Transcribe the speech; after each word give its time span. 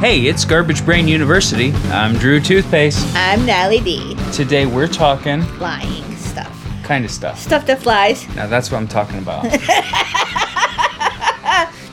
Hey, 0.00 0.22
it's 0.26 0.44
Garbage 0.46 0.84
Brain 0.84 1.06
University. 1.06 1.72
I'm 1.90 2.14
Drew 2.14 2.40
Toothpaste. 2.40 3.06
I'm 3.14 3.44
Nally 3.44 3.80
D. 3.80 4.16
Today 4.32 4.64
we're 4.64 4.86
talking 4.88 5.42
Flying 5.42 6.16
stuff. 6.16 6.50
kind 6.82 7.04
of 7.04 7.10
stuff. 7.10 7.38
Stuff 7.38 7.66
that 7.66 7.82
flies. 7.82 8.26
Now 8.34 8.46
that's 8.46 8.70
what 8.72 8.78
I'm 8.78 8.88
talking 8.88 9.18
about. 9.18 9.42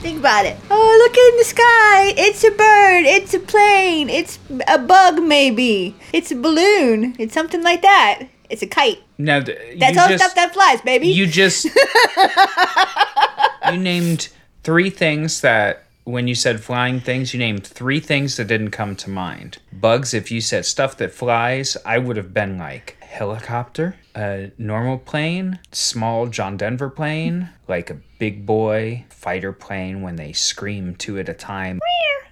Think 0.01 0.19
about 0.19 0.45
it. 0.45 0.55
Oh, 0.71 1.03
look 1.03 1.17
in 1.17 1.37
the 1.37 1.43
sky. 1.43 2.13
It's 2.17 2.43
a 2.45 2.51
bird. 2.51 3.05
It's 3.05 3.33
a 3.33 3.39
plane. 3.39 4.09
It's 4.09 4.39
a 4.67 4.79
bug, 4.79 5.21
maybe. 5.21 5.95
It's 6.13 6.31
a 6.31 6.35
balloon. 6.35 7.15
It's 7.19 7.33
something 7.33 7.61
like 7.61 7.81
that. 7.81 8.23
It's 8.49 8.61
a 8.61 8.67
kite. 8.67 8.99
now 9.17 9.41
th- 9.41 9.79
That's 9.79 9.97
all 9.97 10.07
just, 10.07 10.23
stuff 10.23 10.35
that 10.35 10.53
flies, 10.53 10.79
baby. 10.81 11.09
you 11.09 11.27
just 11.27 11.65
you 13.71 13.77
named 13.77 14.29
three 14.63 14.89
things 14.89 15.41
that 15.41 15.83
when 16.07 16.25
you 16.25 16.35
said 16.35 16.63
flying 16.63 17.01
things, 17.01 17.33
you 17.33 17.39
named 17.39 17.67
three 17.67 17.99
things 17.99 18.37
that 18.37 18.47
didn't 18.47 18.71
come 18.71 18.95
to 18.95 19.09
mind. 19.09 19.57
Bugs, 19.73 20.13
if 20.13 20.31
you 20.31 20.39
said 20.39 20.65
stuff 20.65 20.95
that 20.97 21.11
flies, 21.11 21.75
I 21.85 21.97
would 21.97 22.15
have 22.15 22.33
been 22.33 22.57
like 22.57 22.95
helicopter, 23.01 23.97
a 24.15 24.51
normal 24.57 24.99
plane, 24.99 25.59
small 25.73 26.27
John 26.27 26.55
Denver 26.55 26.89
plane, 26.89 27.49
like 27.67 27.89
a 27.89 27.97
big 28.19 28.45
boy 28.45 29.03
fighter 29.09 29.51
plane 29.51 30.01
when 30.01 30.15
they 30.15 30.31
scream 30.31 30.95
two 30.95 31.19
at 31.19 31.27
a 31.27 31.33
time. 31.33 31.81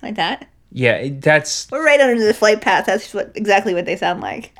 like 0.02 0.16
that. 0.16 0.48
Yeah, 0.72 1.10
that's 1.12 1.70
We're 1.70 1.86
right 1.86 2.00
under 2.00 2.26
the 2.26 2.34
flight 2.34 2.62
path. 2.62 2.86
That's 2.86 3.14
what 3.14 3.34
exactly 3.36 3.74
what 3.74 3.86
they 3.86 3.98
sound 3.98 4.22
like. 4.22 4.54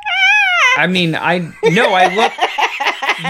I 0.78 0.88
mean, 0.88 1.16
I 1.16 1.54
no, 1.64 1.94
I 1.94 2.14
looked. 2.14 2.36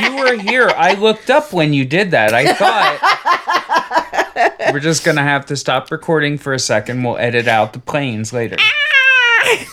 You 0.01 0.17
were 0.17 0.33
here. 0.41 0.69
I 0.69 0.95
looked 0.95 1.29
up 1.29 1.53
when 1.53 1.71
you 1.71 1.85
did 1.85 2.09
that. 2.11 2.33
I 2.33 2.53
thought 2.53 2.99
we're 4.71 4.79
just 4.79 5.03
gonna 5.05 5.23
have 5.23 5.45
to 5.47 5.55
stop 5.55 5.91
recording 5.91 6.37
for 6.37 6.53
a 6.53 6.59
second. 6.59 7.03
We'll 7.03 7.17
edit 7.17 7.47
out 7.47 7.73
the 7.73 7.79
planes 7.79 8.33
later. 8.33 8.57
Ah! 8.59 9.65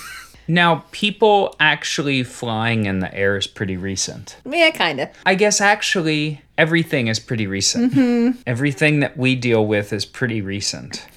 Now, 0.48 0.84
people 0.90 1.54
actually 1.60 2.24
flying 2.24 2.84
in 2.86 2.98
the 2.98 3.14
air 3.14 3.36
is 3.36 3.46
pretty 3.46 3.76
recent. 3.76 4.36
Yeah, 4.44 4.70
kinda. 4.70 5.10
I 5.24 5.34
guess 5.34 5.60
actually 5.60 6.42
everything 6.58 7.06
is 7.06 7.20
pretty 7.20 7.46
recent. 7.46 7.92
Mm-hmm. 7.92 8.40
Everything 8.46 9.00
that 9.00 9.16
we 9.16 9.34
deal 9.34 9.64
with 9.64 9.92
is 9.92 10.04
pretty 10.04 10.40
recent. 10.40 11.06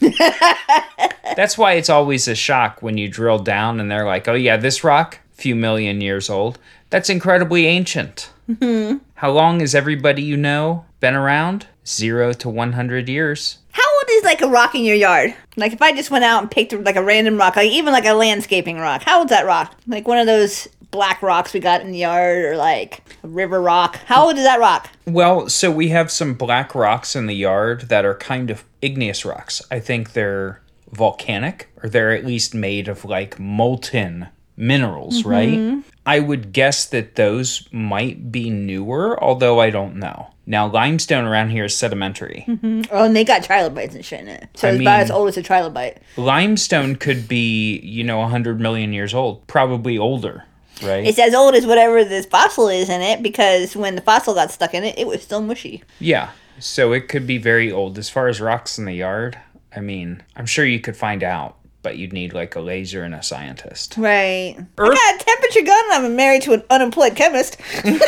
That's 1.35 1.57
why 1.57 1.73
it's 1.73 1.89
always 1.89 2.27
a 2.27 2.35
shock 2.35 2.81
when 2.81 2.97
you 2.97 3.09
drill 3.09 3.39
down 3.39 3.79
and 3.79 3.91
they're 3.91 4.05
like, 4.05 4.27
"Oh 4.27 4.35
yeah, 4.35 4.57
this 4.57 4.83
rock, 4.83 5.19
few 5.33 5.55
million 5.55 6.01
years 6.01 6.29
old. 6.29 6.59
That's 6.89 7.09
incredibly 7.09 7.65
ancient." 7.65 8.29
Mm-hmm. 8.49 8.97
How 9.15 9.31
long 9.31 9.59
has 9.59 9.73
everybody 9.73 10.21
you 10.21 10.37
know 10.37 10.85
been 10.99 11.15
around? 11.15 11.67
0 11.85 12.33
to 12.33 12.49
100 12.49 13.09
years. 13.09 13.59
How 13.71 13.83
old 13.83 14.09
is 14.09 14.23
like 14.23 14.41
a 14.41 14.47
rock 14.47 14.75
in 14.75 14.83
your 14.83 14.95
yard? 14.95 15.35
Like 15.55 15.73
if 15.73 15.81
I 15.81 15.91
just 15.91 16.11
went 16.11 16.23
out 16.23 16.41
and 16.41 16.49
picked 16.49 16.73
like 16.73 16.95
a 16.95 17.03
random 17.03 17.37
rock, 17.37 17.55
like 17.55 17.71
even 17.71 17.93
like 17.93 18.05
a 18.05 18.13
landscaping 18.13 18.77
rock. 18.77 19.03
How 19.03 19.19
old's 19.19 19.29
that 19.29 19.45
rock? 19.45 19.75
Like 19.87 20.07
one 20.07 20.17
of 20.17 20.25
those 20.25 20.67
black 20.91 21.21
rocks 21.21 21.53
we 21.53 21.59
got 21.59 21.81
in 21.81 21.91
the 21.91 21.99
yard, 21.99 22.45
or 22.45 22.57
like 22.57 23.03
a 23.23 23.27
river 23.27 23.61
rock. 23.61 23.97
How 24.05 24.25
old 24.25 24.37
is 24.37 24.43
that 24.43 24.59
rock? 24.59 24.89
Well, 25.05 25.49
so 25.49 25.69
we 25.69 25.89
have 25.89 26.09
some 26.09 26.33
black 26.33 26.73
rocks 26.73 27.15
in 27.15 27.27
the 27.27 27.35
yard 27.35 27.81
that 27.89 28.05
are 28.05 28.15
kind 28.15 28.49
of 28.49 28.63
igneous 28.81 29.25
rocks. 29.25 29.61
I 29.69 29.79
think 29.79 30.13
they're 30.13 30.61
volcanic, 30.91 31.69
or 31.83 31.89
they're 31.89 32.13
at 32.13 32.25
least 32.25 32.55
made 32.55 32.87
of 32.87 33.03
like 33.03 33.37
molten 33.39 34.27
minerals, 34.55 35.25
right? 35.25 35.49
Mm-hmm. 35.49 35.81
I 36.05 36.19
would 36.19 36.53
guess 36.53 36.85
that 36.85 37.15
those 37.15 37.67
might 37.71 38.31
be 38.31 38.49
newer, 38.49 39.21
although 39.23 39.59
I 39.59 39.69
don't 39.69 39.95
know. 39.95 40.31
Now, 40.47 40.67
limestone 40.67 41.25
around 41.25 41.49
here 41.49 41.65
is 41.65 41.75
sedimentary. 41.75 42.45
Mm-hmm. 42.47 42.81
Oh, 42.91 43.05
and 43.05 43.15
they 43.15 43.23
got 43.23 43.43
trilobites 43.43 43.95
and 43.95 44.05
shit 44.05 44.19
in 44.19 44.27
it. 44.27 44.47
So 44.55 44.67
I 44.67 44.71
it's 44.71 44.81
about 44.81 44.99
as 44.99 45.11
old 45.11 45.29
as 45.29 45.37
a 45.37 45.41
trilobite. 45.43 45.97
Limestone 46.17 46.95
could 46.95 47.27
be, 47.27 47.79
you 47.79 48.03
know, 48.03 48.19
100 48.19 48.59
million 48.59 48.93
years 48.93 49.15
old, 49.15 49.47
probably 49.47 49.97
older, 49.97 50.43
right? 50.83 51.05
It's 51.05 51.17
as 51.17 51.33
old 51.33 51.55
as 51.55 51.65
whatever 51.65 52.03
this 52.03 52.27
fossil 52.27 52.69
is 52.69 52.89
in 52.89 53.01
it 53.01 53.23
because 53.23 53.75
when 53.75 53.95
the 53.95 54.01
fossil 54.01 54.35
got 54.35 54.51
stuck 54.51 54.75
in 54.75 54.83
it, 54.83 54.99
it 54.99 55.07
was 55.07 55.23
still 55.23 55.41
mushy. 55.41 55.83
Yeah. 55.99 56.29
So 56.59 56.93
it 56.93 57.07
could 57.07 57.25
be 57.25 57.39
very 57.39 57.71
old. 57.71 57.97
As 57.97 58.09
far 58.09 58.27
as 58.27 58.39
rocks 58.39 58.77
in 58.77 58.85
the 58.85 58.93
yard, 58.93 59.39
I 59.75 59.79
mean, 59.79 60.21
I'm 60.35 60.45
sure 60.45 60.63
you 60.63 60.79
could 60.79 60.95
find 60.95 61.23
out, 61.23 61.57
but 61.81 61.97
you'd 61.97 62.13
need 62.13 62.33
like 62.33 62.55
a 62.55 62.61
laser 62.61 63.03
and 63.03 63.15
a 63.15 63.23
scientist. 63.23 63.95
Right. 63.97 64.55
Earth- 64.77 64.91
I 64.91 64.95
got 64.95 65.21
a 65.21 65.23
temperature 65.55 65.65
gun 65.65 65.95
and 65.95 66.05
I'm 66.05 66.15
married 66.15 66.41
to 66.43 66.53
an 66.53 66.63
unemployed 66.69 67.15
chemist. 67.15 67.57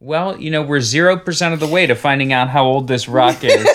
Well, 0.00 0.38
you 0.38 0.50
know, 0.50 0.60
we're 0.60 0.80
0% 0.80 1.52
of 1.54 1.60
the 1.60 1.66
way 1.66 1.86
to 1.86 1.94
finding 1.94 2.30
out 2.30 2.50
how 2.50 2.66
old 2.66 2.88
this 2.88 3.08
rock 3.08 3.42
is. 3.42 3.66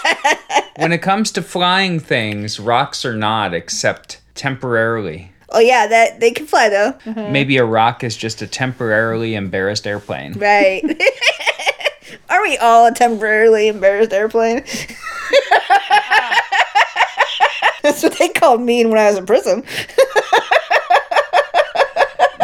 when 0.76 0.92
it 0.92 1.00
comes 1.00 1.32
to 1.32 1.42
flying 1.42 2.00
things, 2.00 2.60
rocks 2.60 3.06
are 3.06 3.16
not, 3.16 3.54
except 3.54 4.20
temporarily. 4.34 5.32
Oh 5.48 5.58
yeah, 5.58 5.86
that 5.86 6.20
they 6.20 6.32
can 6.32 6.46
fly 6.46 6.68
though. 6.68 6.92
Mm-hmm. 7.06 7.32
Maybe 7.32 7.56
a 7.56 7.64
rock 7.64 8.04
is 8.04 8.14
just 8.14 8.42
a 8.42 8.46
temporarily 8.46 9.34
embarrassed 9.36 9.86
airplane. 9.86 10.34
Right. 10.34 10.84
Are 12.28 12.42
we 12.42 12.58
all 12.58 12.84
a 12.84 12.92
temporarily 12.92 13.68
embarrassed 13.68 14.12
airplane? 14.12 14.64
That's 17.82 18.02
what 18.02 18.18
they 18.18 18.28
called 18.28 18.60
me 18.60 18.84
when 18.84 18.98
I 18.98 19.08
was 19.08 19.18
in 19.18 19.26
prison. 19.26 19.64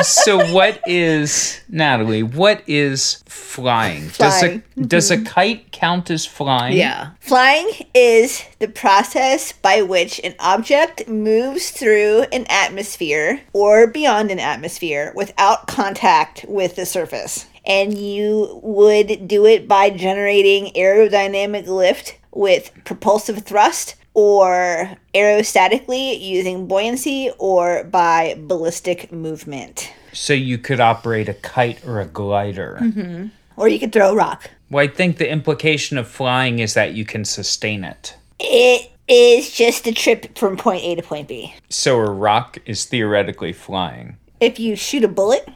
so 0.03 0.53
what 0.53 0.81
is 0.87 1.61
Natalie, 1.69 2.23
what 2.23 2.63
is 2.67 3.23
flying? 3.27 4.09
Does 4.09 4.43
a 4.43 4.47
Flying. 4.47 4.61
Mm-hmm. 4.61 4.83
does 4.85 5.11
a 5.11 5.23
kite 5.23 5.73
count 5.73 6.11
as 6.11 6.27
flying? 6.27 6.77
Yeah. 6.77 7.11
Flying 7.21 7.71
is 7.95 8.45
the 8.59 8.69
process 8.69 9.53
by 9.53 9.83
which 9.83 10.21
an 10.23 10.35
object 10.39 11.09
moves 11.09 11.71
through 11.71 12.23
an 12.33 12.47
atmosphere 12.49 13.41
or 13.53 13.87
beyond 13.87 14.31
an 14.31 14.41
atmosphere 14.41 15.13
without 15.15 15.67
contact 15.67 16.45
with 16.49 16.77
the 16.77 16.87
surface. 16.87 17.47
And 17.67 17.97
you 17.97 18.61
would 18.63 19.27
do 19.27 19.47
it 19.47 19.67
by 19.67 19.91
generating 19.91 20.73
aerodynamic 20.75 21.67
lift 21.67 22.19
with 22.31 22.71
propulsive 22.85 23.45
thrust 23.45 23.95
or 24.15 24.97
aerostatically 25.15 26.21
using 26.21 26.67
buoyancy 26.67 27.31
or 27.39 27.85
by 27.85 28.37
ballistic 28.39 29.13
movement. 29.13 29.93
So 30.13 30.33
you 30.33 30.59
could 30.59 30.81
operate 30.81 31.29
a 31.29 31.35
kite 31.35 31.85
or 31.85 32.01
a 32.01 32.07
glider. 32.07 32.79
Mm-hmm. 32.81 33.27
Or 33.57 33.69
you 33.69 33.79
could 33.79 33.93
throw 33.93 34.13
a 34.13 34.15
rock. 34.15 34.51
Well, 34.71 34.85
I 34.85 34.89
think 34.89 35.19
the 35.19 35.31
implication 35.31 35.99
of 35.99 36.09
flying 36.09 36.59
is 36.61 36.75
that 36.75 36.95
you 36.95 37.05
can 37.05 37.25
sustain 37.25 37.85
it. 37.85 38.17
It 38.41 38.91
is 39.07 39.51
just 39.51 39.87
a 39.87 39.93
trip 39.93 40.37
from 40.37 40.57
point 40.57 40.83
A 40.83 40.95
to 40.97 41.03
point 41.03 41.29
B. 41.29 41.55
So 41.69 41.99
a 41.99 42.11
rock 42.11 42.59
is 42.67 42.85
theoretically 42.85 43.53
flying. 43.53 44.17
if 44.41 44.59
you 44.59 44.77
shoot 44.77 45.05
a 45.05 45.09
bullet, 45.09 45.49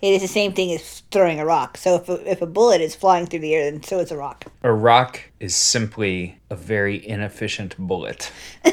it 0.00 0.14
is 0.14 0.22
the 0.22 0.28
same 0.28 0.52
thing 0.52 0.72
as 0.72 1.00
throwing 1.10 1.40
a 1.40 1.44
rock. 1.44 1.76
So 1.76 1.96
if 1.96 2.08
a, 2.08 2.30
if 2.30 2.42
a 2.42 2.46
bullet 2.46 2.80
is 2.80 2.94
flying 2.94 3.26
through 3.26 3.40
the 3.40 3.54
air, 3.54 3.70
then 3.70 3.82
so 3.82 3.98
is 4.00 4.10
a 4.10 4.16
rock. 4.16 4.44
A 4.62 4.72
rock 4.72 5.22
is 5.40 5.54
simply 5.56 6.38
a 6.50 6.56
very 6.56 7.06
inefficient 7.06 7.76
bullet. 7.78 8.32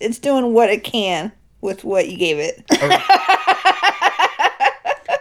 It's 0.00 0.18
doing 0.18 0.54
what 0.54 0.70
it 0.70 0.84
can 0.84 1.32
with 1.60 1.82
what 1.84 2.08
you 2.08 2.16
gave 2.16 2.38
it. 2.38 2.64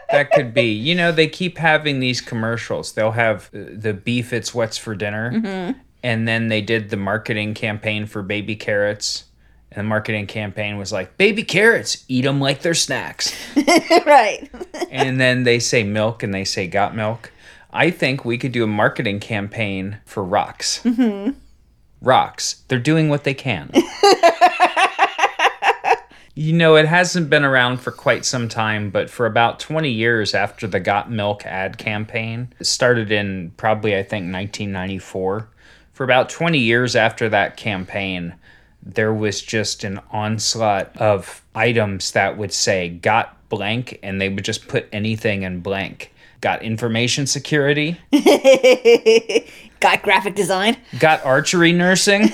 That 0.09 0.31
could 0.31 0.53
be. 0.53 0.71
You 0.71 0.95
know, 0.95 1.11
they 1.11 1.27
keep 1.27 1.57
having 1.57 1.99
these 1.99 2.21
commercials. 2.21 2.93
They'll 2.93 3.11
have 3.11 3.49
uh, 3.53 3.59
the 3.71 3.93
beef 3.93 4.33
it's 4.33 4.53
what's 4.53 4.77
for 4.77 4.95
dinner. 4.95 5.75
And 6.03 6.27
then 6.27 6.47
they 6.47 6.61
did 6.61 6.89
the 6.89 6.97
marketing 6.97 7.53
campaign 7.53 8.05
for 8.05 8.23
baby 8.23 8.55
carrots. 8.55 9.25
And 9.71 9.79
the 9.79 9.89
marketing 9.89 10.27
campaign 10.27 10.77
was 10.77 10.91
like, 10.91 11.17
baby 11.17 11.43
carrots, 11.43 12.05
eat 12.07 12.23
them 12.23 12.39
like 12.39 12.61
they're 12.61 12.73
snacks. 12.73 13.35
right. 13.55 14.49
and 14.91 15.19
then 15.19 15.43
they 15.43 15.59
say 15.59 15.83
milk 15.83 16.23
and 16.23 16.33
they 16.33 16.45
say 16.45 16.67
got 16.67 16.95
milk. 16.95 17.31
I 17.71 17.91
think 17.91 18.23
we 18.23 18.37
could 18.37 18.53
do 18.53 18.63
a 18.63 18.67
marketing 18.67 19.19
campaign 19.19 19.99
for 20.05 20.23
rocks. 20.23 20.81
Mm-hmm. 20.83 21.31
Rocks. 22.01 22.63
They're 22.67 22.79
doing 22.79 23.09
what 23.09 23.23
they 23.23 23.33
can. 23.33 23.71
you 26.33 26.53
know, 26.53 26.75
it 26.75 26.85
hasn't 26.85 27.29
been 27.29 27.43
around 27.43 27.77
for 27.77 27.91
quite 27.91 28.23
some 28.23 28.47
time, 28.47 28.89
but 28.89 29.09
for 29.09 29.25
about 29.25 29.59
20 29.59 29.89
years 29.91 30.33
after 30.33 30.65
the 30.67 30.79
Got 30.79 31.11
Milk 31.11 31.45
ad 31.45 31.77
campaign, 31.77 32.53
it 32.59 32.65
started 32.65 33.11
in 33.11 33.51
probably, 33.57 33.95
I 33.95 34.03
think, 34.03 34.31
1994. 34.31 35.49
For 35.93 36.03
about 36.03 36.29
20 36.29 36.59
years 36.59 36.95
after 36.95 37.27
that 37.29 37.57
campaign, 37.57 38.35
there 38.83 39.13
was 39.13 39.41
just 39.41 39.83
an 39.83 39.99
onslaught 40.11 40.95
of 40.97 41.41
items 41.55 42.11
that 42.11 42.37
would 42.37 42.53
say 42.53 42.89
got 42.89 43.35
blank 43.49 43.99
and 44.03 44.19
they 44.21 44.29
would 44.29 44.45
just 44.45 44.67
put 44.67 44.87
anything 44.91 45.43
in 45.43 45.59
blank. 45.61 46.13
Got 46.41 46.61
information 46.61 47.25
security, 47.27 47.99
Got 49.79 50.03
graphic 50.03 50.35
design. 50.35 50.77
got 50.99 51.23
archery 51.25 51.71
nursing, 51.73 52.27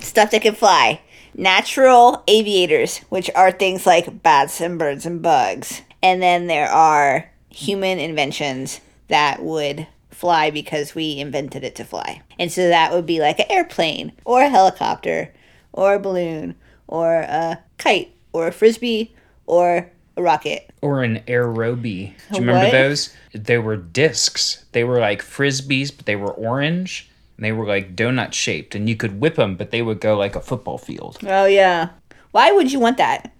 Stuff 0.00 0.30
that 0.30 0.42
can 0.42 0.54
fly. 0.54 1.00
Natural 1.36 2.22
aviators, 2.28 2.98
which 3.08 3.28
are 3.34 3.50
things 3.50 3.86
like 3.86 4.22
bats 4.22 4.60
and 4.60 4.78
birds 4.78 5.04
and 5.06 5.20
bugs. 5.20 5.82
And 6.02 6.22
then 6.22 6.46
there 6.46 6.68
are 6.68 7.28
human 7.50 7.98
inventions 7.98 8.80
that 9.08 9.42
would 9.42 9.86
fly 10.24 10.48
because 10.50 10.94
we 10.94 11.18
invented 11.18 11.62
it 11.62 11.74
to 11.74 11.84
fly. 11.84 12.22
And 12.38 12.50
so 12.50 12.66
that 12.68 12.94
would 12.94 13.04
be 13.04 13.20
like 13.20 13.38
an 13.40 13.44
airplane 13.50 14.12
or 14.24 14.40
a 14.40 14.48
helicopter 14.48 15.34
or 15.70 15.92
a 15.92 15.98
balloon 15.98 16.54
or 16.86 17.16
a 17.16 17.62
kite 17.76 18.10
or 18.32 18.46
a 18.46 18.52
frisbee 18.52 19.14
or 19.44 19.90
a 20.16 20.22
rocket. 20.22 20.70
Or 20.80 21.02
an 21.02 21.18
aerobie. 21.28 22.14
Do 22.30 22.36
you 22.36 22.40
remember 22.40 22.64
what? 22.64 22.72
those? 22.72 23.14
They 23.34 23.58
were 23.58 23.76
discs. 23.76 24.64
They 24.72 24.82
were 24.82 24.98
like 24.98 25.20
frisbees, 25.20 25.94
but 25.94 26.06
they 26.06 26.16
were 26.16 26.32
orange. 26.32 27.10
And 27.36 27.44
they 27.44 27.52
were 27.52 27.66
like 27.66 27.94
donut 27.94 28.32
shaped, 28.32 28.74
and 28.74 28.88
you 28.88 28.96
could 28.96 29.20
whip 29.20 29.34
them, 29.34 29.56
but 29.56 29.72
they 29.72 29.82
would 29.82 30.00
go 30.00 30.16
like 30.16 30.36
a 30.36 30.40
football 30.40 30.78
field. 30.78 31.18
Oh 31.26 31.44
yeah. 31.44 31.90
Why 32.30 32.50
would 32.50 32.72
you 32.72 32.80
want 32.80 32.96
that? 32.96 33.30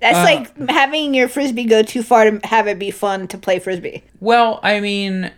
That's 0.00 0.16
Uh, 0.16 0.22
like 0.22 0.70
having 0.70 1.12
your 1.12 1.28
frisbee 1.28 1.64
go 1.64 1.82
too 1.82 2.02
far 2.02 2.30
to 2.30 2.46
have 2.46 2.66
it 2.68 2.78
be 2.78 2.90
fun 2.90 3.28
to 3.28 3.36
play 3.36 3.58
frisbee. 3.58 4.02
Well, 4.18 4.60
I 4.62 4.80
mean, 4.80 5.30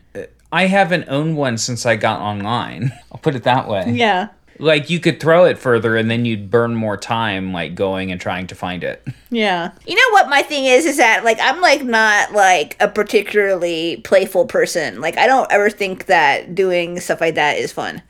I 0.52 0.66
haven't 0.66 1.06
owned 1.08 1.36
one 1.36 1.56
since 1.56 1.86
I 1.86 1.96
got 1.96 2.20
online. 2.20 2.92
I'll 3.12 3.18
put 3.18 3.34
it 3.34 3.44
that 3.44 3.66
way. 3.66 3.90
Yeah. 3.90 4.28
Like 4.58 4.90
you 4.90 5.00
could 5.00 5.18
throw 5.18 5.46
it 5.46 5.58
further, 5.58 5.96
and 5.96 6.10
then 6.10 6.24
you'd 6.24 6.50
burn 6.50 6.74
more 6.74 6.96
time, 6.96 7.52
like 7.52 7.74
going 7.74 8.12
and 8.12 8.20
trying 8.20 8.46
to 8.48 8.54
find 8.54 8.84
it. 8.84 9.02
Yeah. 9.34 9.72
You 9.86 9.94
know 9.94 10.10
what 10.10 10.28
my 10.28 10.42
thing 10.42 10.66
is 10.66 10.84
is 10.84 10.98
that 10.98 11.24
like 11.24 11.38
I'm 11.40 11.62
like 11.62 11.82
not 11.82 12.32
like 12.32 12.76
a 12.80 12.86
particularly 12.86 13.96
playful 14.04 14.44
person. 14.44 15.00
Like 15.00 15.16
I 15.16 15.26
don't 15.26 15.50
ever 15.50 15.70
think 15.70 16.04
that 16.04 16.54
doing 16.54 17.00
stuff 17.00 17.22
like 17.22 17.36
that 17.36 17.56
is 17.56 17.72
fun. 17.72 18.02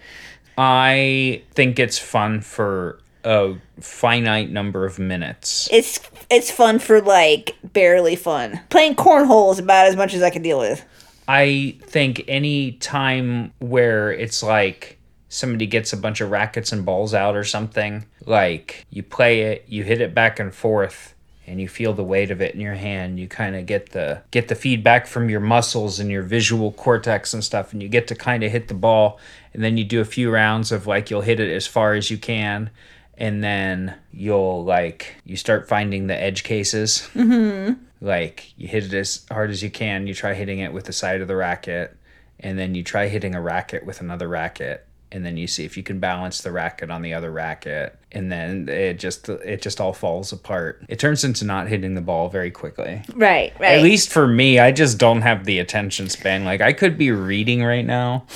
I 0.58 1.42
think 1.52 1.78
it's 1.78 1.96
fun 1.96 2.40
for 2.40 2.98
a 3.22 3.54
finite 3.80 4.50
number 4.50 4.84
of 4.84 4.98
minutes. 4.98 5.68
It's 5.70 6.00
it's 6.28 6.50
fun 6.50 6.80
for 6.80 7.00
like 7.00 7.56
barely 7.62 8.16
fun. 8.16 8.60
Playing 8.68 8.96
cornhole 8.96 9.52
is 9.52 9.60
about 9.60 9.86
as 9.86 9.94
much 9.94 10.14
as 10.14 10.22
I 10.22 10.30
can 10.30 10.42
deal 10.42 10.58
with. 10.58 10.84
I 11.32 11.79
think 11.81 12.25
any 12.29 12.73
time 12.73 13.55
where 13.58 14.12
it's 14.12 14.43
like 14.43 14.99
somebody 15.31 15.64
gets 15.64 15.94
a 15.94 15.96
bunch 15.96 16.20
of 16.20 16.31
rackets 16.31 16.73
and 16.73 16.84
balls 16.84 17.14
out 17.14 17.37
or 17.37 17.43
something, 17.43 18.05
like 18.26 18.84
you 18.90 19.02
play 19.02 19.40
it, 19.40 19.64
you 19.67 19.82
hit 19.82 20.02
it 20.02 20.14
back 20.14 20.38
and 20.38 20.55
forth 20.55 21.14
and 21.46 21.58
you 21.58 21.69
feel 21.69 21.94
the 21.94 22.05
weight 22.05 22.31
of 22.31 22.43
it 22.43 22.55
in 22.55 22.61
your 22.61 22.75
hand, 22.75 23.19
you 23.19 23.29
kind 23.29 23.56
of 23.56 23.64
get 23.64 23.93
the 23.93 24.20
get 24.31 24.49
the 24.49 24.55
feedback 24.55 25.06
from 25.06 25.31
your 25.31 25.40
muscles 25.40 25.99
and 25.99 26.11
your 26.11 26.23
visual 26.23 26.70
cortex 26.73 27.32
and 27.32 27.43
stuff 27.43 27.73
and 27.73 27.82
you 27.82 27.88
get 27.88 28.08
to 28.08 28.14
kind 28.14 28.44
of 28.44 28.52
hit 28.52 28.69
the 28.69 28.75
ball 28.75 29.19
and 29.55 29.64
then 29.64 29.78
you 29.78 29.85
do 29.85 30.02
a 30.02 30.05
few 30.05 30.31
rounds 30.31 30.70
of 30.70 30.87
like 30.87 31.08
you'll 31.08 31.23
hit 31.23 31.40
it 31.40 31.50
as 31.50 31.67
far 31.67 31.94
as 31.94 32.11
you 32.11 32.19
can 32.19 32.69
and 33.17 33.43
then 33.43 33.94
you'll 34.12 34.62
like 34.64 35.17
you 35.25 35.38
start 35.38 35.67
finding 35.67 36.08
the 36.08 36.23
edge 36.23 36.44
cases 36.44 37.08
mm-hmm. 37.14 37.73
Like 38.02 38.52
you 38.58 38.66
hit 38.69 38.84
it 38.84 38.93
as 38.93 39.25
hard 39.31 39.49
as 39.50 39.62
you 39.62 39.70
can 39.70 40.06
you 40.06 40.12
try 40.14 40.34
hitting 40.34 40.58
it 40.58 40.72
with 40.72 40.84
the 40.84 40.93
side 40.93 41.20
of 41.20 41.28
the 41.28 41.37
racket 41.37 41.96
and 42.40 42.58
then 42.58 42.75
you 42.75 42.82
try 42.82 43.06
hitting 43.08 43.34
a 43.34 43.40
racket 43.40 43.87
with 43.87 44.00
another 44.00 44.26
racket 44.28 44.84
and 45.12 45.25
then 45.25 45.37
you 45.37 45.46
see 45.46 45.64
if 45.64 45.76
you 45.76 45.82
can 45.82 46.00
balance 46.00 46.40
the 46.40 46.50
racket 46.50 46.90
on 46.90 47.02
the 47.02 47.14
other 47.14 47.31
racket 47.31 47.96
and 48.10 48.32
then 48.32 48.69
it 48.69 48.99
just 48.99 49.28
it 49.28 49.62
just 49.62 49.81
all 49.81 49.93
falls 49.93 50.32
apart 50.32 50.82
it 50.88 50.99
turns 50.99 51.22
into 51.22 51.44
not 51.44 51.69
hitting 51.69 51.94
the 51.94 52.00
ball 52.00 52.28
very 52.28 52.50
quickly 52.50 53.02
Right, 53.14 53.52
right. 53.60 53.76
at 53.78 53.82
least 53.82 54.10
for 54.10 54.26
me 54.26 54.58
i 54.58 54.72
just 54.72 54.99
don't 54.99 55.22
have 55.22 55.44
the 55.44 55.60
attention 55.60 56.08
span 56.08 56.44
like 56.44 56.60
i 56.60 56.72
could 56.72 56.99
be 56.99 57.12
reading 57.12 57.62
right 57.62 57.87
now 57.87 58.26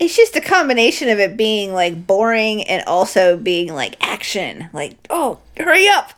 it's 0.00 0.16
just 0.16 0.36
a 0.36 0.40
combination 0.40 1.08
of 1.08 1.18
it 1.18 1.36
being 1.36 1.72
like 1.72 2.06
boring 2.06 2.62
and 2.68 2.84
also 2.86 3.36
being 3.36 3.74
like 3.74 3.96
action. 4.00 4.70
Like, 4.72 4.96
oh, 5.10 5.40
hurry 5.56 5.88
up. 5.88 6.12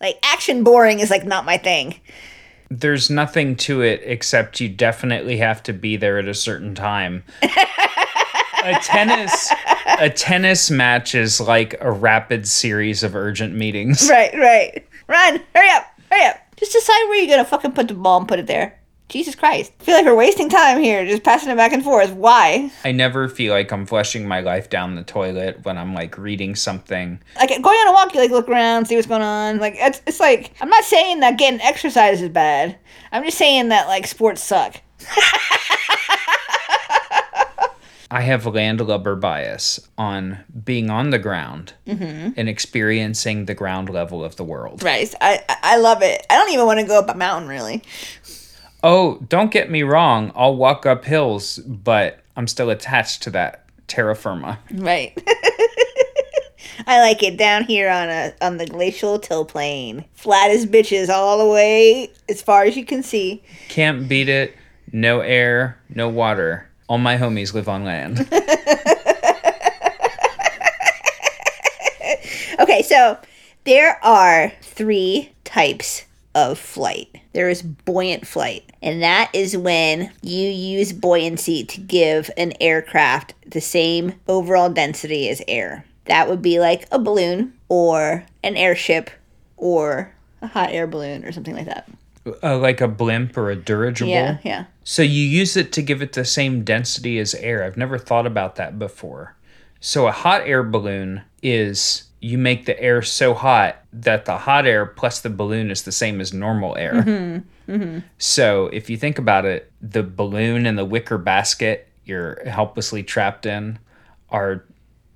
Like 0.00 0.18
action 0.22 0.62
boring 0.64 1.00
is 1.00 1.10
like 1.10 1.24
not 1.24 1.44
my 1.44 1.56
thing. 1.58 1.94
there's 2.70 3.08
nothing 3.10 3.54
to 3.56 3.80
it 3.82 4.00
except 4.04 4.60
you 4.60 4.68
definitely 4.68 5.36
have 5.36 5.62
to 5.62 5.72
be 5.72 5.96
there 5.96 6.18
at 6.18 6.26
a 6.28 6.34
certain 6.34 6.74
time. 6.74 7.22
a 7.42 8.74
tennis 8.82 9.52
a 10.00 10.10
tennis 10.10 10.70
match 10.70 11.14
is 11.14 11.40
like 11.40 11.76
a 11.80 11.90
rapid 11.90 12.46
series 12.46 13.02
of 13.02 13.14
urgent 13.14 13.54
meetings. 13.54 14.08
Right, 14.10 14.34
right. 14.34 14.86
Run, 15.08 15.40
hurry 15.54 15.70
up, 15.70 15.86
hurry 16.10 16.24
up. 16.26 16.36
Just 16.56 16.72
decide 16.72 17.04
where 17.08 17.16
you're 17.18 17.28
gonna 17.36 17.44
fucking 17.48 17.72
put 17.72 17.88
the 17.88 17.94
ball 17.94 18.18
and 18.18 18.26
put 18.28 18.38
it 18.40 18.46
there. 18.46 18.78
Jesus 19.08 19.36
Christ. 19.36 19.72
I 19.80 19.84
feel 19.84 19.94
like 19.94 20.04
we're 20.04 20.16
wasting 20.16 20.48
time 20.48 20.80
here, 20.80 21.06
just 21.06 21.22
passing 21.22 21.50
it 21.50 21.56
back 21.56 21.72
and 21.72 21.84
forth. 21.84 22.12
Why? 22.12 22.72
I 22.84 22.90
never 22.90 23.28
feel 23.28 23.52
like 23.52 23.70
I'm 23.70 23.86
flushing 23.86 24.26
my 24.26 24.40
life 24.40 24.68
down 24.68 24.96
the 24.96 25.04
toilet 25.04 25.64
when 25.64 25.78
I'm 25.78 25.94
like 25.94 26.18
reading 26.18 26.56
something. 26.56 27.20
Like 27.36 27.50
going 27.50 27.78
on 27.78 27.88
a 27.88 27.92
walk, 27.92 28.14
you 28.14 28.20
like 28.20 28.32
look 28.32 28.48
around, 28.48 28.86
see 28.86 28.96
what's 28.96 29.06
going 29.06 29.22
on. 29.22 29.58
Like 29.58 29.74
it's 29.76 30.02
it's 30.06 30.18
like 30.18 30.52
I'm 30.60 30.68
not 30.68 30.84
saying 30.84 31.20
that 31.20 31.38
getting 31.38 31.60
exercise 31.60 32.20
is 32.20 32.30
bad. 32.30 32.76
I'm 33.12 33.22
just 33.22 33.38
saying 33.38 33.68
that 33.68 33.86
like 33.86 34.08
sports 34.08 34.42
suck. 34.42 34.80
I 38.08 38.20
have 38.20 38.46
landlubber 38.46 39.16
bias 39.16 39.80
on 39.98 40.38
being 40.64 40.90
on 40.90 41.10
the 41.10 41.18
ground 41.18 41.74
mm-hmm. 41.86 42.30
and 42.36 42.48
experiencing 42.48 43.46
the 43.46 43.54
ground 43.54 43.88
level 43.88 44.24
of 44.24 44.36
the 44.36 44.44
world. 44.44 44.82
Right. 44.82 45.14
I 45.20 45.44
I- 45.48 45.56
I 45.62 45.76
love 45.78 46.02
it. 46.02 46.26
I 46.28 46.36
don't 46.36 46.50
even 46.52 46.66
want 46.66 46.80
to 46.80 46.86
go 46.86 46.98
up 46.98 47.08
a 47.08 47.14
mountain 47.16 47.48
really. 47.48 47.82
Oh, 48.86 49.18
don't 49.28 49.50
get 49.50 49.68
me 49.68 49.82
wrong, 49.82 50.30
I'll 50.36 50.54
walk 50.54 50.86
up 50.86 51.04
hills, 51.04 51.58
but 51.58 52.20
I'm 52.36 52.46
still 52.46 52.70
attached 52.70 53.24
to 53.24 53.30
that 53.30 53.64
terra 53.88 54.14
firma. 54.14 54.60
Right. 54.72 55.12
I 56.86 57.00
like 57.00 57.20
it 57.24 57.36
down 57.36 57.64
here 57.64 57.90
on 57.90 58.08
a 58.08 58.32
on 58.40 58.58
the 58.58 58.66
glacial 58.66 59.18
till 59.18 59.44
plain. 59.44 60.04
Flat 60.14 60.52
as 60.52 60.66
bitches 60.66 61.08
all 61.08 61.38
the 61.38 61.52
way 61.52 62.12
as 62.28 62.40
far 62.40 62.62
as 62.62 62.76
you 62.76 62.84
can 62.84 63.02
see. 63.02 63.42
Can't 63.68 64.08
beat 64.08 64.28
it. 64.28 64.54
No 64.92 65.18
air, 65.18 65.80
no 65.88 66.08
water. 66.08 66.68
All 66.88 66.98
my 66.98 67.16
homies 67.16 67.54
live 67.54 67.68
on 67.68 67.84
land. 67.84 68.28
Okay, 72.58 72.82
so 72.82 73.18
there 73.64 74.02
are 74.02 74.50
three 74.62 75.30
types 75.44 76.05
of 76.36 76.58
flight. 76.58 77.08
There 77.32 77.48
is 77.48 77.62
buoyant 77.62 78.26
flight, 78.26 78.70
and 78.82 79.02
that 79.02 79.30
is 79.32 79.56
when 79.56 80.12
you 80.22 80.48
use 80.48 80.92
buoyancy 80.92 81.64
to 81.64 81.80
give 81.80 82.30
an 82.36 82.52
aircraft 82.60 83.34
the 83.50 83.60
same 83.60 84.12
overall 84.28 84.68
density 84.68 85.28
as 85.30 85.42
air. 85.48 85.86
That 86.04 86.28
would 86.28 86.42
be 86.42 86.60
like 86.60 86.86
a 86.92 86.98
balloon 86.98 87.54
or 87.68 88.26
an 88.44 88.56
airship 88.56 89.10
or 89.56 90.14
a 90.42 90.46
hot 90.46 90.70
air 90.70 90.86
balloon 90.86 91.24
or 91.24 91.32
something 91.32 91.56
like 91.56 91.66
that. 91.66 91.88
uh, 92.42 92.58
like 92.58 92.80
a 92.80 92.88
blimp 92.88 93.36
or 93.36 93.50
a 93.50 93.56
dirigible. 93.56 94.10
Yeah, 94.10 94.38
yeah. 94.44 94.64
So 94.84 95.02
you 95.02 95.22
use 95.22 95.56
it 95.56 95.72
to 95.72 95.82
give 95.82 96.02
it 96.02 96.12
the 96.12 96.24
same 96.24 96.64
density 96.64 97.18
as 97.18 97.34
air. 97.36 97.64
I've 97.64 97.76
never 97.76 97.98
thought 97.98 98.26
about 98.26 98.56
that 98.56 98.78
before. 98.78 99.34
So 99.80 100.06
a 100.06 100.12
hot 100.12 100.42
air 100.42 100.62
balloon 100.62 101.22
is 101.42 102.04
you 102.26 102.38
make 102.38 102.66
the 102.66 102.78
air 102.80 103.02
so 103.02 103.34
hot 103.34 103.76
that 103.92 104.24
the 104.24 104.36
hot 104.36 104.66
air 104.66 104.84
plus 104.84 105.20
the 105.20 105.30
balloon 105.30 105.70
is 105.70 105.82
the 105.82 105.92
same 105.92 106.20
as 106.20 106.32
normal 106.32 106.76
air. 106.76 107.42
So 108.18 108.66
if 108.72 108.88
you 108.88 108.96
think 108.96 109.18
about 109.18 109.44
it, 109.44 109.70
the 109.82 110.02
balloon 110.02 110.66
and 110.66 110.78
the 110.78 110.84
wicker 110.84 111.18
basket 111.18 111.88
you're 112.04 112.40
helplessly 112.48 113.02
trapped 113.02 113.46
in 113.46 113.78
are 114.30 114.64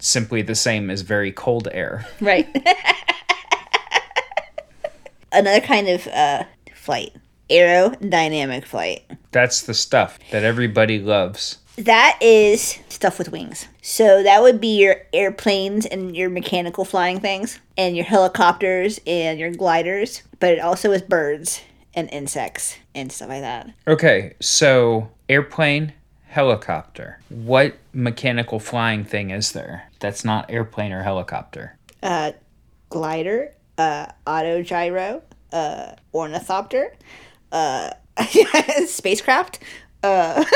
simply 0.01 0.43
the 0.43 0.55
same 0.55 0.91
as 0.91 1.03
very 1.03 1.31
cold 1.31 1.69
air. 1.71 2.07
Right. 2.21 2.49
Another 5.33 5.61
kind 5.61 5.89
of 5.89 6.07
uh, 6.09 6.45
flight 6.75 7.15
aerodynamic 7.51 8.65
flight. 8.65 9.03
That's 9.33 9.63
the 9.63 9.75
stuff 9.75 10.19
that 10.31 10.45
everybody 10.45 10.99
loves. 10.99 11.59
That 11.81 12.19
is 12.21 12.79
stuff 12.91 13.19
with 13.19 13.33
wings. 13.33 13.67
So 13.81 14.23
that 14.23 14.43
would 14.43 14.61
be 14.61 14.79
your 14.79 14.97
airplanes 15.15 15.87
and 15.87 16.15
your 16.15 16.29
mechanical 16.29 16.85
flying 16.85 17.21
things, 17.21 17.59
and 17.79 17.97
your 17.97 18.05
helicopters 18.05 19.01
and 19.07 19.41
your 19.41 19.51
gliders, 19.51 20.23
but 20.41 20.53
it 20.53 20.61
also 20.61 20.93
is 20.93 21.01
birds 21.01 21.63
and 21.95 22.11
insects 22.13 22.77
and 22.95 23.11
stuff 23.11 23.31
like 23.31 23.41
that. 23.41 23.71
Okay, 23.89 24.35
so 24.41 25.11
airplane, 25.31 25.95
helicopter. 26.27 27.19
What 27.31 27.79
mechanical 27.95 28.61
flying 28.61 29.03
thing 29.03 29.31
is 29.31 29.53
there 29.53 29.91
that's 30.01 30.23
not 30.23 30.51
airplane 30.51 30.93
or 30.93 31.03
helicopter? 31.03 31.79
Uh, 32.03 32.33
glider, 32.91 33.55
uh, 33.79 34.07
auto 34.27 34.63
gyro, 34.63 35.23
uh, 35.51 35.93
ornithopter, 36.13 36.93
uh, 37.53 37.93
spacecraft. 38.87 39.61
Uh. 40.03 40.45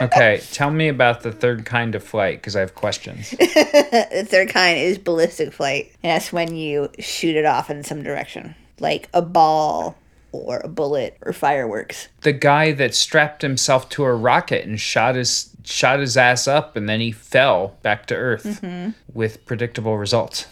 Okay, 0.00 0.40
tell 0.52 0.70
me 0.70 0.88
about 0.88 1.22
the 1.22 1.30
third 1.30 1.66
kind 1.66 1.94
of 1.94 2.02
flight 2.02 2.38
because 2.38 2.56
I 2.56 2.60
have 2.60 2.74
questions. 2.74 3.30
The 3.40 4.26
third 4.26 4.48
kind 4.48 4.78
is 4.78 4.98
ballistic 4.98 5.52
flight. 5.52 5.92
And 6.02 6.10
that's 6.12 6.32
when 6.32 6.56
you 6.56 6.90
shoot 6.98 7.36
it 7.36 7.44
off 7.44 7.70
in 7.70 7.84
some 7.84 8.02
direction, 8.02 8.54
like 8.78 9.08
a 9.12 9.22
ball 9.22 9.96
or 10.32 10.60
a 10.64 10.68
bullet 10.68 11.16
or 11.22 11.32
fireworks. 11.32 12.08
the 12.22 12.32
guy 12.32 12.72
that 12.72 12.94
strapped 12.94 13.42
himself 13.42 13.88
to 13.90 14.04
a 14.04 14.14
rocket 14.14 14.64
and 14.64 14.80
shot 14.80 15.16
his 15.16 15.50
shot 15.64 15.98
his 15.98 16.16
ass 16.16 16.46
up 16.48 16.76
and 16.76 16.88
then 16.88 17.00
he 17.00 17.10
fell 17.10 17.76
back 17.82 18.06
to 18.06 18.14
earth 18.14 18.44
mm-hmm. 18.44 18.90
with 19.12 19.44
predictable 19.44 19.98
results. 19.98 20.46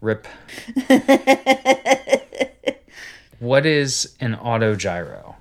Rip. 0.00 0.28
what 3.40 3.66
is 3.66 4.14
an 4.20 4.36
autogyro? 4.36 5.34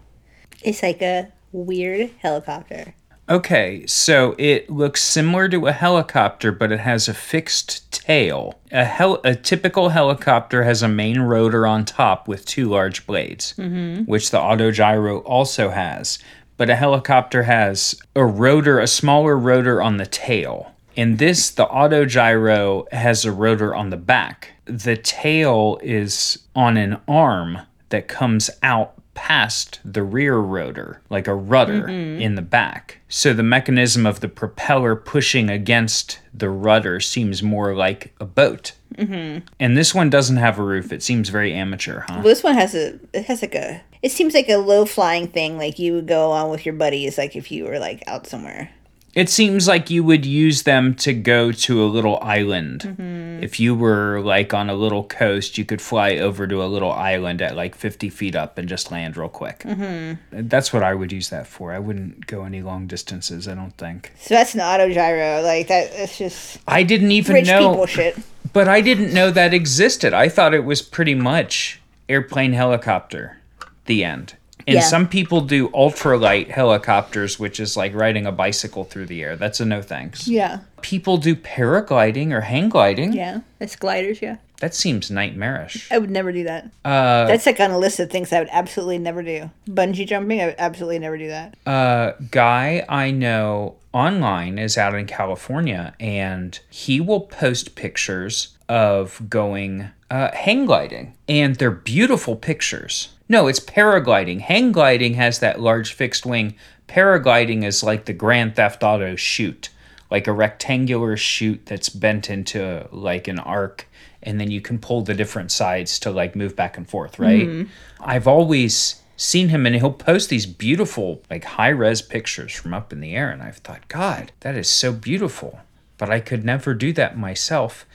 It's 0.67 0.83
like 0.83 1.01
a 1.01 1.31
weird 1.53 2.11
helicopter. 2.19 2.93
Okay, 3.29 3.85
so 3.87 4.35
it 4.37 4.69
looks 4.69 5.01
similar 5.01 5.47
to 5.49 5.67
a 5.67 5.71
helicopter, 5.71 6.51
but 6.51 6.71
it 6.71 6.79
has 6.79 7.07
a 7.07 7.13
fixed 7.13 7.91
tail. 7.91 8.59
A, 8.71 8.83
hel- 8.83 9.21
a 9.23 9.35
typical 9.35 9.89
helicopter 9.89 10.63
has 10.63 10.81
a 10.81 10.87
main 10.87 11.19
rotor 11.19 11.65
on 11.65 11.85
top 11.85 12.27
with 12.27 12.45
two 12.45 12.69
large 12.69 13.05
blades, 13.05 13.53
mm-hmm. 13.57 14.03
which 14.03 14.31
the 14.31 14.37
autogyro 14.37 15.21
also 15.25 15.69
has. 15.69 16.19
But 16.57 16.69
a 16.69 16.75
helicopter 16.75 17.43
has 17.43 17.95
a 18.15 18.25
rotor, 18.25 18.79
a 18.79 18.87
smaller 18.87 19.37
rotor 19.37 19.81
on 19.81 19.97
the 19.97 20.05
tail. 20.05 20.73
In 20.95 21.17
this, 21.17 21.49
the 21.49 21.65
autogyro 21.65 22.91
has 22.91 23.23
a 23.23 23.31
rotor 23.31 23.75
on 23.75 23.89
the 23.89 23.97
back. 23.97 24.51
The 24.65 24.97
tail 24.97 25.79
is 25.81 26.39
on 26.55 26.75
an 26.75 26.99
arm 27.07 27.59
that 27.89 28.07
comes 28.07 28.49
out 28.63 28.96
past 29.17 29.79
the 29.83 30.03
rear 30.03 30.37
rotor, 30.37 31.01
like 31.09 31.27
a 31.27 31.33
rudder 31.33 31.87
in 31.87 32.35
the 32.35 32.41
back. 32.43 32.99
So 33.09 33.33
the 33.33 33.41
mechanism 33.41 34.05
of 34.05 34.19
the 34.19 34.29
propeller 34.29 34.95
pushing 34.95 35.49
against 35.49 36.19
the 36.31 36.51
rudder 36.51 36.99
seems 36.99 37.41
more 37.41 37.75
like 37.75 38.13
a 38.19 38.25
boat. 38.25 38.73
Mm-hmm. 38.93 39.47
And 39.59 39.75
this 39.75 39.95
one 39.95 40.11
doesn't 40.11 40.37
have 40.37 40.59
a 40.59 40.63
roof. 40.63 40.93
It 40.93 41.01
seems 41.01 41.29
very 41.29 41.51
amateur, 41.51 42.01
huh? 42.01 42.13
Well, 42.17 42.23
this 42.25 42.43
one 42.43 42.53
has 42.53 42.75
a. 42.75 42.99
It 43.11 43.25
has 43.25 43.41
like 43.41 43.55
a. 43.55 43.81
It 44.03 44.11
seems 44.11 44.35
like 44.35 44.49
a 44.49 44.57
low 44.57 44.85
flying 44.85 45.27
thing, 45.27 45.57
like 45.57 45.79
you 45.79 45.93
would 45.93 46.07
go 46.07 46.31
on 46.31 46.51
with 46.51 46.63
your 46.63 46.75
buddies, 46.75 47.17
like 47.17 47.35
if 47.35 47.51
you 47.51 47.65
were 47.65 47.79
like 47.79 48.03
out 48.05 48.27
somewhere. 48.27 48.69
It 49.17 49.31
seems 49.31 49.67
like 49.67 49.89
you 49.89 50.03
would 50.03 50.27
use 50.27 50.61
them 50.61 50.93
to 50.97 51.11
go 51.11 51.51
to 51.51 51.83
a 51.83 51.87
little 51.87 52.19
island. 52.21 53.41
If 53.41 53.59
you 53.59 53.73
were 53.73 54.21
like 54.21 54.53
on 54.53 54.69
a 54.69 54.75
little 54.75 55.05
coast, 55.05 55.57
you 55.57 55.65
could 55.65 55.81
fly 55.81 56.17
over 56.17 56.45
to 56.45 56.61
a 56.61 56.67
little 56.67 56.91
island 56.91 57.41
at 57.41 57.55
like 57.55 57.73
50 57.73 58.11
feet 58.11 58.35
up 58.35 58.59
and 58.59 58.69
just 58.69 58.91
land 58.91 59.17
real 59.17 59.27
quick. 59.27 59.61
Mm-hmm. 59.61 60.47
That's 60.47 60.71
what 60.71 60.83
I 60.83 60.93
would 60.93 61.11
use 61.11 61.29
that 61.29 61.47
for. 61.47 61.73
I 61.73 61.79
wouldn't 61.79 62.27
go 62.27 62.43
any 62.43 62.61
long 62.61 62.85
distances, 62.85 63.47
I 63.47 63.55
don't 63.55 63.75
think. 63.75 64.13
So 64.19 64.35
that's 64.35 64.53
an 64.53 64.61
auto 64.61 64.87
gyro, 64.93 65.41
like 65.41 65.67
that. 65.69 65.89
It's 65.93 66.19
just 66.19 66.59
I 66.67 66.83
didn't 66.83 67.11
even 67.11 67.43
know. 67.43 67.71
people 67.71 67.85
shit. 67.87 68.17
But 68.53 68.67
I 68.67 68.81
didn't 68.81 69.13
know 69.13 69.31
that 69.31 69.53
existed. 69.53 70.13
I 70.13 70.29
thought 70.29 70.53
it 70.53 70.63
was 70.63 70.83
pretty 70.83 71.15
much 71.15 71.81
airplane 72.07 72.53
helicopter. 72.53 73.39
The 73.85 74.03
end. 74.03 74.35
And 74.67 74.75
Yeah. 74.75 74.81
some 74.81 75.07
people 75.07 75.39
do 75.41 75.69
ultralight 75.69 76.49
helicopters, 76.49 77.39
which 77.39 77.57
is 77.59 77.77
like 77.77 77.95
riding 77.95 78.25
a 78.25 78.31
bicycle 78.33 78.83
through 78.83 79.05
the 79.05 79.23
air. 79.23 79.37
That's 79.37 79.61
a 79.61 79.65
no 79.65 79.81
thanks. 79.81 80.27
Yeah, 80.27 80.59
People 80.81 81.17
do 81.17 81.35
paragliding 81.35 82.31
or 82.33 82.41
hang 82.41 82.67
gliding. 82.69 83.13
yeah, 83.13 83.39
that's 83.59 83.75
gliders. 83.77 84.21
Yeah, 84.21 84.37
That 84.59 84.75
seems 84.75 85.09
nightmarish. 85.09 85.87
I 85.91 85.97
would 85.99 86.09
never 86.11 86.31
do 86.31 86.43
that. 86.43 86.65
Uh, 86.83 87.25
That's 87.27 87.45
like 87.45 87.59
on 87.59 87.71
a 87.71 87.77
list 87.77 87.99
of 87.99 88.09
things 88.09 88.33
I 88.33 88.39
would 88.39 88.49
absolutely 88.51 88.97
never 88.99 89.23
do. 89.23 89.49
Bungee 89.69 90.05
jumping, 90.05 90.41
I 90.41 90.47
would 90.47 90.55
absolutely 90.57 90.99
never 90.99 91.17
do 91.17 91.27
that. 91.29 91.55
a 91.65 92.13
guy 92.31 92.83
I 92.89 93.11
know 93.11 93.75
online 93.93 94.59
is 94.59 94.77
out 94.77 94.93
in 94.95 95.05
California 95.07 95.93
and 95.99 96.59
he 96.69 96.99
will 97.01 97.21
post 97.21 97.75
pictures 97.75 98.55
of 98.69 99.21
going 99.29 99.89
uh, 100.11 100.29
hang 100.35 100.65
gliding. 100.65 101.13
And 101.29 101.55
they're 101.55 101.71
beautiful 101.71 102.35
pictures. 102.35 103.09
No, 103.29 103.47
it's 103.47 103.59
paragliding. 103.59 104.41
Hang 104.41 104.71
gliding 104.71 105.15
has 105.15 105.39
that 105.39 105.59
large 105.59 105.93
fixed 105.93 106.25
wing. 106.25 106.55
Paragliding 106.87 107.63
is 107.63 107.83
like 107.83 108.05
the 108.05 108.13
Grand 108.13 108.55
Theft 108.55 108.83
Auto 108.83 109.15
chute, 109.15 109.69
like 110.09 110.27
a 110.27 110.33
rectangular 110.33 111.17
chute 111.17 111.65
that's 111.65 111.89
bent 111.89 112.29
into 112.29 112.87
like 112.91 113.27
an 113.27 113.39
arc. 113.39 113.87
And 114.23 114.39
then 114.39 114.49
you 114.49 114.61
can 114.61 114.79
pull 114.79 115.01
the 115.01 115.13
different 115.13 115.51
sides 115.51 115.99
to 115.99 116.11
like 116.11 116.35
move 116.35 116.55
back 116.55 116.77
and 116.77 116.89
forth, 116.89 117.19
right? 117.19 117.47
Mm-hmm. 117.47 117.71
I've 117.99 118.27
always 118.27 119.01
seen 119.17 119.49
him 119.49 119.65
and 119.65 119.75
he'll 119.75 119.91
post 119.91 120.29
these 120.29 120.45
beautiful 120.45 121.21
like 121.29 121.43
high 121.43 121.69
res 121.69 122.01
pictures 122.01 122.53
from 122.53 122.73
up 122.73 122.93
in 122.93 123.01
the 123.01 123.15
air 123.15 123.31
and 123.31 123.41
I've 123.41 123.57
thought 123.57 123.87
god 123.87 124.31
that 124.41 124.55
is 124.55 124.69
so 124.69 124.93
beautiful 124.93 125.59
but 125.97 126.11
I 126.11 126.19
could 126.19 126.45
never 126.45 126.75
do 126.75 126.93
that 126.93 127.17
myself 127.17 127.87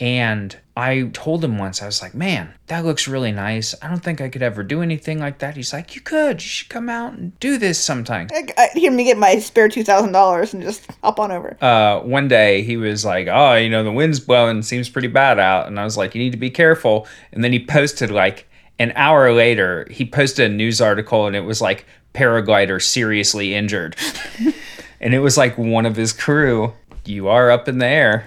and 0.00 0.56
I 0.80 1.10
told 1.12 1.44
him 1.44 1.58
once 1.58 1.82
I 1.82 1.86
was 1.86 2.02
like 2.02 2.14
man 2.14 2.54
that 2.66 2.84
looks 2.84 3.06
really 3.06 3.32
nice 3.32 3.74
I 3.82 3.88
don't 3.88 4.02
think 4.02 4.20
I 4.20 4.28
could 4.28 4.42
ever 4.42 4.62
do 4.62 4.82
anything 4.82 5.18
like 5.18 5.38
that 5.38 5.56
he's 5.56 5.72
like 5.72 5.94
you 5.94 6.00
could 6.00 6.42
you 6.42 6.48
should 6.48 6.68
come 6.68 6.88
out 6.88 7.12
and 7.12 7.38
do 7.40 7.58
this 7.58 7.78
sometime 7.78 8.28
I, 8.32 8.46
I, 8.56 8.68
hear 8.74 8.90
me 8.90 9.04
get 9.04 9.18
my 9.18 9.38
spare 9.38 9.68
two 9.68 9.84
thousand 9.84 10.12
dollars 10.12 10.54
and 10.54 10.62
just 10.62 10.90
hop 11.02 11.20
on 11.20 11.30
over. 11.30 11.56
uh, 11.62 12.00
one 12.00 12.28
day 12.28 12.62
he 12.62 12.76
was 12.76 13.04
like, 13.04 13.28
"Oh, 13.30 13.54
you 13.54 13.68
know, 13.68 13.84
the 13.84 13.92
wind's 13.92 14.20
blowing, 14.20 14.62
seems 14.62 14.88
pretty 14.88 15.08
bad 15.08 15.38
out," 15.38 15.66
and 15.66 15.78
I 15.78 15.84
was 15.84 15.96
like, 15.96 16.14
"You 16.14 16.22
need 16.22 16.32
to 16.32 16.38
be 16.38 16.50
careful." 16.50 17.06
And 17.32 17.44
then 17.44 17.52
he 17.52 17.64
posted 17.64 18.10
like 18.10 18.48
an 18.78 18.92
hour 18.96 19.32
later, 19.32 19.86
he 19.90 20.04
posted 20.04 20.50
a 20.50 20.54
news 20.54 20.80
article, 20.80 21.26
and 21.26 21.36
it 21.36 21.44
was 21.44 21.60
like 21.60 21.86
paraglider 22.14 22.82
seriously 22.82 23.54
injured, 23.54 23.96
and 25.00 25.14
it 25.14 25.20
was 25.20 25.36
like 25.36 25.58
one 25.58 25.86
of 25.86 25.96
his 25.96 26.12
crew. 26.12 26.72
You 27.04 27.28
are 27.28 27.50
up 27.50 27.68
in 27.68 27.78
the 27.78 27.86
air. 27.86 28.26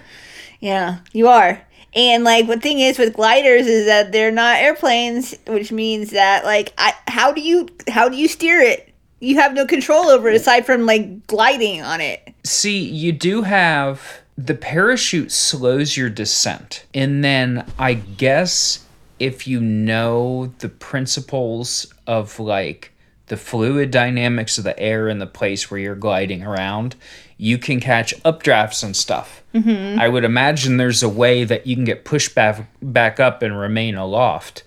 Yeah, 0.60 1.00
you 1.12 1.28
are. 1.28 1.62
And 1.96 2.24
like 2.24 2.48
the 2.48 2.60
thing 2.60 2.80
is 2.80 2.98
with 2.98 3.14
gliders 3.14 3.68
is 3.68 3.86
that 3.86 4.12
they're 4.12 4.32
not 4.32 4.58
airplanes, 4.58 5.36
which 5.48 5.72
means 5.72 6.12
that 6.12 6.44
like 6.44 6.74
I 6.78 6.94
how 7.08 7.32
do 7.32 7.42
you 7.42 7.70
how 7.88 8.10
do 8.10 8.18
you 8.18 8.28
steer 8.28 8.60
it? 8.60 8.94
You 9.20 9.36
have 9.36 9.54
no 9.54 9.66
control 9.66 10.10
over 10.10 10.30
it 10.30 10.36
aside 10.36 10.66
from 10.66 10.86
like 10.86 11.28
gliding 11.28 11.82
on 11.82 12.02
it. 12.02 12.34
See, 12.44 12.80
you 12.80 13.12
do 13.12 13.44
have 13.44 14.22
the 14.38 14.56
parachute 14.56 15.32
slows 15.32 15.96
your 15.96 16.10
descent. 16.10 16.86
And 16.94 17.24
then 17.24 17.66
I 17.78 17.94
guess 17.94 18.86
if 19.20 19.48
you 19.48 19.62
know 19.62 20.52
the 20.60 20.70
principles 20.70 21.94
of 22.08 22.40
like 22.40 22.93
the 23.28 23.38
fluid 23.38 23.92
dynamics 23.92 24.58
of 24.58 24.64
the 24.64 24.78
air 24.80 25.08
in 25.08 25.20
the 25.20 25.28
place 25.28 25.72
where 25.72 25.80
you're 25.80 25.96
gliding 25.96 26.44
around, 26.44 26.96
you 27.38 27.58
can 27.58 27.80
catch 27.80 28.16
updrafts 28.24 28.84
and 28.84 28.96
stuff. 28.96 29.44
Mm-hmm. 29.54 30.00
I 30.00 30.08
would 30.10 30.24
imagine 30.24 30.78
there's 30.78 31.04
a 31.04 31.10
way 31.10 31.44
that 31.44 31.66
you 31.66 31.76
can 31.76 31.86
get 31.86 32.06
pushed 32.06 32.36
back, 32.36 32.68
back 32.82 33.20
up 33.20 33.42
and 33.42 33.58
remain 33.58 33.96
aloft. 33.96 34.64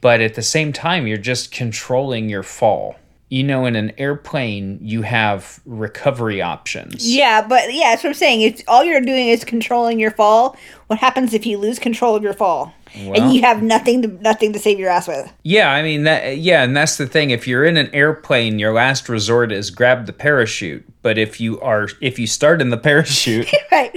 But 0.00 0.20
at 0.20 0.34
the 0.34 0.42
same 0.42 0.72
time, 0.72 1.06
you're 1.06 1.16
just 1.18 1.50
controlling 1.50 2.28
your 2.28 2.42
fall. 2.42 2.96
You 3.28 3.42
know, 3.42 3.66
in 3.66 3.74
an 3.74 3.92
airplane, 3.98 4.78
you 4.80 5.02
have 5.02 5.60
recovery 5.66 6.40
options. 6.40 7.12
Yeah, 7.12 7.44
but 7.46 7.74
yeah, 7.74 7.90
that's 7.90 8.04
what 8.04 8.10
I'm 8.10 8.14
saying. 8.14 8.42
It's 8.42 8.62
all 8.68 8.84
you're 8.84 9.00
doing 9.00 9.28
is 9.28 9.44
controlling 9.44 9.98
your 9.98 10.12
fall. 10.12 10.56
What 10.86 11.00
happens 11.00 11.34
if 11.34 11.44
you 11.44 11.58
lose 11.58 11.80
control 11.80 12.14
of 12.14 12.22
your 12.22 12.34
fall? 12.34 12.72
Well- 12.94 13.20
and 13.20 13.32
you 13.32 13.42
have 13.42 13.62
nothing 13.62 14.02
to 14.02 14.08
nothing 14.22 14.52
to 14.52 14.58
save 14.58 14.78
your 14.78 14.90
ass 14.90 15.08
with. 15.08 15.30
Yeah, 15.42 15.70
I 15.70 15.82
mean 15.82 16.04
that. 16.04 16.38
Yeah, 16.38 16.62
and 16.62 16.76
that's 16.76 16.96
the 16.96 17.06
thing. 17.06 17.30
If 17.30 17.46
you're 17.48 17.64
in 17.64 17.76
an 17.76 17.90
airplane, 17.94 18.58
your 18.58 18.72
last 18.72 19.08
resort 19.08 19.52
is 19.52 19.70
grab 19.70 20.06
the 20.06 20.12
parachute. 20.12 20.84
But 21.02 21.18
if 21.18 21.40
you 21.40 21.60
are, 21.60 21.88
if 22.00 22.18
you 22.18 22.26
start 22.26 22.60
in 22.60 22.70
the 22.70 22.76
parachute, 22.78 23.50
Right. 23.72 23.92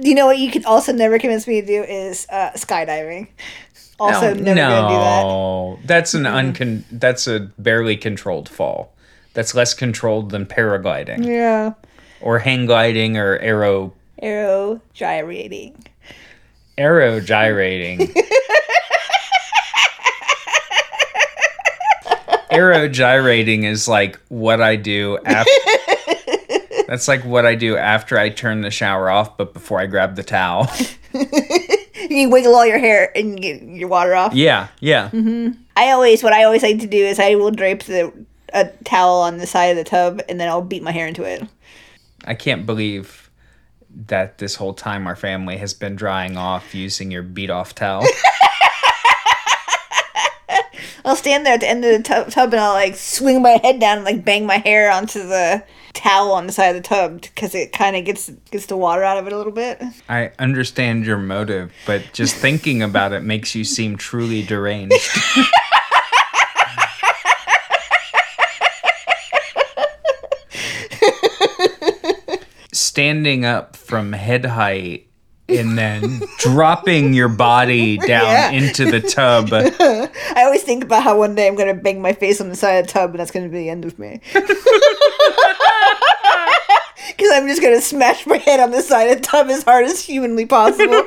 you 0.00 0.14
know 0.14 0.26
what 0.26 0.38
you 0.38 0.50
can 0.50 0.64
also 0.64 0.92
never 0.92 1.18
convince 1.18 1.46
me 1.46 1.60
to 1.60 1.66
do 1.66 1.82
is 1.82 2.26
uh, 2.30 2.50
skydiving. 2.52 3.28
Also, 4.00 4.32
no, 4.32 4.54
never 4.54 4.60
gonna 4.60 4.88
do 5.76 5.80
that. 5.80 5.88
that's 5.88 6.14
an 6.14 6.22
uncon. 6.22 6.84
That's 6.92 7.26
a 7.26 7.50
barely 7.58 7.96
controlled 7.96 8.48
fall. 8.48 8.94
That's 9.34 9.54
less 9.54 9.74
controlled 9.74 10.30
than 10.30 10.46
paragliding 10.46 11.24
Yeah. 11.26 11.72
Or 12.20 12.38
hang 12.38 12.66
gliding 12.66 13.16
or 13.16 13.38
aero 13.38 13.92
Aero 14.20 14.80
gyrating. 14.94 15.84
aero 16.76 17.20
gyrating. 17.20 18.00
aero 22.50 22.88
gyrating 22.88 23.64
is 23.64 23.88
like 23.88 24.18
what 24.28 24.60
I 24.60 24.76
do 24.76 25.18
after. 25.24 25.50
That's 26.88 27.06
like 27.06 27.22
what 27.24 27.44
I 27.44 27.54
do 27.54 27.76
after 27.76 28.18
I 28.18 28.30
turn 28.30 28.62
the 28.62 28.70
shower 28.70 29.10
off, 29.10 29.36
but 29.36 29.52
before 29.52 29.78
I 29.78 29.86
grab 29.86 30.16
the 30.16 30.22
towel. 30.22 30.68
You 32.10 32.30
wiggle 32.30 32.54
all 32.54 32.64
your 32.64 32.78
hair 32.78 33.10
and 33.16 33.38
get 33.40 33.60
your 33.62 33.88
water 33.88 34.14
off. 34.14 34.32
yeah, 34.32 34.68
yeah. 34.80 35.10
Mm-hmm. 35.10 35.60
I 35.76 35.90
always, 35.90 36.22
what 36.22 36.32
I 36.32 36.44
always 36.44 36.62
like 36.62 36.78
to 36.78 36.86
do 36.86 37.04
is 37.04 37.18
I 37.18 37.34
will 37.34 37.50
drape 37.50 37.82
the 37.84 38.10
a 38.54 38.66
towel 38.84 39.20
on 39.20 39.36
the 39.36 39.46
side 39.46 39.66
of 39.66 39.76
the 39.76 39.84
tub 39.84 40.22
and 40.26 40.40
then 40.40 40.48
I'll 40.48 40.62
beat 40.62 40.82
my 40.82 40.92
hair 40.92 41.06
into 41.06 41.24
it. 41.24 41.42
I 42.28 42.34
can't 42.34 42.66
believe 42.66 43.30
that 44.06 44.36
this 44.36 44.54
whole 44.56 44.74
time 44.74 45.06
our 45.06 45.16
family 45.16 45.56
has 45.56 45.72
been 45.72 45.96
drying 45.96 46.36
off 46.36 46.74
using 46.74 47.10
your 47.10 47.22
beat 47.22 47.48
off 47.48 47.74
towel. 47.74 48.04
I'll 51.06 51.16
stand 51.16 51.46
there 51.46 51.54
at 51.54 51.60
the 51.60 51.68
end 51.68 51.86
of 51.86 51.96
the 51.96 52.02
tub, 52.02 52.30
tub 52.30 52.52
and 52.52 52.60
I'll 52.60 52.74
like 52.74 52.94
swing 52.96 53.40
my 53.40 53.58
head 53.62 53.80
down 53.80 53.96
and 53.96 54.04
like 54.04 54.26
bang 54.26 54.44
my 54.44 54.58
hair 54.58 54.92
onto 54.92 55.26
the 55.26 55.64
towel 55.94 56.32
on 56.32 56.46
the 56.46 56.52
side 56.52 56.76
of 56.76 56.82
the 56.82 56.86
tub 56.86 57.22
because 57.22 57.54
it 57.54 57.72
kind 57.72 57.96
of 57.96 58.04
gets 58.04 58.28
gets 58.50 58.66
the 58.66 58.76
water 58.76 59.02
out 59.02 59.16
of 59.16 59.26
it 59.26 59.32
a 59.32 59.36
little 59.38 59.52
bit. 59.52 59.82
I 60.06 60.32
understand 60.38 61.06
your 61.06 61.16
motive, 61.16 61.72
but 61.86 62.02
just 62.12 62.36
thinking 62.36 62.82
about 62.82 63.12
it 63.12 63.22
makes 63.22 63.54
you 63.54 63.64
seem 63.64 63.96
truly 63.96 64.42
deranged. 64.42 64.94
Standing 72.98 73.44
up 73.44 73.76
from 73.76 74.12
head 74.12 74.44
height 74.44 75.06
and 75.48 75.78
then 75.78 76.20
dropping 76.40 77.14
your 77.14 77.28
body 77.28 77.96
down 78.08 78.24
Yeah. 78.26 78.50
into 78.50 78.90
the 78.90 79.00
tub. 79.00 79.50
I 79.52 80.10
always 80.42 80.64
think 80.64 80.82
about 80.82 81.04
how 81.04 81.16
one 81.16 81.36
day 81.36 81.46
I'm 81.46 81.54
gonna 81.54 81.74
bang 81.74 82.02
my 82.02 82.12
face 82.12 82.40
on 82.40 82.48
the 82.48 82.56
side 82.56 82.72
of 82.78 82.86
the 82.88 82.92
tub 82.92 83.10
and 83.10 83.20
that's 83.20 83.30
gonna 83.30 83.48
be 83.48 83.58
the 83.58 83.70
end 83.70 83.84
of 83.84 83.96
me. 84.00 84.20
Because 84.34 84.50
I'm 87.32 87.46
just 87.46 87.62
gonna 87.62 87.80
smash 87.80 88.26
my 88.26 88.38
head 88.38 88.58
on 88.58 88.72
the 88.72 88.82
side 88.82 89.10
of 89.10 89.18
the 89.18 89.22
tub 89.22 89.46
as 89.48 89.62
hard 89.62 89.84
as 89.84 90.02
humanly 90.04 90.44
possible. 90.46 91.04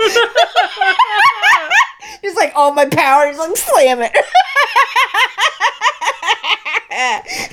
just 2.24 2.38
like 2.38 2.54
all 2.56 2.74
my 2.74 2.86
power, 2.86 3.26
just 3.34 3.38
like 3.40 3.58
slam 3.58 4.00
it. 4.02 4.14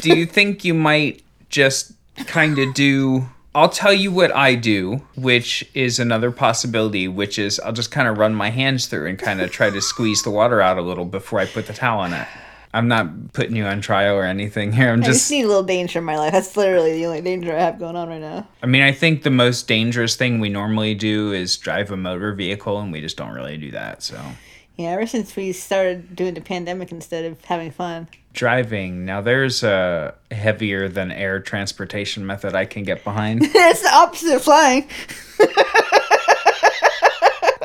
Do 0.01 0.17
you 0.17 0.27
think 0.27 0.65
you 0.65 0.75
might 0.75 1.25
just 1.51 1.91
kind 2.27 2.57
of 2.61 2.73
do? 2.75 3.27
I'll 3.59 3.69
tell 3.69 3.93
you 3.93 4.13
what 4.13 4.33
I 4.37 4.55
do, 4.55 5.03
which 5.17 5.69
is 5.75 5.99
another 5.99 6.31
possibility, 6.31 7.09
which 7.09 7.41
is 7.41 7.59
I'll 7.59 7.73
just 7.73 7.91
kind 7.91 8.07
of 8.07 8.17
run 8.17 8.33
my 8.33 8.51
hands 8.51 8.87
through 8.87 9.09
and 9.09 9.19
kind 9.19 9.41
of 9.41 9.51
try 9.51 9.69
to 9.69 9.81
squeeze 9.81 10.23
the 10.23 10.31
water 10.31 10.61
out 10.61 10.79
a 10.79 10.81
little 10.81 11.05
before 11.05 11.41
I 11.41 11.47
put 11.47 11.67
the 11.67 11.73
towel 11.73 11.99
on 11.99 12.13
it. 12.13 12.29
I'm 12.73 12.87
not 12.87 13.33
putting 13.33 13.57
you 13.57 13.65
on 13.65 13.81
trial 13.81 14.15
or 14.15 14.23
anything 14.23 14.71
here. 14.71 14.93
I'm 14.93 15.03
I 15.03 15.07
just 15.07 15.23
just, 15.23 15.31
need 15.33 15.43
a 15.43 15.49
little 15.49 15.65
danger 15.65 15.99
in 15.99 16.05
my 16.05 16.17
life. 16.17 16.35
That's 16.35 16.57
literally 16.57 16.93
the 16.93 17.07
only 17.07 17.21
danger 17.21 17.53
I 17.53 17.59
have 17.59 17.81
going 17.81 17.97
on 17.97 18.09
right 18.09 18.21
now. 18.21 18.47
I 18.63 18.67
mean, 18.67 18.83
I 18.83 18.93
think 18.93 19.25
the 19.25 19.31
most 19.31 19.67
dangerous 19.67 20.15
thing 20.15 20.39
we 20.39 20.51
normally 20.51 20.95
do 20.95 21.33
is 21.33 21.57
drive 21.57 21.91
a 21.91 21.97
motor 21.97 22.33
vehicle, 22.35 22.79
and 22.79 22.93
we 22.93 23.01
just 23.01 23.17
don't 23.17 23.33
really 23.33 23.57
do 23.57 23.73
that. 23.73 24.05
So, 24.05 24.23
Yeah, 24.77 24.91
ever 24.91 25.07
since 25.09 25.35
we 25.35 25.51
started 25.51 26.15
doing 26.15 26.35
the 26.35 26.41
pandemic 26.43 26.93
instead 26.93 27.25
of 27.25 27.45
having 27.45 27.73
fun. 27.73 28.07
Driving, 28.39 29.05
now 29.05 29.21
there's 29.21 29.65
a 29.65 30.15
heavier 30.31 30.89
than 30.89 31.11
air 31.11 31.41
transportation 31.41 32.25
method 32.25 32.55
I 32.55 32.67
can 32.67 32.85
get 32.85 33.03
behind. 33.03 33.43
It's 33.55 33.83
the 33.83 33.93
opposite 33.93 34.37
of 34.37 34.43
flying. 34.45 34.89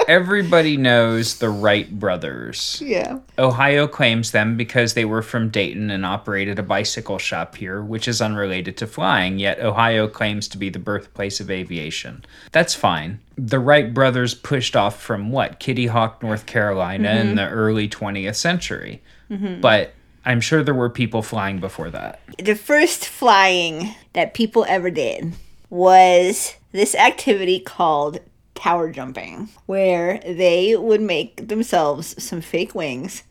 Everybody 0.07 0.75
knows 0.75 1.37
the 1.37 1.49
Wright 1.49 1.89
brothers. 1.97 2.81
Yeah. 2.83 3.19
Ohio 3.37 3.87
claims 3.87 4.31
them 4.31 4.57
because 4.57 4.95
they 4.95 5.05
were 5.05 5.21
from 5.21 5.49
Dayton 5.49 5.89
and 5.89 6.05
operated 6.05 6.59
a 6.59 6.63
bicycle 6.63 7.19
shop 7.19 7.55
here, 7.55 7.81
which 7.81 8.07
is 8.07 8.21
unrelated 8.21 8.75
to 8.77 8.87
flying, 8.87 9.39
yet 9.39 9.59
Ohio 9.59 10.07
claims 10.09 10.49
to 10.49 10.57
be 10.57 10.69
the 10.69 10.79
birthplace 10.79 11.39
of 11.39 11.49
aviation. 11.49 12.25
That's 12.51 12.75
fine. 12.75 13.19
The 13.37 13.59
Wright 13.59 13.93
brothers 13.93 14.33
pushed 14.33 14.75
off 14.75 15.01
from 15.01 15.31
what? 15.31 15.59
Kitty 15.59 15.87
Hawk, 15.87 16.21
North 16.21 16.47
Carolina 16.47 17.11
in 17.11 17.27
mm-hmm. 17.27 17.35
the 17.35 17.47
early 17.49 17.87
20th 17.87 18.35
century. 18.35 19.01
Mm-hmm. 19.29 19.61
But 19.61 19.93
I'm 20.25 20.41
sure 20.41 20.63
there 20.63 20.73
were 20.73 20.89
people 20.89 21.21
flying 21.21 21.59
before 21.59 21.89
that. 21.89 22.19
the 22.37 22.55
first 22.55 23.05
flying 23.05 23.93
that 24.13 24.33
people 24.33 24.65
ever 24.67 24.89
did 24.89 25.33
was 25.69 26.55
this 26.71 26.95
activity 26.95 27.59
called 27.59 28.19
tower 28.55 28.91
jumping, 28.91 29.49
where 29.65 30.19
they 30.19 30.75
would 30.75 31.01
make 31.01 31.47
themselves 31.47 32.21
some 32.23 32.41
fake 32.41 32.73
wings 32.73 33.23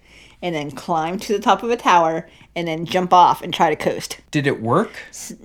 and 0.42 0.54
then 0.54 0.70
climb 0.70 1.18
to 1.20 1.32
the 1.32 1.38
top 1.38 1.62
of 1.62 1.70
a 1.70 1.76
tower 1.76 2.28
and 2.54 2.68
then 2.68 2.84
jump 2.84 3.12
off 3.12 3.40
and 3.40 3.54
try 3.54 3.70
to 3.70 3.76
coast. 3.76 4.20
Did 4.30 4.46
it 4.46 4.61
work? 4.61 4.90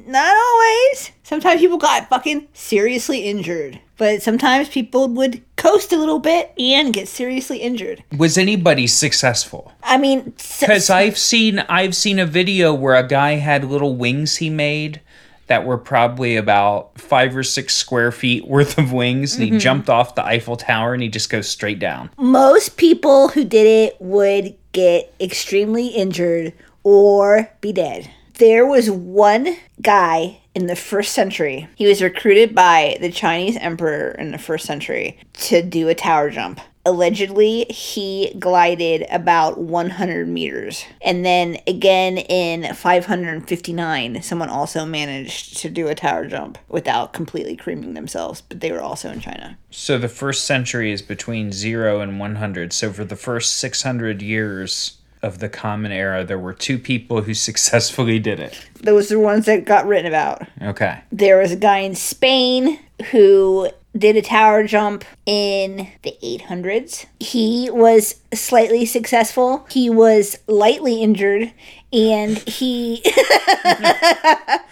Not 0.06 0.36
always. 0.36 1.12
Sometimes 1.24 1.62
people 1.62 1.77
got 1.77 2.10
fucking 2.10 2.48
seriously 2.54 3.22
injured, 3.22 3.80
but 3.98 4.22
sometimes 4.22 4.70
people 4.70 5.08
would 5.10 5.44
coast 5.56 5.94
a 5.94 5.98
little 5.98 6.20
bit 6.20 6.54
and 6.58 6.94
get 6.94 7.08
seriously 7.08 7.60
injured. 7.60 8.04
Was 8.18 8.38
anybody 8.38 8.88
successful? 8.88 9.72
I 9.84 9.98
mean, 9.98 10.34
Because 10.60 10.89
I've 10.89 11.18
seen 11.18 11.60
I've 11.70 11.96
seen 11.96 12.20
a 12.20 12.25
video 12.25 12.74
where 12.74 12.96
a 12.96 13.08
guy 13.08 13.34
had 13.34 13.63
little 13.63 13.96
wings 13.96 14.38
he 14.38 14.50
made 14.50 15.01
that 15.48 15.66
were 15.66 15.77
probably 15.77 16.36
about 16.36 17.00
five 17.00 17.36
or 17.36 17.44
six 17.44 17.74
square 17.74 18.12
feet 18.12 18.46
worth 18.48 18.77
of 18.77 18.92
wings, 18.92 19.36
and 19.36 19.44
he 19.44 19.50
mm-hmm. 19.51 19.60
jumped 19.60 19.89
off 19.89 20.16
the 20.16 20.25
Eiffel 20.25 20.58
Tower 20.58 20.94
and 20.94 21.01
he 21.01 21.10
just 21.10 21.30
goes 21.30 21.48
straight 21.48 21.80
down. 21.80 22.10
most 22.18 22.77
people 22.77 23.30
who 23.30 23.44
did 23.44 23.66
it 23.66 23.96
would 24.01 24.56
get 24.78 25.12
extremely 25.20 25.88
injured 25.88 26.54
or 26.84 27.50
be 27.62 27.74
dead. 27.74 28.12
There 28.36 28.63
was 28.63 28.92
one 28.92 29.58
guy 29.82 30.42
in 30.54 30.68
the 30.68 30.76
first 30.76 31.13
century. 31.13 31.68
He 31.76 31.88
was 31.88 32.04
recruited 32.04 32.54
by 32.54 32.98
the 33.02 33.12
Chinese 33.12 33.58
emperor 33.58 34.12
in 34.12 34.32
the 34.32 34.38
first 34.38 34.68
century 34.68 35.18
to 35.34 35.63
do 35.63 35.90
a 35.90 35.96
tower 35.96 36.30
jump. 36.30 36.62
Allegedly, 36.88 37.65
he 37.65 38.34
glided 38.39 39.06
about 39.12 39.58
100 39.58 40.26
meters. 40.26 40.86
And 41.02 41.26
then 41.26 41.58
again 41.67 42.17
in 42.17 42.73
559, 42.73 44.21
someone 44.21 44.47
also 44.47 44.86
managed 44.86 45.58
to 45.58 45.69
do 45.69 45.89
a 45.89 45.95
tower 45.95 46.28
jump 46.28 46.58
without 46.69 47.12
completely 47.12 47.58
creaming 47.58 47.93
themselves, 47.93 48.39
but 48.39 48.62
they 48.62 48.71
were 48.71 48.82
also 48.82 49.12
in 49.12 49.19
China. 49.19 49.58
So 49.69 49.97
the 49.97 50.08
first 50.08 50.45
century 50.45 50.93
is 50.93 51.02
between 51.02 51.52
zero 51.52 52.00
and 52.00 52.21
one 52.21 52.36
hundred. 52.36 52.71
So 52.71 52.93
for 52.93 53.04
the 53.04 53.17
first 53.17 53.58
six 53.58 53.82
hundred 53.82 54.21
years 54.21 55.00
of 55.21 55.39
the 55.39 55.50
Common 55.50 55.91
Era, 55.91 56.23
there 56.23 56.39
were 56.39 56.54
two 56.54 56.80
people 56.80 57.21
who 57.21 57.34
successfully 57.50 58.17
did 58.17 58.39
it. 58.39 58.58
Those 58.82 59.12
are 59.12 59.15
the 59.15 59.19
ones 59.19 59.45
that 59.47 59.65
got 59.65 59.88
written 59.88 60.06
about. 60.06 60.47
Okay. 60.62 61.02
There 61.12 61.39
was 61.39 61.52
a 61.52 61.58
guy 61.58 61.80
in 61.80 61.95
Spain 61.95 62.80
who 63.12 63.69
did 63.98 64.16
a 64.16 64.22
tower 64.22 64.64
jump 64.64 65.04
in 65.26 65.90
the 66.04 66.16
800s. 66.24 67.06
He 67.20 67.70
was 67.72 68.22
slightly 68.34 68.86
successful. 68.86 69.66
He 69.70 69.90
was 69.90 70.38
lightly 70.48 71.02
injured 71.02 71.52
and 71.94 72.38
he 72.40 72.98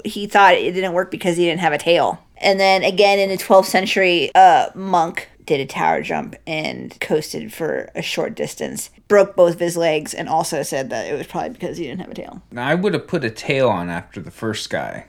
he 0.06 0.28
thought 0.28 0.56
it 0.56 0.74
didn't 0.74 0.94
work 0.94 1.12
because 1.12 1.38
he 1.38 1.46
didn't 1.46 1.62
have 1.62 1.74
a 1.74 1.78
tail. 1.78 2.22
And 2.38 2.60
then 2.60 2.84
again 2.84 3.20
in 3.20 3.30
the 3.30 3.38
12th 3.38 3.66
century, 3.66 4.32
a 4.36 4.72
monk 4.76 5.30
did 5.46 5.60
a 5.60 5.66
tower 5.66 6.02
jump 6.02 6.36
and 6.48 7.00
coasted 7.00 7.54
for 7.54 7.92
a 7.96 8.02
short 8.02 8.36
distance. 8.36 8.90
Broke 9.08 9.36
both 9.36 9.56
of 9.56 9.60
his 9.60 9.78
legs 9.78 10.14
and 10.14 10.28
also 10.28 10.64
said 10.64 10.90
that 10.90 11.08
it 11.08 11.16
was 11.16 11.28
probably 11.28 11.50
because 11.50 11.78
he 11.78 11.86
didn't 11.86 12.02
have 12.02 12.12
a 12.12 12.16
tail. 12.16 12.42
Now, 12.52 12.68
I 12.68 12.76
would 12.76 12.94
have 12.94 13.08
put 13.08 13.24
a 13.24 13.30
tail 13.30 13.70
on 13.70 13.90
after 13.90 14.22
the 14.22 14.32
first 14.32 14.70
guy. 14.70 15.06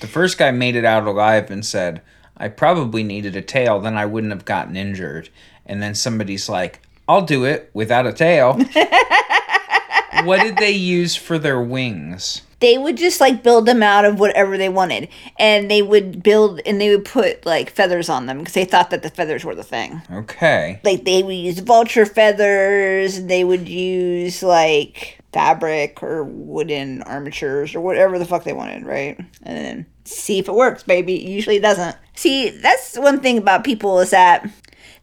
The 0.00 0.08
first 0.08 0.38
guy 0.38 0.50
made 0.50 0.76
it 0.76 0.84
out 0.84 1.06
alive 1.06 1.50
and 1.50 1.64
said, 1.64 2.02
I 2.38 2.48
probably 2.48 3.02
needed 3.02 3.36
a 3.36 3.42
tail, 3.42 3.80
then 3.80 3.96
I 3.96 4.06
wouldn't 4.06 4.32
have 4.32 4.44
gotten 4.44 4.76
injured. 4.76 5.28
And 5.66 5.82
then 5.82 5.94
somebody's 5.94 6.48
like, 6.48 6.80
I'll 7.08 7.22
do 7.22 7.44
it 7.44 7.70
without 7.74 8.06
a 8.06 8.12
tail. 8.12 8.54
what 10.24 10.40
did 10.42 10.56
they 10.56 10.70
use 10.72 11.14
for 11.16 11.38
their 11.38 11.60
wings? 11.60 12.42
they 12.60 12.76
would 12.76 12.96
just 12.96 13.20
like 13.20 13.44
build 13.44 13.66
them 13.66 13.84
out 13.84 14.04
of 14.04 14.18
whatever 14.18 14.58
they 14.58 14.68
wanted 14.68 15.08
and 15.38 15.70
they 15.70 15.80
would 15.80 16.24
build 16.24 16.60
and 16.66 16.80
they 16.80 16.90
would 16.90 17.04
put 17.04 17.46
like 17.46 17.70
feathers 17.70 18.08
on 18.08 18.26
them 18.26 18.38
because 18.38 18.54
they 18.54 18.64
thought 18.64 18.90
that 18.90 19.00
the 19.04 19.10
feathers 19.10 19.44
were 19.44 19.54
the 19.54 19.62
thing 19.62 20.02
Okay. 20.10 20.80
like 20.82 21.04
they 21.04 21.22
would 21.22 21.36
use 21.36 21.60
vulture 21.60 22.04
feathers 22.04 23.16
and 23.16 23.30
they 23.30 23.44
would 23.44 23.68
use 23.68 24.42
like 24.42 25.20
fabric 25.32 26.02
or 26.02 26.24
wooden 26.24 27.00
armatures 27.04 27.76
or 27.76 27.80
whatever 27.80 28.18
the 28.18 28.24
fuck 28.26 28.42
they 28.42 28.52
wanted 28.52 28.84
right 28.84 29.16
and 29.44 29.56
then 29.56 29.86
see 30.08 30.38
if 30.38 30.48
it 30.48 30.54
works 30.54 30.82
baby 30.82 31.12
usually 31.14 31.58
doesn't 31.58 31.96
see 32.14 32.50
that's 32.50 32.96
one 32.96 33.20
thing 33.20 33.38
about 33.38 33.64
people 33.64 33.98
is 34.00 34.10
that 34.10 34.48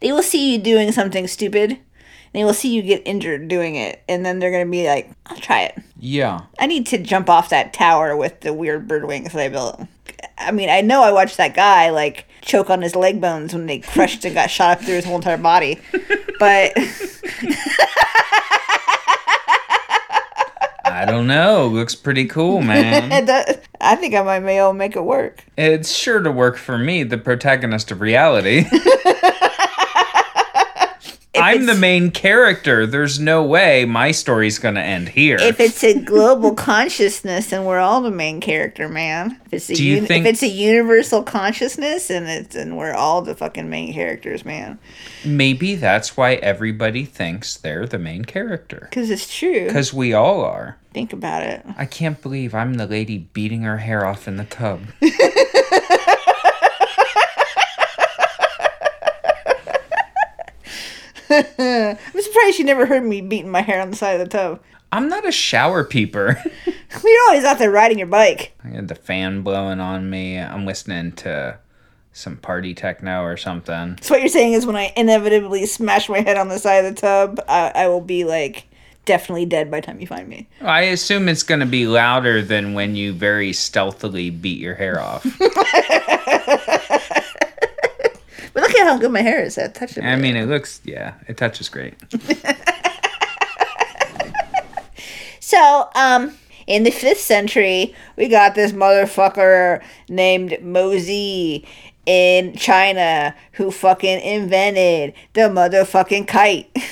they 0.00 0.12
will 0.12 0.22
see 0.22 0.52
you 0.52 0.58
doing 0.58 0.92
something 0.92 1.26
stupid 1.26 1.78
they 2.32 2.44
will 2.44 2.52
see 2.54 2.74
you 2.74 2.82
get 2.82 3.02
injured 3.06 3.48
doing 3.48 3.76
it 3.76 4.02
and 4.08 4.26
then 4.26 4.38
they're 4.38 4.50
gonna 4.50 4.70
be 4.70 4.86
like 4.86 5.10
i'll 5.26 5.38
try 5.38 5.62
it 5.62 5.78
Yeah. 5.98 6.42
I 6.58 6.66
need 6.66 6.86
to 6.88 6.98
jump 6.98 7.30
off 7.30 7.48
that 7.50 7.72
tower 7.72 8.16
with 8.16 8.40
the 8.40 8.52
weird 8.52 8.86
bird 8.86 9.06
wings 9.06 9.32
that 9.32 9.40
I 9.42 9.48
built. 9.48 9.80
I 10.38 10.50
mean, 10.52 10.68
I 10.68 10.82
know 10.82 11.02
I 11.02 11.12
watched 11.12 11.38
that 11.38 11.54
guy 11.54 11.88
like 11.90 12.26
choke 12.42 12.68
on 12.68 12.82
his 12.82 12.94
leg 12.94 13.20
bones 13.20 13.54
when 13.54 13.64
they 13.66 13.78
crushed 13.80 14.24
and 14.26 14.34
got 14.34 14.50
shot 14.50 14.78
up 14.78 14.84
through 14.84 14.96
his 14.96 15.04
whole 15.06 15.16
entire 15.16 15.38
body. 15.38 15.80
But 16.38 16.72
I 20.96 21.04
don't 21.04 21.26
know. 21.26 21.66
Looks 21.66 21.94
pretty 21.94 22.24
cool, 22.26 22.62
man. 22.62 23.26
does- 23.26 23.58
I 23.80 23.96
think 23.96 24.14
I 24.14 24.22
might 24.22 24.40
be 24.40 24.52
able 24.52 24.70
to 24.70 24.74
make 24.74 24.96
it 24.96 25.02
work. 25.04 25.44
it's 25.58 25.92
sure 25.94 26.20
to 26.20 26.30
work 26.30 26.56
for 26.56 26.78
me, 26.78 27.02
the 27.02 27.18
protagonist 27.18 27.90
of 27.90 28.00
reality. 28.00 28.64
I'm 31.38 31.66
the 31.66 31.74
main 31.74 32.10
character. 32.10 32.86
There's 32.86 33.18
no 33.20 33.42
way 33.42 33.84
my 33.84 34.10
story's 34.10 34.58
gonna 34.58 34.80
end 34.80 35.08
here. 35.10 35.36
If 35.40 35.60
it's 35.60 35.82
a 35.84 35.98
global 36.00 36.54
consciousness, 36.54 37.52
and 37.52 37.66
we're 37.66 37.78
all 37.78 38.02
the 38.02 38.10
main 38.10 38.40
character, 38.40 38.88
man. 38.88 39.40
If 39.46 39.52
it's 39.54 39.70
a 39.70 39.74
Do 39.74 39.84
you 39.84 39.94
uni- 39.96 40.06
think- 40.06 40.26
if 40.26 40.32
it's 40.34 40.42
a 40.42 40.48
universal 40.48 41.22
consciousness, 41.22 42.10
and 42.10 42.26
it's 42.28 42.54
and 42.56 42.76
we're 42.76 42.92
all 42.94 43.22
the 43.22 43.34
fucking 43.34 43.68
main 43.68 43.92
characters, 43.92 44.44
man. 44.44 44.78
Maybe 45.24 45.74
that's 45.74 46.16
why 46.16 46.34
everybody 46.34 47.04
thinks 47.04 47.56
they're 47.56 47.86
the 47.86 47.98
main 47.98 48.24
character. 48.24 48.86
Because 48.90 49.10
it's 49.10 49.32
true. 49.34 49.66
Because 49.66 49.92
we 49.94 50.12
all 50.14 50.42
are. 50.44 50.76
Think 50.94 51.12
about 51.12 51.42
it. 51.42 51.62
I 51.76 51.84
can't 51.84 52.20
believe 52.22 52.54
I'm 52.54 52.74
the 52.74 52.86
lady 52.86 53.18
beating 53.18 53.62
her 53.62 53.78
hair 53.78 54.06
off 54.06 54.26
in 54.26 54.36
the 54.36 54.44
tub. 54.44 54.80
I'm 61.30 62.22
surprised 62.22 62.58
you 62.58 62.64
never 62.64 62.86
heard 62.86 63.04
me 63.04 63.20
beating 63.20 63.50
my 63.50 63.62
hair 63.62 63.80
on 63.80 63.90
the 63.90 63.96
side 63.96 64.20
of 64.20 64.28
the 64.28 64.30
tub. 64.30 64.60
I'm 64.92 65.08
not 65.08 65.26
a 65.26 65.32
shower 65.32 65.84
peeper. 65.84 66.42
You're 66.66 67.22
always 67.28 67.44
out 67.44 67.58
there 67.58 67.70
riding 67.70 67.98
your 67.98 68.06
bike. 68.06 68.52
I 68.64 68.68
had 68.68 68.88
the 68.88 68.94
fan 68.94 69.42
blowing 69.42 69.80
on 69.80 70.08
me. 70.08 70.38
I'm 70.38 70.64
listening 70.64 71.12
to 71.12 71.58
some 72.12 72.36
party 72.36 72.72
techno 72.72 73.22
or 73.22 73.36
something. 73.36 73.98
So 74.00 74.14
what 74.14 74.20
you're 74.20 74.28
saying 74.28 74.54
is 74.54 74.64
when 74.64 74.76
I 74.76 74.92
inevitably 74.96 75.66
smash 75.66 76.08
my 76.08 76.20
head 76.20 76.38
on 76.38 76.48
the 76.48 76.58
side 76.58 76.84
of 76.84 76.94
the 76.94 77.00
tub, 77.00 77.40
I, 77.46 77.72
I 77.74 77.88
will 77.88 78.00
be 78.00 78.24
like 78.24 78.68
definitely 79.04 79.44
dead 79.44 79.70
by 79.70 79.80
the 79.80 79.86
time 79.86 80.00
you 80.00 80.06
find 80.06 80.26
me. 80.28 80.48
I 80.62 80.82
assume 80.82 81.28
it's 81.28 81.42
going 81.42 81.60
to 81.60 81.66
be 81.66 81.86
louder 81.86 82.40
than 82.42 82.72
when 82.72 82.96
you 82.96 83.12
very 83.12 83.52
stealthily 83.52 84.30
beat 84.30 84.58
your 84.58 84.74
hair 84.74 84.98
off. 85.00 85.24
But 88.56 88.62
look 88.62 88.74
at 88.76 88.86
how 88.86 88.96
good 88.96 89.12
my 89.12 89.20
hair 89.20 89.42
is. 89.42 89.56
That 89.56 89.74
touch. 89.74 89.98
I 89.98 90.16
mean, 90.16 90.34
it 90.34 90.46
looks, 90.46 90.80
yeah, 90.82 91.12
it 91.28 91.36
touches 91.36 91.68
great. 91.68 91.94
So, 95.46 95.88
um, 95.94 96.36
in 96.66 96.82
the 96.82 96.90
fifth 96.90 97.20
century, 97.20 97.94
we 98.16 98.26
got 98.28 98.56
this 98.56 98.72
motherfucker 98.72 99.80
named 100.08 100.58
Mozi 100.60 101.64
in 102.04 102.56
China 102.56 103.32
who 103.52 103.70
fucking 103.70 104.20
invented 104.22 105.14
the 105.34 105.42
motherfucking 105.42 106.26
kite. 106.26 106.74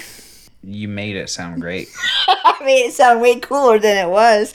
You 0.67 0.89
made 0.89 1.17
it 1.17 1.29
sound 1.29 1.61
great. 1.61 1.89
I 2.29 2.57
made 2.65 2.87
it 2.87 2.95
sound 2.95 3.21
way 3.21 3.39
cooler 3.39 3.79
than 3.79 3.99
it 3.99 4.09
was. 4.09 4.55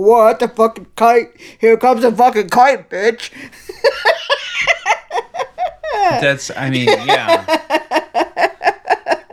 What 0.00 0.40
the 0.40 0.48
fucking 0.48 0.86
kite? 0.96 1.28
Here 1.60 1.76
comes 1.76 2.02
the 2.02 2.10
fucking 2.12 2.48
kite, 2.48 2.88
bitch. 2.88 3.30
That's, 5.92 6.50
I 6.56 6.70
mean, 6.70 6.86
yeah. 6.88 7.44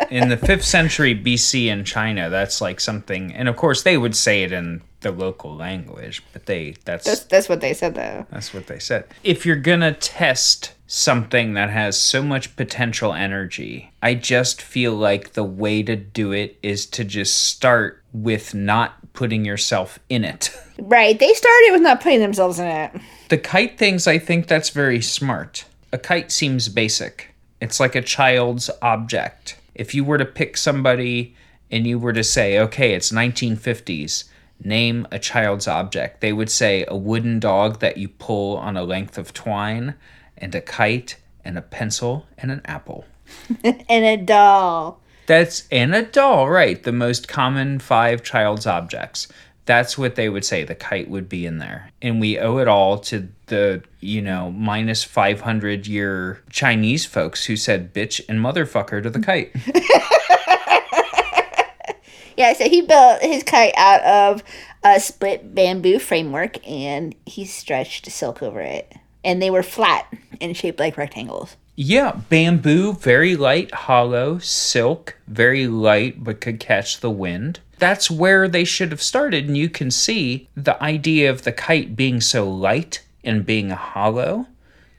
In 0.09 0.29
the 0.29 0.37
fifth 0.37 0.63
century 0.65 1.15
BC 1.15 1.65
in 1.67 1.83
China, 1.83 2.29
that's 2.29 2.61
like 2.61 2.79
something, 2.79 3.33
and 3.33 3.49
of 3.49 3.57
course 3.57 3.83
they 3.83 3.97
would 3.97 4.15
say 4.15 4.43
it 4.43 4.51
in 4.53 4.81
the 5.01 5.11
local 5.11 5.53
language, 5.55 6.23
but 6.31 6.45
they, 6.45 6.75
that's, 6.85 7.03
That's 7.05 7.23
that's 7.25 7.49
what 7.49 7.59
they 7.61 7.73
said 7.73 7.95
though. 7.95 8.25
that's 8.31 8.53
what 8.53 8.67
they 8.67 8.79
said. 8.79 9.05
If 9.23 9.45
you're 9.45 9.57
gonna 9.57 9.93
test 9.93 10.73
something 10.87 11.53
that 11.55 11.69
has 11.71 11.97
so 11.99 12.23
much 12.23 12.55
potential 12.55 13.13
energy, 13.13 13.91
I 14.01 14.13
just 14.15 14.61
feel 14.61 14.93
like 14.93 15.33
the 15.33 15.43
way 15.43 15.83
to 15.83 15.95
do 15.97 16.31
it 16.31 16.57
is 16.63 16.85
to 16.87 17.03
just 17.03 17.35
start 17.45 18.01
with 18.23 18.53
not 18.53 19.13
putting 19.13 19.45
yourself 19.45 19.99
in 20.09 20.23
it. 20.23 20.51
Right. 20.79 21.17
They 21.17 21.33
started 21.33 21.71
with 21.71 21.81
not 21.81 22.01
putting 22.01 22.19
themselves 22.19 22.59
in 22.59 22.67
it. 22.67 22.91
The 23.29 23.37
kite 23.37 23.77
things, 23.77 24.07
I 24.07 24.19
think 24.19 24.47
that's 24.47 24.69
very 24.69 25.01
smart. 25.01 25.65
A 25.91 25.97
kite 25.97 26.31
seems 26.31 26.69
basic. 26.69 27.33
It's 27.59 27.79
like 27.79 27.95
a 27.95 28.01
child's 28.01 28.69
object. 28.81 29.57
If 29.73 29.95
you 29.95 30.03
were 30.03 30.17
to 30.17 30.25
pick 30.25 30.57
somebody 30.57 31.35
and 31.71 31.85
you 31.85 31.99
were 31.99 32.13
to 32.13 32.23
say, 32.23 32.59
okay, 32.59 32.93
it's 32.93 33.11
1950s, 33.11 34.25
name 34.63 35.07
a 35.11 35.19
child's 35.19 35.67
object, 35.67 36.21
they 36.21 36.33
would 36.33 36.49
say 36.49 36.85
a 36.87 36.95
wooden 36.95 37.39
dog 37.39 37.79
that 37.79 37.97
you 37.97 38.07
pull 38.07 38.57
on 38.57 38.77
a 38.77 38.83
length 38.83 39.17
of 39.17 39.33
twine, 39.33 39.95
and 40.37 40.53
a 40.55 40.61
kite, 40.61 41.17
and 41.43 41.57
a 41.57 41.61
pencil, 41.61 42.27
and 42.37 42.51
an 42.51 42.61
apple. 42.65 43.05
And 43.63 44.05
a 44.05 44.17
doll. 44.17 45.01
That's 45.27 45.67
and 45.71 45.93
a 45.93 46.03
doll, 46.03 46.49
right? 46.49 46.81
The 46.81 46.91
most 46.91 47.27
common 47.27 47.79
five 47.79 48.23
child's 48.23 48.65
objects. 48.65 49.27
That's 49.65 49.97
what 49.97 50.15
they 50.15 50.29
would 50.29 50.45
say. 50.45 50.63
The 50.63 50.75
kite 50.75 51.09
would 51.09 51.27
be 51.27 51.45
in 51.45 51.57
there. 51.57 51.91
And 52.01 52.19
we 52.21 52.39
owe 52.39 52.57
it 52.57 52.69
all 52.69 52.97
to 52.99 53.27
the, 53.47 53.83
you 53.99 54.21
know, 54.21 54.49
minus 54.51 55.03
500 55.03 55.85
year 55.85 56.41
Chinese 56.49 57.05
folks 57.05 57.45
who 57.45 57.57
said 57.57 57.93
bitch 57.93 58.21
and 58.29 58.39
motherfucker 58.39 59.03
to 59.03 59.09
the 59.09 59.19
kite. 59.19 59.53
Yeah, 62.37 62.53
so 62.53 62.69
he 62.69 62.81
built 62.81 63.21
his 63.23 63.41
kite 63.41 63.73
out 63.75 64.01
of 64.03 64.43
a 64.83 64.99
split 64.99 65.55
bamboo 65.55 65.97
framework 65.97 66.65
and 66.67 67.15
he 67.25 67.45
stretched 67.45 68.09
silk 68.11 68.43
over 68.43 68.61
it. 68.61 68.93
And 69.23 69.41
they 69.41 69.49
were 69.49 69.63
flat 69.63 70.05
and 70.39 70.55
shaped 70.55 70.79
like 70.79 70.97
rectangles. 70.97 71.57
Yeah, 71.79 72.19
bamboo, 72.29 72.93
very 72.93 73.35
light, 73.35 73.71
hollow, 73.71 74.39
silk, 74.39 75.15
very 75.27 75.67
light, 75.67 76.23
but 76.23 76.41
could 76.41 76.59
catch 76.59 76.99
the 76.99 77.11
wind. 77.11 77.59
That's 77.77 78.09
where 78.09 78.47
they 78.47 78.63
should 78.63 78.89
have 78.89 79.01
started. 79.01 79.45
And 79.45 79.55
you 79.55 79.69
can 79.69 79.91
see 79.91 80.49
the 80.55 80.81
idea 80.81 81.29
of 81.29 81.43
the 81.43 81.51
kite 81.51 81.95
being 81.95 82.19
so 82.19 82.49
light 82.49 83.05
and 83.23 83.45
being 83.45 83.69
hollow. 83.69 84.47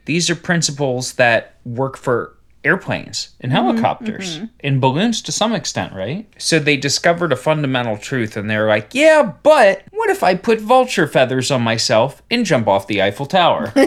These 0.05 0.29
are 0.29 0.35
principles 0.35 1.13
that 1.13 1.55
work 1.65 1.97
for 1.97 2.37
airplanes 2.63 3.29
and 3.39 3.51
mm-hmm, 3.51 3.67
helicopters 3.67 4.37
mm-hmm. 4.37 4.45
and 4.61 4.81
balloons 4.81 5.21
to 5.23 5.31
some 5.31 5.53
extent, 5.53 5.93
right? 5.93 6.27
So 6.37 6.59
they 6.59 6.77
discovered 6.77 7.31
a 7.31 7.37
fundamental 7.37 7.97
truth 7.97 8.35
and 8.37 8.49
they're 8.49 8.67
like, 8.67 8.93
yeah, 8.93 9.33
but 9.43 9.83
what 9.91 10.09
if 10.09 10.23
I 10.23 10.35
put 10.35 10.59
vulture 10.59 11.07
feathers 11.07 11.51
on 11.51 11.61
myself 11.61 12.21
and 12.29 12.45
jump 12.45 12.67
off 12.67 12.87
the 12.87 13.01
Eiffel 13.01 13.25
Tower? 13.25 13.73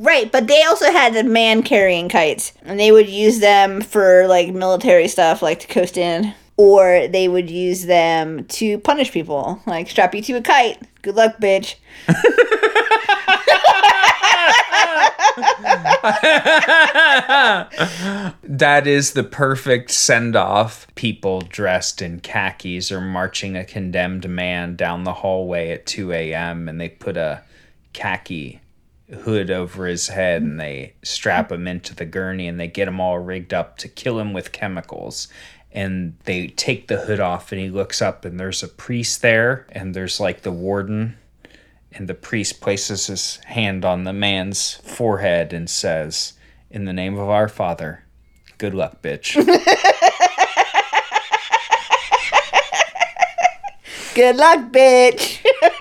Right, 0.00 0.32
but 0.32 0.46
they 0.46 0.62
also 0.62 0.90
had 0.90 1.12
the 1.12 1.24
man 1.24 1.62
carrying 1.62 2.08
kites. 2.08 2.54
And 2.62 2.80
they 2.80 2.90
would 2.90 3.08
use 3.08 3.38
them 3.40 3.82
for 3.82 4.26
like 4.28 4.48
military 4.50 5.08
stuff, 5.08 5.42
like 5.42 5.60
to 5.60 5.66
coast 5.66 5.98
in. 5.98 6.32
Or 6.56 7.06
they 7.06 7.28
would 7.28 7.50
use 7.50 7.84
them 7.84 8.44
to 8.46 8.78
punish 8.78 9.12
people, 9.12 9.60
like 9.66 9.90
strap 9.90 10.14
you 10.14 10.22
to 10.22 10.34
a 10.34 10.42
kite. 10.42 10.78
Good 11.02 11.16
luck, 11.16 11.36
bitch. 11.38 11.74
that 18.42 18.86
is 18.86 19.12
the 19.12 19.24
perfect 19.24 19.90
send 19.90 20.36
off. 20.36 20.86
People 20.94 21.40
dressed 21.40 22.02
in 22.02 22.20
khakis 22.20 22.92
are 22.92 23.00
marching 23.00 23.56
a 23.56 23.64
condemned 23.64 24.28
man 24.28 24.76
down 24.76 25.04
the 25.04 25.14
hallway 25.14 25.70
at 25.70 25.86
2 25.86 26.12
a.m. 26.12 26.68
and 26.68 26.80
they 26.80 26.88
put 26.88 27.16
a 27.16 27.42
khaki 27.92 28.60
hood 29.22 29.50
over 29.50 29.86
his 29.86 30.08
head 30.08 30.42
and 30.42 30.60
they 30.60 30.94
strap 31.02 31.50
him 31.50 31.66
into 31.66 31.94
the 31.94 32.04
gurney 32.04 32.46
and 32.46 32.60
they 32.60 32.68
get 32.68 32.88
him 32.88 33.00
all 33.00 33.18
rigged 33.18 33.52
up 33.52 33.76
to 33.78 33.88
kill 33.88 34.18
him 34.18 34.32
with 34.32 34.52
chemicals. 34.52 35.28
And 35.72 36.16
they 36.24 36.48
take 36.48 36.88
the 36.88 36.98
hood 36.98 37.20
off 37.20 37.52
and 37.52 37.60
he 37.60 37.70
looks 37.70 38.02
up 38.02 38.24
and 38.24 38.40
there's 38.40 38.62
a 38.62 38.68
priest 38.68 39.22
there 39.22 39.66
and 39.70 39.94
there's 39.94 40.18
like 40.18 40.42
the 40.42 40.52
warden 40.52 41.16
and 41.92 42.08
the 42.08 42.14
priest 42.14 42.60
places 42.60 43.06
his 43.06 43.36
hand 43.46 43.84
on 43.84 44.04
the 44.04 44.12
man's 44.12 44.74
forehead 44.74 45.52
and 45.52 45.68
says, 45.68 46.34
In 46.70 46.84
the 46.84 46.92
name 46.92 47.18
of 47.18 47.28
our 47.28 47.48
Father, 47.48 48.04
good 48.58 48.74
luck, 48.74 49.02
bitch. 49.02 49.34
Good 54.12 54.36
luck, 54.36 54.72
bitch. 54.72 55.38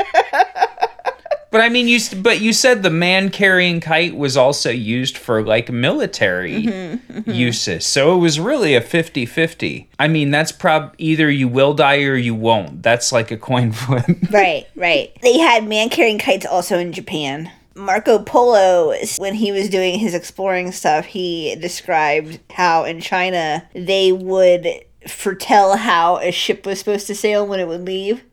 but 1.51 1.61
I 1.61 1.69
mean, 1.69 1.87
you 1.87 1.99
but 2.17 2.41
you 2.41 2.53
said 2.53 2.83
the 2.83 2.89
man 2.89 3.29
carrying 3.29 3.79
kite 3.79 4.15
was 4.15 4.37
also 4.37 4.69
used 4.69 5.17
for 5.17 5.41
like 5.41 5.69
military 5.71 6.63
mm-hmm, 6.63 7.11
mm-hmm. 7.11 7.31
uses. 7.31 7.85
So 7.85 8.15
it 8.15 8.19
was 8.19 8.39
really 8.39 8.75
a 8.75 8.81
50 8.81 9.25
50. 9.25 9.89
I 9.97 10.07
mean, 10.07 10.31
that's 10.31 10.51
prob 10.51 10.93
either 10.97 11.29
you 11.29 11.47
will 11.47 11.73
die 11.73 12.03
or 12.03 12.15
you 12.15 12.35
won't. 12.35 12.83
That's 12.83 13.11
like 13.11 13.31
a 13.31 13.37
coin 13.37 13.71
flip. 13.73 14.05
right, 14.31 14.67
right. 14.75 15.17
They 15.21 15.39
had 15.39 15.67
man 15.67 15.89
carrying 15.89 16.19
kites 16.19 16.45
also 16.45 16.77
in 16.77 16.93
Japan. 16.93 17.51
Marco 17.75 18.19
Polo, 18.19 18.93
when 19.17 19.35
he 19.35 19.51
was 19.51 19.69
doing 19.69 19.99
his 19.99 20.13
exploring 20.13 20.71
stuff, 20.71 21.05
he 21.05 21.55
described 21.55 22.39
how 22.51 22.83
in 22.83 22.99
China 22.99 23.67
they 23.73 24.11
would 24.11 24.67
foretell 25.07 25.77
how 25.77 26.17
a 26.17 26.31
ship 26.31 26.65
was 26.65 26.79
supposed 26.79 27.07
to 27.07 27.15
sail 27.15 27.47
when 27.47 27.59
it 27.59 27.67
would 27.67 27.85
leave, 27.85 28.23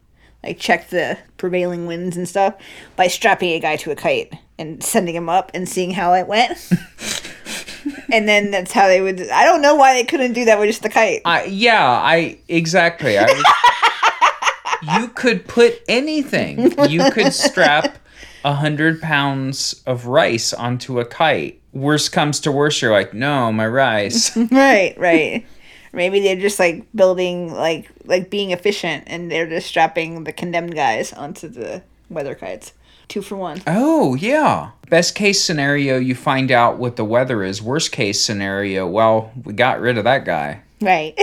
like 0.47 0.59
check 0.59 0.91
the 0.91 1.19
prevailing 1.37 1.87
winds 1.87 2.17
and 2.17 2.29
stuff, 2.29 2.55
by 2.97 3.07
strapping 3.09 3.51
a 3.51 3.61
guy 3.61 3.77
to 3.77 3.91
a 3.91 3.97
kite 3.97 4.33
and 4.59 4.83
sending 4.83 5.15
him 5.15 5.29
up 5.29 5.51
and 5.55 5.69
seeing 5.69 5.91
how 5.91 6.15
it 6.15 6.27
went. 6.27 6.53
and 8.13 8.29
then 8.29 8.51
that's 8.51 8.73
how 8.73 8.87
they 8.87 9.01
would. 9.01 9.21
I 9.31 9.45
don't 9.45 9.63
know 9.63 9.75
why 9.75 9.95
they 9.95 10.05
couldn't 10.05 10.33
do 10.33 10.45
that 10.47 10.59
with 10.59 10.69
just 10.69 10.83
the 10.83 10.89
kite. 10.89 11.23
I 11.25 11.45
yeah, 11.45 11.89
I 11.89 12.39
exactly. 12.49 13.19
I 13.19 13.25
was, 13.25 13.45
you 15.01 15.09
could 15.09 15.47
put 15.47 15.81
anything. 15.89 16.73
You 16.89 17.11
could 17.11 17.33
strap 17.33 17.99
a 18.45 18.55
hundred 18.55 19.01
pounds 19.01 19.83
of 19.87 20.07
rice 20.07 20.53
onto 20.53 21.01
a 21.01 21.05
kite. 21.05 21.61
Worst 21.73 22.13
comes 22.13 22.41
to 22.41 22.53
worst, 22.53 22.81
you're 22.81 22.93
like, 22.93 23.13
no, 23.13 23.53
my 23.53 23.67
rice. 23.67 24.35
right, 24.51 24.95
right. 24.97 25.45
Maybe 25.97 26.21
they're 26.21 26.37
just 26.37 26.59
like 26.61 26.87
building 26.95 27.53
like 27.53 27.91
like 28.05 28.31
being 28.31 28.53
efficient 28.53 29.05
and 29.09 29.31
they're 29.31 29.49
just 29.49 29.67
strapping 29.67 30.25
the 30.25 30.33
condemned 30.33 30.75
guys 30.75 31.13
onto 31.13 31.49
the 31.49 31.83
weather 32.09 32.35
kites. 32.35 32.73
Two 33.09 33.23
for 33.23 33.37
one. 33.37 33.63
oh 33.67 34.15
yeah. 34.15 34.71
Best 34.91 35.15
case 35.15 35.43
scenario, 35.43 35.97
you 35.99 36.15
find 36.15 36.53
out 36.53 36.79
what 36.79 36.97
the 36.97 37.05
weather 37.05 37.43
is. 37.43 37.61
Worst 37.63 37.91
case 37.93 38.21
scenario, 38.21 38.87
well, 38.87 39.33
we 39.45 39.53
got 39.53 39.81
rid 39.81 39.99
of 39.99 40.05
that 40.05 40.25
guy. 40.25 40.61
Right. 40.81 41.15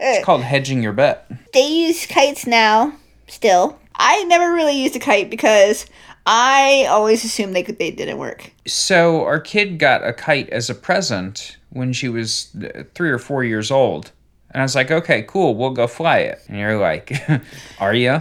It's 0.00 0.24
called 0.24 0.42
hedging 0.42 0.82
your 0.82 0.92
bet. 0.92 1.30
they 1.52 1.66
use 1.66 2.06
kites 2.06 2.46
now, 2.46 2.94
still. 3.26 3.78
I 3.98 4.24
never 4.24 4.52
really 4.52 4.80
used 4.80 4.96
a 4.96 5.00
kite 5.00 5.30
because 5.30 5.86
I 6.26 6.86
always 6.88 7.24
assumed 7.24 7.56
they 7.56 7.62
could 7.62 7.78
they 7.78 7.90
didn't 7.90 8.18
work. 8.18 8.52
So 8.66 9.24
our 9.24 9.40
kid 9.40 9.78
got 9.78 10.06
a 10.06 10.12
kite 10.12 10.48
as 10.50 10.70
a 10.70 10.74
present 10.74 11.56
when 11.70 11.92
she 11.92 12.08
was 12.08 12.54
three 12.94 13.10
or 13.10 13.18
four 13.18 13.44
years 13.44 13.70
old. 13.70 14.12
And 14.50 14.62
I 14.62 14.64
was 14.64 14.74
like, 14.74 14.90
okay, 14.90 15.22
cool, 15.22 15.54
we'll 15.54 15.70
go 15.70 15.86
fly 15.86 16.18
it. 16.18 16.40
And 16.48 16.58
you're 16.58 16.78
like, 16.78 17.12
are 17.80 17.94
you? 17.94 18.18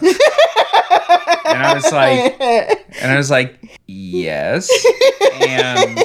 And 1.48 1.64
I 1.64 1.74
was 1.74 1.92
like, 1.92 2.42
and 2.42 3.12
I 3.12 3.16
was 3.16 3.32
like, 3.32 3.80
yes. 3.88 4.70
And 5.48 5.98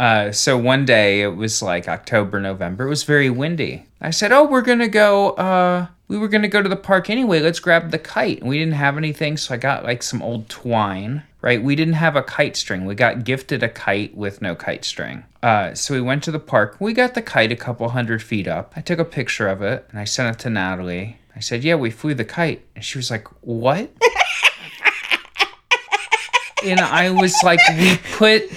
uh, 0.00 0.32
so 0.32 0.56
one 0.56 0.86
day 0.86 1.20
it 1.20 1.36
was 1.36 1.60
like 1.60 1.86
October, 1.86 2.40
November. 2.40 2.86
It 2.86 2.88
was 2.88 3.02
very 3.02 3.28
windy. 3.28 3.84
I 4.00 4.08
said, 4.08 4.32
oh, 4.32 4.44
we're 4.44 4.62
gonna 4.62 4.88
go. 4.88 5.32
Uh, 5.32 5.88
we 6.08 6.16
were 6.16 6.28
gonna 6.28 6.48
go 6.48 6.62
to 6.62 6.70
the 6.70 6.74
park 6.74 7.10
anyway. 7.10 7.40
Let's 7.40 7.60
grab 7.60 7.90
the 7.90 7.98
kite. 7.98 8.40
And 8.40 8.48
we 8.48 8.58
didn't 8.58 8.76
have 8.76 8.96
anything, 8.96 9.36
so 9.36 9.52
I 9.52 9.58
got 9.58 9.84
like 9.84 10.02
some 10.02 10.22
old 10.22 10.48
twine. 10.48 11.24
Right, 11.42 11.62
we 11.62 11.76
didn't 11.76 11.94
have 11.94 12.16
a 12.16 12.22
kite 12.22 12.56
string. 12.56 12.86
We 12.86 12.94
got 12.94 13.24
gifted 13.24 13.62
a 13.62 13.68
kite 13.68 14.16
with 14.16 14.40
no 14.40 14.54
kite 14.54 14.86
string. 14.86 15.24
Uh, 15.42 15.74
so 15.74 15.92
we 15.92 16.00
went 16.00 16.22
to 16.24 16.30
the 16.30 16.38
park. 16.38 16.76
We 16.80 16.94
got 16.94 17.12
the 17.12 17.22
kite 17.22 17.52
a 17.52 17.56
couple 17.56 17.86
hundred 17.90 18.22
feet 18.22 18.48
up. 18.48 18.72
I 18.76 18.80
took 18.80 18.98
a 18.98 19.04
picture 19.04 19.48
of 19.48 19.60
it 19.60 19.86
and 19.90 20.00
I 20.00 20.04
sent 20.04 20.34
it 20.34 20.40
to 20.44 20.50
Natalie. 20.50 21.18
I 21.36 21.40
said, 21.40 21.62
"Yeah, 21.62 21.74
we 21.74 21.90
flew 21.90 22.14
the 22.14 22.24
kite," 22.24 22.64
and 22.74 22.82
she 22.82 22.96
was 22.96 23.10
like, 23.10 23.28
"What?" 23.42 23.90
and 26.64 26.80
I 26.80 27.10
was 27.10 27.36
like, 27.44 27.60
"We 27.68 27.98
put 28.14 28.50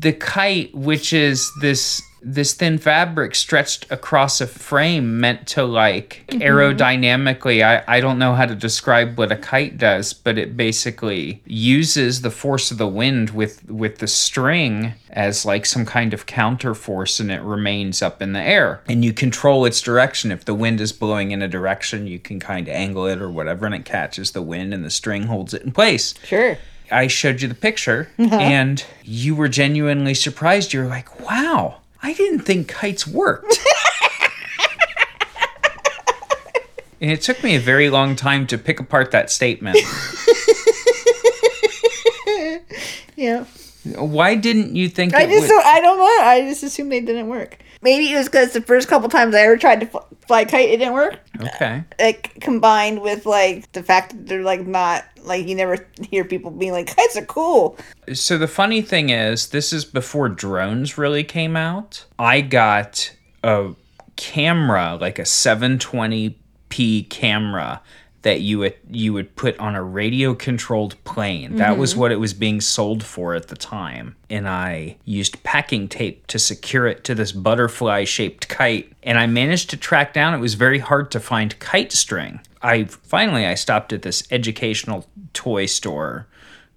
the 0.00 0.12
kite, 0.12 0.74
which 0.74 1.12
is 1.12 1.50
this 1.60 2.02
this 2.22 2.52
thin 2.52 2.76
fabric 2.76 3.34
stretched 3.34 3.90
across 3.90 4.42
a 4.42 4.46
frame 4.46 5.20
meant 5.20 5.46
to 5.46 5.64
like 5.64 6.24
mm-hmm. 6.28 6.42
aerodynamically. 6.42 7.64
I, 7.64 7.82
I 7.88 8.00
don't 8.00 8.18
know 8.18 8.34
how 8.34 8.44
to 8.44 8.54
describe 8.54 9.16
what 9.16 9.32
a 9.32 9.36
kite 9.36 9.78
does 9.78 10.12
but 10.12 10.36
it 10.36 10.54
basically 10.54 11.42
uses 11.46 12.20
the 12.20 12.30
force 12.30 12.70
of 12.70 12.76
the 12.76 12.86
wind 12.86 13.30
with 13.30 13.64
with 13.70 13.98
the 13.98 14.06
string 14.06 14.92
as 15.08 15.46
like 15.46 15.64
some 15.64 15.86
kind 15.86 16.12
of 16.12 16.26
counter 16.26 16.74
force 16.74 17.20
and 17.20 17.30
it 17.30 17.40
remains 17.40 18.02
up 18.02 18.20
in 18.20 18.34
the 18.34 18.42
air. 18.42 18.82
And 18.86 19.04
you 19.04 19.14
control 19.14 19.64
its 19.64 19.80
direction. 19.80 20.30
If 20.30 20.44
the 20.44 20.54
wind 20.54 20.80
is 20.80 20.92
blowing 20.92 21.30
in 21.30 21.40
a 21.40 21.48
direction 21.48 22.06
you 22.06 22.18
can 22.18 22.38
kind 22.38 22.68
of 22.68 22.74
angle 22.74 23.06
it 23.06 23.22
or 23.22 23.30
whatever 23.30 23.64
and 23.64 23.74
it 23.74 23.86
catches 23.86 24.32
the 24.32 24.42
wind 24.42 24.74
and 24.74 24.84
the 24.84 24.90
string 24.90 25.24
holds 25.24 25.54
it 25.54 25.62
in 25.62 25.72
place. 25.72 26.12
Sure. 26.24 26.58
I 26.90 27.06
showed 27.06 27.42
you 27.42 27.48
the 27.48 27.54
picture 27.54 28.10
and 28.18 28.84
you 29.04 29.34
were 29.34 29.48
genuinely 29.48 30.14
surprised. 30.14 30.72
You 30.72 30.80
were 30.80 30.86
like, 30.86 31.20
wow, 31.20 31.78
I 32.02 32.12
didn't 32.14 32.40
think 32.40 32.68
kites 32.68 33.06
worked. 33.06 33.58
and 37.00 37.10
it 37.10 37.22
took 37.22 37.42
me 37.42 37.56
a 37.56 37.60
very 37.60 37.90
long 37.90 38.16
time 38.16 38.46
to 38.48 38.58
pick 38.58 38.80
apart 38.80 39.10
that 39.12 39.30
statement. 39.30 39.78
Yeah. 43.20 43.44
Why 43.96 44.34
didn't 44.34 44.76
you 44.76 44.88
think 44.88 45.14
I 45.14 45.26
just 45.26 45.42
would? 45.42 45.48
don't, 45.48 45.66
I 45.66 45.80
don't 45.80 45.98
know. 45.98 46.24
I 46.24 46.40
just 46.48 46.62
assumed 46.62 46.90
they 46.90 47.00
didn't 47.00 47.28
work. 47.28 47.58
Maybe 47.82 48.10
it 48.10 48.16
was 48.16 48.28
because 48.28 48.52
the 48.52 48.62
first 48.62 48.88
couple 48.88 49.10
times 49.10 49.34
I 49.34 49.40
ever 49.40 49.58
tried 49.58 49.80
to 49.80 49.86
fly 50.26 50.40
a 50.40 50.46
kite, 50.46 50.70
it 50.70 50.78
didn't 50.78 50.94
work. 50.94 51.18
Okay. 51.42 51.84
Like 51.98 52.40
combined 52.40 53.02
with 53.02 53.26
like 53.26 53.70
the 53.72 53.82
fact 53.82 54.10
that 54.12 54.26
they're 54.26 54.42
like 54.42 54.66
not 54.66 55.04
like 55.22 55.46
you 55.46 55.54
never 55.54 55.86
hear 56.10 56.24
people 56.24 56.50
being 56.50 56.72
like 56.72 56.94
kites 56.94 57.16
are 57.16 57.24
cool. 57.24 57.76
So 58.12 58.38
the 58.38 58.48
funny 58.48 58.82
thing 58.82 59.10
is, 59.10 59.48
this 59.48 59.72
is 59.72 59.84
before 59.84 60.28
drones 60.28 60.98
really 60.98 61.24
came 61.24 61.56
out. 61.56 62.04
I 62.18 62.40
got 62.40 63.14
a 63.42 63.74
camera, 64.16 64.98
like 65.00 65.18
a 65.18 65.22
720p 65.22 67.08
camera 67.10 67.82
that 68.22 68.40
you 68.40 68.58
would 68.58 68.74
you 68.90 69.12
would 69.12 69.34
put 69.36 69.58
on 69.58 69.74
a 69.74 69.82
radio 69.82 70.34
controlled 70.34 71.02
plane. 71.04 71.56
That 71.56 71.78
was 71.78 71.92
mm-hmm. 71.92 72.00
what 72.00 72.12
it 72.12 72.16
was 72.16 72.34
being 72.34 72.60
sold 72.60 73.02
for 73.02 73.34
at 73.34 73.48
the 73.48 73.56
time. 73.56 74.16
And 74.28 74.48
I 74.48 74.96
used 75.04 75.42
packing 75.42 75.88
tape 75.88 76.26
to 76.28 76.38
secure 76.38 76.86
it 76.86 77.02
to 77.04 77.14
this 77.14 77.32
butterfly 77.32 78.04
shaped 78.04 78.48
kite. 78.48 78.92
And 79.02 79.18
I 79.18 79.26
managed 79.26 79.70
to 79.70 79.76
track 79.76 80.12
down 80.12 80.34
it 80.34 80.38
was 80.38 80.54
very 80.54 80.78
hard 80.78 81.10
to 81.12 81.20
find 81.20 81.58
kite 81.58 81.92
string. 81.92 82.40
I 82.62 82.84
finally 82.84 83.46
I 83.46 83.54
stopped 83.54 83.92
at 83.92 84.02
this 84.02 84.26
educational 84.30 85.06
toy 85.32 85.66
store 85.66 86.26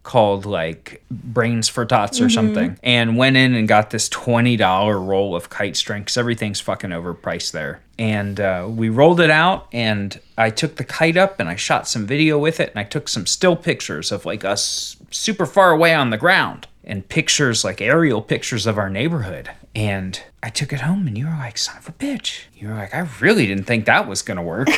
called 0.04 0.46
like 0.46 1.04
Brains 1.10 1.70
for 1.70 1.86
Tots 1.86 2.20
or 2.22 2.30
something, 2.30 2.78
and 2.84 3.18
went 3.18 3.38
in 3.38 3.56
and 3.56 3.68
got 3.68 3.90
this 3.90 4.10
twenty 4.10 4.58
dollar 4.58 5.00
roll 5.00 5.36
of 5.36 5.50
kite 5.50 5.76
string 5.76 6.02
because 6.04 6.18
everything's 6.18 6.60
fucking 6.60 6.92
overpriced 6.92 7.52
there. 7.52 7.80
And 7.98 8.40
uh, 8.40 8.68
we 8.70 8.90
rolled 8.90 9.20
it 9.20 9.30
out, 9.30 9.68
and 9.72 10.20
I 10.38 10.50
took 10.50 10.76
the 10.76 10.84
kite 10.84 11.16
up 11.16 11.40
and 11.40 11.48
I 11.48 11.56
shot 11.56 11.88
some 11.88 12.06
video 12.06 12.38
with 12.38 12.60
it, 12.60 12.70
and 12.72 12.80
I 12.80 12.84
took 12.84 13.08
some 13.08 13.26
still 13.26 13.56
pictures 13.56 14.12
of 14.12 14.26
like 14.26 14.44
us 14.44 14.98
super 15.12 15.46
far 15.46 15.72
away 15.72 15.94
on 15.94 16.10
the 16.10 16.18
ground. 16.18 16.68
And 16.86 17.08
pictures 17.08 17.64
like 17.64 17.80
aerial 17.80 18.22
pictures 18.22 18.66
of 18.66 18.78
our 18.78 18.90
neighborhood. 18.90 19.50
And 19.74 20.22
I 20.44 20.50
took 20.50 20.74
it 20.74 20.82
home, 20.82 21.08
and 21.08 21.18
you 21.18 21.26
were 21.26 21.32
like, 21.32 21.58
son 21.58 21.78
of 21.78 21.88
a 21.88 21.94
bitch. 21.94 22.42
You 22.58 22.68
were 22.68 22.74
like, 22.74 22.94
I 22.94 23.08
really 23.22 23.48
didn't 23.48 23.64
think 23.64 23.86
that 23.86 24.06
was 24.06 24.22
gonna 24.22 24.44
work. 24.44 24.68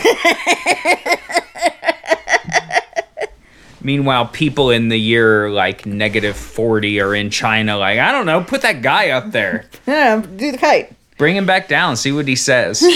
Meanwhile, 3.86 4.30
people 4.30 4.72
in 4.72 4.90
the 4.90 4.98
year 5.00 5.52
like 5.52 5.86
negative 5.86 6.36
40 6.36 7.00
are 7.02 7.14
in 7.14 7.30
China, 7.30 7.78
like, 7.78 8.00
I 8.00 8.12
don't 8.12 8.26
know, 8.26 8.44
put 8.44 8.64
that 8.64 8.82
guy 8.82 9.12
up 9.12 9.32
there. 9.32 9.66
Yeah, 9.86 10.22
do 10.22 10.52
the 10.52 10.58
kite. 10.58 10.92
Bring 11.20 11.36
him 11.36 11.46
back 11.46 11.68
down, 11.68 11.96
see 11.96 12.12
what 12.12 12.28
he 12.28 12.36
says. 12.36 12.82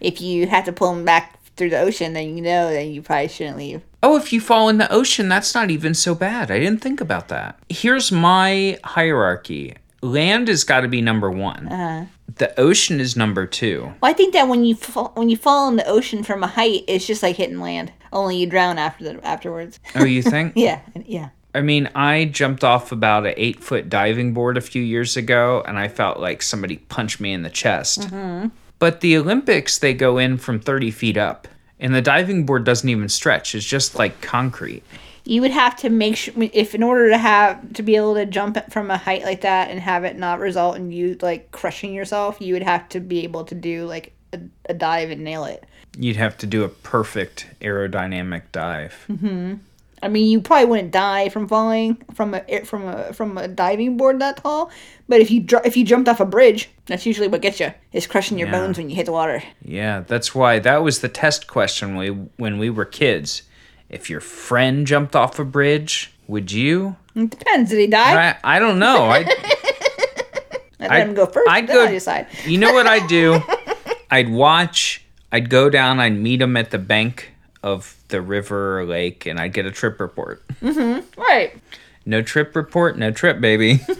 If 0.00 0.20
you 0.20 0.46
have 0.46 0.64
to 0.66 0.72
pull 0.72 0.92
him 0.92 1.04
back 1.04 1.40
through 1.56 1.70
the 1.70 1.80
ocean, 1.80 2.12
then 2.12 2.36
you 2.36 2.42
know 2.42 2.70
that 2.72 2.84
you 2.84 3.02
probably 3.02 3.26
shouldn't 3.26 3.56
leave. 3.56 3.82
oh, 4.00 4.16
if 4.16 4.32
you 4.32 4.40
fall 4.40 4.68
in 4.68 4.78
the 4.78 4.90
ocean, 4.92 5.28
that's 5.28 5.54
not 5.56 5.70
even 5.70 5.92
so 5.92 6.14
bad. 6.14 6.52
I 6.52 6.60
didn't 6.60 6.80
think 6.80 7.00
about 7.00 7.26
that. 7.28 7.58
Here's 7.68 8.12
my 8.12 8.78
hierarchy 8.84 9.74
land 10.02 10.48
has 10.48 10.64
got 10.64 10.80
to 10.80 10.88
be 10.88 11.00
number 11.00 11.30
one, 11.30 11.68
uh-huh. 11.68 12.06
the 12.36 12.58
ocean 12.58 13.00
is 13.00 13.16
number 13.16 13.46
two. 13.46 13.92
Well, 14.00 14.10
I 14.10 14.14
think 14.14 14.32
that 14.34 14.48
when 14.48 14.64
you 14.64 14.74
fall, 14.74 15.12
when 15.14 15.28
you 15.28 15.36
fall 15.36 15.68
in 15.68 15.76
the 15.76 15.86
ocean 15.86 16.22
from 16.22 16.42
a 16.42 16.46
height, 16.46 16.84
it's 16.86 17.06
just 17.06 17.22
like 17.22 17.36
hitting 17.36 17.60
land. 17.60 17.92
Only 18.12 18.36
you 18.36 18.46
drown 18.46 18.78
after 18.78 19.04
the 19.04 19.26
afterwards. 19.26 19.80
Oh, 19.94 20.04
you 20.04 20.22
think? 20.22 20.52
yeah, 20.56 20.80
yeah. 20.94 21.30
I 21.54 21.62
mean, 21.62 21.88
I 21.94 22.26
jumped 22.26 22.62
off 22.62 22.92
about 22.92 23.26
an 23.26 23.34
eight 23.36 23.62
foot 23.62 23.88
diving 23.88 24.34
board 24.34 24.56
a 24.56 24.62
few 24.62 24.82
years 24.82 25.16
ago, 25.16 25.62
and 25.66 25.78
I 25.78 25.88
felt 25.88 26.20
like 26.20 26.42
somebody 26.42 26.76
punched 26.76 27.20
me 27.20 27.32
in 27.32 27.42
the 27.42 27.50
chest. 27.50 28.00
Mm-hmm. 28.02 28.48
But 28.78 29.00
the 29.00 29.16
Olympics, 29.16 29.78
they 29.78 29.92
go 29.92 30.18
in 30.18 30.36
from 30.38 30.60
30 30.60 30.90
feet 30.90 31.16
up, 31.16 31.48
and 31.80 31.94
the 31.94 32.02
diving 32.02 32.46
board 32.46 32.64
doesn't 32.64 32.88
even 32.88 33.08
stretch. 33.08 33.54
It's 33.54 33.66
just 33.66 33.96
like 33.96 34.20
concrete. 34.20 34.84
You 35.28 35.42
would 35.42 35.50
have 35.50 35.76
to 35.76 35.90
make 35.90 36.16
sure 36.16 36.32
if 36.38 36.74
in 36.74 36.82
order 36.82 37.10
to 37.10 37.18
have 37.18 37.74
to 37.74 37.82
be 37.82 37.96
able 37.96 38.14
to 38.14 38.24
jump 38.24 38.56
from 38.72 38.90
a 38.90 38.96
height 38.96 39.24
like 39.24 39.42
that 39.42 39.70
and 39.70 39.78
have 39.78 40.04
it 40.04 40.16
not 40.16 40.40
result 40.40 40.76
in 40.76 40.90
you 40.90 41.18
like 41.20 41.52
crushing 41.52 41.92
yourself, 41.92 42.40
you 42.40 42.54
would 42.54 42.62
have 42.62 42.88
to 42.88 43.00
be 43.00 43.24
able 43.24 43.44
to 43.44 43.54
do 43.54 43.84
like 43.84 44.14
a, 44.32 44.40
a 44.70 44.72
dive 44.74 45.10
and 45.10 45.22
nail 45.22 45.44
it. 45.44 45.64
You'd 45.98 46.16
have 46.16 46.38
to 46.38 46.46
do 46.46 46.64
a 46.64 46.68
perfect 46.68 47.46
aerodynamic 47.60 48.42
dive. 48.52 48.94
Hmm. 49.06 49.54
I 50.02 50.08
mean, 50.08 50.28
you 50.28 50.40
probably 50.40 50.64
wouldn't 50.64 50.92
die 50.92 51.28
from 51.28 51.46
falling 51.46 51.96
from 52.14 52.32
a 52.32 52.64
from 52.64 52.86
a 52.86 53.12
from 53.12 53.36
a 53.36 53.48
diving 53.48 53.96
board 53.98 54.20
that 54.20 54.38
tall, 54.38 54.70
but 55.08 55.20
if 55.20 55.30
you 55.30 55.40
dr- 55.40 55.66
if 55.66 55.76
you 55.76 55.84
jumped 55.84 56.08
off 56.08 56.20
a 56.20 56.24
bridge, 56.24 56.70
that's 56.86 57.04
usually 57.04 57.28
what 57.28 57.42
gets 57.42 57.60
you 57.60 57.74
is 57.92 58.06
crushing 58.06 58.38
your 58.38 58.48
Yeah. 58.48 58.60
bones 58.60 58.78
when 58.78 58.88
you 58.88 58.96
hit 58.96 59.06
the 59.06 59.12
water. 59.12 59.42
Yeah, 59.62 60.04
that's 60.06 60.34
why 60.34 60.58
that 60.60 60.82
was 60.82 61.00
the 61.00 61.08
test 61.08 61.48
question 61.48 61.96
we, 61.96 62.08
when 62.36 62.58
we 62.58 62.70
were 62.70 62.84
kids. 62.84 63.42
If 63.90 64.10
your 64.10 64.20
friend 64.20 64.86
jumped 64.86 65.16
off 65.16 65.38
a 65.38 65.44
bridge, 65.44 66.12
would 66.26 66.52
you? 66.52 66.96
It 67.14 67.30
depends. 67.30 67.70
Did 67.70 67.80
he 67.80 67.86
die? 67.86 68.36
I, 68.42 68.56
I 68.56 68.58
don't 68.58 68.78
know. 68.78 69.04
I 69.04 69.18
I 70.80 70.88
let 70.88 71.08
him 71.08 71.14
go 71.14 71.26
1st 71.26 71.42
I'd 71.48 71.66
then 71.66 71.76
go. 71.76 71.84
I 71.86 71.90
decide. 71.90 72.26
You 72.44 72.58
know 72.58 72.72
what 72.72 72.86
I'd 72.86 73.08
do? 73.08 73.40
I'd 74.10 74.30
watch. 74.30 75.02
I'd 75.32 75.50
go 75.50 75.68
down. 75.70 76.00
I'd 76.00 76.14
meet 76.16 76.40
him 76.40 76.56
at 76.56 76.70
the 76.70 76.78
bank 76.78 77.32
of 77.62 77.96
the 78.08 78.20
river 78.22 78.78
or 78.80 78.84
lake, 78.84 79.26
and 79.26 79.40
I'd 79.40 79.52
get 79.52 79.66
a 79.66 79.70
trip 79.70 80.00
report. 80.00 80.46
Mm-hmm. 80.62 81.20
Right. 81.20 81.58
No 82.06 82.22
trip 82.22 82.54
report, 82.56 82.96
no 82.96 83.10
trip, 83.10 83.40
baby. 83.40 83.80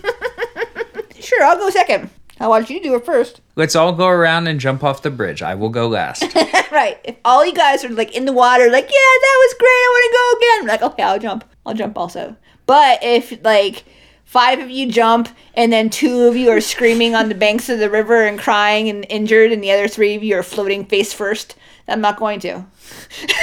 Sure, 1.21 1.45
I'll 1.45 1.59
go 1.59 1.69
second. 1.69 2.09
How 2.39 2.53
about 2.53 2.71
you 2.71 2.81
do 2.81 2.95
it 2.95 3.05
first? 3.05 3.41
Let's 3.57 3.75
all 3.75 3.93
go 3.93 4.07
around 4.07 4.47
and 4.47 4.61
jump 4.61 4.85
off 4.85 5.03
the 5.03 5.11
bridge. 5.11 5.43
I 5.43 5.57
will 5.57 5.71
go 5.71 5.89
last. 5.89 6.23
right. 6.71 6.99
If 7.03 7.17
all 7.25 7.45
you 7.45 7.53
guys 7.53 7.85
are 7.85 7.89
like 7.89 8.15
in 8.15 8.27
the 8.27 8.33
water, 8.33 8.71
like, 8.71 8.85
yeah, 8.85 8.89
that 8.91 9.37
was 9.39 9.55
great, 9.59 9.69
I 9.69 9.91
want 9.91 10.05
to 10.05 10.19
go 10.19 10.39
again. 10.39 10.69
Like, 10.69 10.93
okay, 10.93 11.03
I'll 11.03 11.19
jump. 11.19 11.45
I'll 11.67 11.75
jump 11.75 11.99
also. 11.99 12.37
But 12.67 13.03
if 13.03 13.43
like 13.45 13.85
five 14.25 14.61
of 14.61 14.71
you 14.71 14.91
jump 14.91 15.29
and 15.55 15.73
then 15.73 15.91
two 15.91 16.23
of 16.23 16.37
you 16.37 16.51
are 16.51 16.61
screaming 16.61 17.17
on 17.17 17.29
the 17.29 17.35
banks 17.47 17.69
of 17.69 17.81
the 17.81 17.91
river 17.91 18.25
and 18.25 18.39
crying 18.39 18.89
and 18.89 19.05
injured, 19.09 19.51
and 19.51 19.63
the 19.63 19.73
other 19.73 19.89
three 19.89 20.15
of 20.15 20.23
you 20.23 20.37
are 20.37 20.45
floating 20.45 20.85
face 20.85 21.13
first, 21.13 21.57
I'm 21.89 22.01
not 22.01 22.19
going 22.19 22.39
to. 22.41 22.65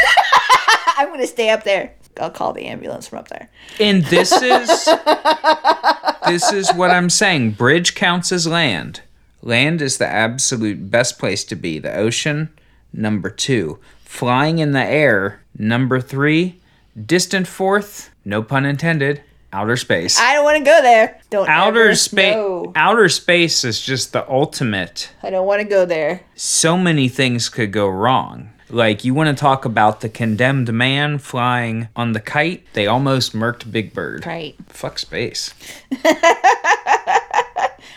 I'm 0.98 1.08
going 1.10 1.20
to 1.20 1.28
stay 1.28 1.50
up 1.50 1.66
there. 1.66 1.96
I'll 2.19 2.32
call 2.32 2.54
the 2.54 2.65
ambulance 2.65 3.08
from 3.08 3.19
up 3.19 3.28
there. 3.28 3.49
And 3.80 4.04
this 4.06 4.32
is 4.32 4.86
this 6.28 6.51
is 6.51 6.73
what 6.73 6.91
I'm 6.91 7.10
saying. 7.10 7.51
Bridge 7.51 7.95
counts 7.95 8.32
as 8.32 8.47
land. 8.47 9.01
Land 9.41 9.82
is 9.82 9.97
the 9.97 10.08
absolute 10.08 10.89
best 10.89 11.19
place 11.19 11.43
to 11.45 11.56
be. 11.56 11.78
The 11.80 11.95
ocean, 11.95 12.49
number 12.91 13.30
two. 13.30 13.80
Flying 14.04 14.60
in 14.60 14.71
the 14.71 14.84
air, 14.84 15.41
number 15.58 15.99
three. 15.99 16.60
Distant 17.06 17.47
fourth, 17.47 18.10
no 18.23 18.41
pun 18.41 18.65
intended, 18.65 19.21
outer 19.51 19.75
space. 19.75 20.17
I 20.19 20.34
don't 20.34 20.45
want 20.45 20.58
to 20.58 20.63
go 20.63 20.82
there. 20.82 21.19
Don't 21.30 21.49
outer 21.49 21.93
space 21.95 22.36
No, 22.36 22.71
outer 22.75 23.10
space 23.10 23.63
is 23.63 23.82
just 23.82 24.13
the 24.13 24.30
ultimate. 24.30 25.12
I 25.21 25.30
don't 25.30 25.45
want 25.45 25.62
to 25.62 25.67
go 25.67 25.86
there. 25.86 26.21
So 26.36 26.78
many 26.78 27.10
things 27.10 27.49
could 27.49 27.71
go 27.71 27.88
wrong. 27.88 28.49
Like, 28.69 29.04
you 29.04 29.13
want 29.13 29.36
to 29.36 29.39
talk 29.39 29.63
about 29.65 30.01
the 30.01 30.10
condemned 30.10 30.73
man 30.73 31.19
flying 31.19 31.88
on 31.95 32.13
the 32.13 32.19
kite? 32.19 32.65
They 32.73 32.88
almost 32.88 33.34
murked 33.34 33.71
Big 33.71 33.93
Bird. 33.93 34.25
Right. 34.25 34.56
Fuck 34.67 34.97
space. 34.99 35.54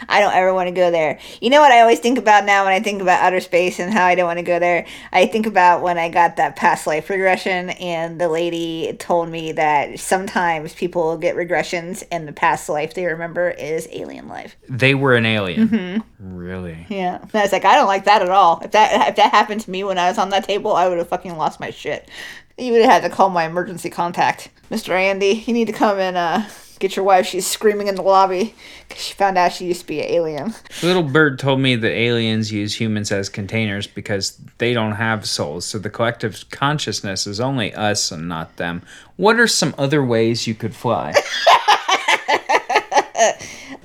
I 0.08 0.20
don't 0.20 0.32
ever 0.32 0.54
want 0.54 0.68
to 0.68 0.74
go 0.74 0.90
there. 0.90 1.18
You 1.40 1.50
know 1.50 1.60
what 1.60 1.72
I 1.72 1.80
always 1.80 2.00
think 2.00 2.18
about 2.18 2.44
now 2.44 2.64
when 2.64 2.72
I 2.72 2.80
think 2.80 3.02
about 3.02 3.22
outer 3.22 3.40
space 3.40 3.78
and 3.78 3.92
how 3.92 4.06
I 4.06 4.14
don't 4.14 4.26
want 4.26 4.38
to 4.38 4.44
go 4.44 4.58
there? 4.58 4.86
I 5.12 5.26
think 5.26 5.46
about 5.46 5.82
when 5.82 5.98
I 5.98 6.08
got 6.08 6.36
that 6.36 6.56
past 6.56 6.86
life 6.86 7.10
regression 7.10 7.70
and 7.70 8.20
the 8.20 8.28
lady 8.28 8.94
told 8.98 9.28
me 9.28 9.52
that 9.52 10.00
sometimes 10.00 10.72
people 10.74 11.16
get 11.18 11.36
regressions 11.36 12.02
and 12.10 12.26
the 12.26 12.32
past 12.32 12.68
life 12.68 12.94
they 12.94 13.06
remember 13.06 13.50
is 13.50 13.88
alien 13.92 14.28
life. 14.28 14.56
They 14.68 14.94
were 14.94 15.14
an 15.14 15.26
alien. 15.26 16.02
Really? 16.18 16.86
Yeah. 16.88 17.20
And 17.20 17.34
I 17.34 17.42
was 17.42 17.52
like, 17.52 17.64
I 17.64 17.74
don't 17.74 17.86
like 17.86 18.04
that 18.04 18.22
at 18.22 18.30
all. 18.30 18.60
If 18.62 18.72
that 18.72 19.08
if 19.08 19.16
that 19.16 19.30
happened 19.30 19.60
to 19.62 19.70
me 19.70 19.84
when 19.84 19.98
I 19.98 20.08
was 20.08 20.18
on 20.18 20.30
that 20.30 20.44
table, 20.44 20.74
I 20.74 20.88
would 20.88 20.98
have 20.98 21.08
fucking 21.08 21.36
lost 21.36 21.60
my 21.60 21.70
shit. 21.70 22.08
You 22.56 22.72
would 22.72 22.82
have 22.82 23.02
had 23.02 23.08
to 23.08 23.14
call 23.14 23.30
my 23.30 23.44
emergency 23.44 23.90
contact. 23.90 24.48
Mr. 24.70 24.90
Andy, 24.90 25.44
you 25.46 25.52
need 25.52 25.66
to 25.66 25.72
come 25.72 25.98
and 25.98 26.16
uh 26.16 26.42
get 26.78 26.96
your 26.96 27.04
wife. 27.04 27.26
She's 27.26 27.46
screaming 27.46 27.88
in 27.88 27.94
the 27.94 28.02
lobby 28.02 28.54
because 28.88 29.02
she 29.02 29.14
found 29.14 29.36
out 29.36 29.52
she 29.52 29.66
used 29.66 29.82
to 29.82 29.86
be 29.86 30.00
an 30.00 30.10
alien. 30.10 30.54
Little 30.82 31.02
Bird 31.02 31.38
told 31.38 31.60
me 31.60 31.76
that 31.76 31.90
aliens 31.90 32.52
use 32.52 32.80
humans 32.80 33.12
as 33.12 33.28
containers 33.28 33.86
because 33.86 34.38
they 34.58 34.72
don't 34.72 34.92
have 34.92 35.28
souls, 35.28 35.64
so 35.64 35.78
the 35.78 35.90
collective 35.90 36.44
consciousness 36.50 37.26
is 37.26 37.40
only 37.40 37.74
us 37.74 38.10
and 38.10 38.28
not 38.28 38.56
them. 38.56 38.82
What 39.16 39.38
are 39.38 39.46
some 39.46 39.74
other 39.76 40.04
ways 40.04 40.46
you 40.46 40.54
could 40.54 40.74
fly? 40.74 41.14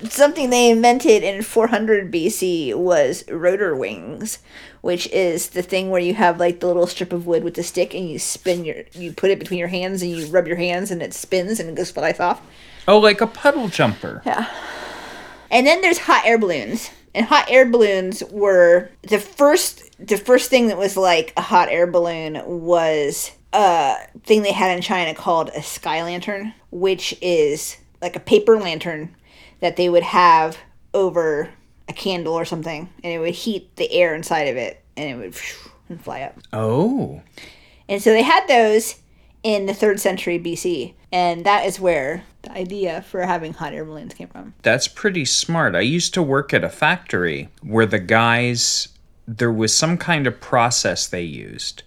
Something 0.09 0.49
they 0.49 0.69
invented 0.69 1.23
in 1.23 1.41
400 1.41 2.11
BC 2.11 2.75
was 2.75 3.23
rotor 3.29 3.75
wings, 3.75 4.39
which 4.81 5.07
is 5.07 5.51
the 5.51 5.61
thing 5.61 5.89
where 5.89 6.01
you 6.01 6.13
have 6.13 6.39
like 6.39 6.59
the 6.59 6.67
little 6.67 6.87
strip 6.87 7.13
of 7.13 7.25
wood 7.25 7.43
with 7.43 7.53
the 7.53 7.63
stick 7.63 7.93
and 7.95 8.09
you 8.09 8.19
spin 8.19 8.65
your, 8.65 8.83
you 8.91 9.13
put 9.13 9.31
it 9.31 9.39
between 9.39 9.59
your 9.59 9.69
hands 9.69 10.01
and 10.01 10.11
you 10.11 10.25
rub 10.27 10.45
your 10.45 10.57
hands 10.57 10.91
and 10.91 11.01
it 11.01 11.13
spins 11.13 11.59
and 11.59 11.69
it 11.69 11.75
goes 11.75 11.89
flies 11.89 12.19
off. 12.19 12.41
Oh, 12.87 12.99
like 12.99 13.21
a 13.21 13.27
puddle 13.27 13.67
jumper. 13.67 14.21
Yeah. 14.25 14.49
And 15.49 15.67
then 15.67 15.81
there's 15.81 15.99
hot 15.99 16.25
air 16.25 16.37
balloons. 16.37 16.89
And 17.15 17.25
hot 17.25 17.45
air 17.47 17.69
balloons 17.69 18.23
were 18.31 18.89
the 19.03 19.19
first 19.19 19.83
the 19.99 20.17
first 20.17 20.49
thing 20.49 20.67
that 20.67 20.77
was 20.77 20.97
like 20.97 21.31
a 21.37 21.41
hot 21.41 21.69
air 21.69 21.85
balloon 21.85 22.41
was 22.45 23.31
a 23.53 23.95
thing 24.23 24.41
they 24.41 24.51
had 24.51 24.75
in 24.75 24.81
China 24.81 25.13
called 25.13 25.49
a 25.49 25.61
sky 25.61 26.03
lantern, 26.03 26.53
which 26.71 27.15
is 27.21 27.77
like 28.01 28.15
a 28.15 28.19
paper 28.19 28.57
lantern 28.57 29.15
that 29.59 29.77
they 29.77 29.89
would 29.89 30.03
have 30.03 30.57
over 30.93 31.49
a 31.87 31.93
candle 31.93 32.33
or 32.33 32.45
something 32.45 32.89
and 33.03 33.13
it 33.13 33.19
would 33.19 33.33
heat 33.33 33.75
the 33.75 33.91
air 33.91 34.15
inside 34.15 34.47
of 34.47 34.57
it 34.57 34.83
and 34.97 35.09
it 35.09 35.15
would 35.15 35.35
and 35.89 36.03
fly 36.03 36.21
up. 36.21 36.37
Oh. 36.51 37.21
And 37.87 38.01
so 38.01 38.11
they 38.11 38.23
had 38.23 38.47
those 38.47 38.95
in 39.43 39.65
the 39.65 39.73
3rd 39.73 39.99
century 39.99 40.39
BC. 40.39 40.93
And 41.11 41.45
that 41.45 41.65
is 41.65 41.79
where 41.79 42.23
the 42.43 42.51
idea 42.51 43.01
for 43.01 43.21
having 43.21 43.53
hot 43.53 43.73
air 43.73 43.85
balloons 43.85 44.13
came 44.13 44.27
from. 44.27 44.53
That's 44.61 44.87
pretty 44.87 45.25
smart. 45.25 45.75
I 45.75 45.81
used 45.81 46.13
to 46.13 46.21
work 46.21 46.53
at 46.53 46.63
a 46.63 46.69
factory 46.69 47.49
where 47.61 47.85
the 47.85 47.99
guys, 47.99 48.89
there 49.27 49.51
was 49.51 49.75
some 49.75 49.97
kind 49.97 50.27
of 50.27 50.39
process 50.39 51.07
they 51.07 51.23
used. 51.23 51.83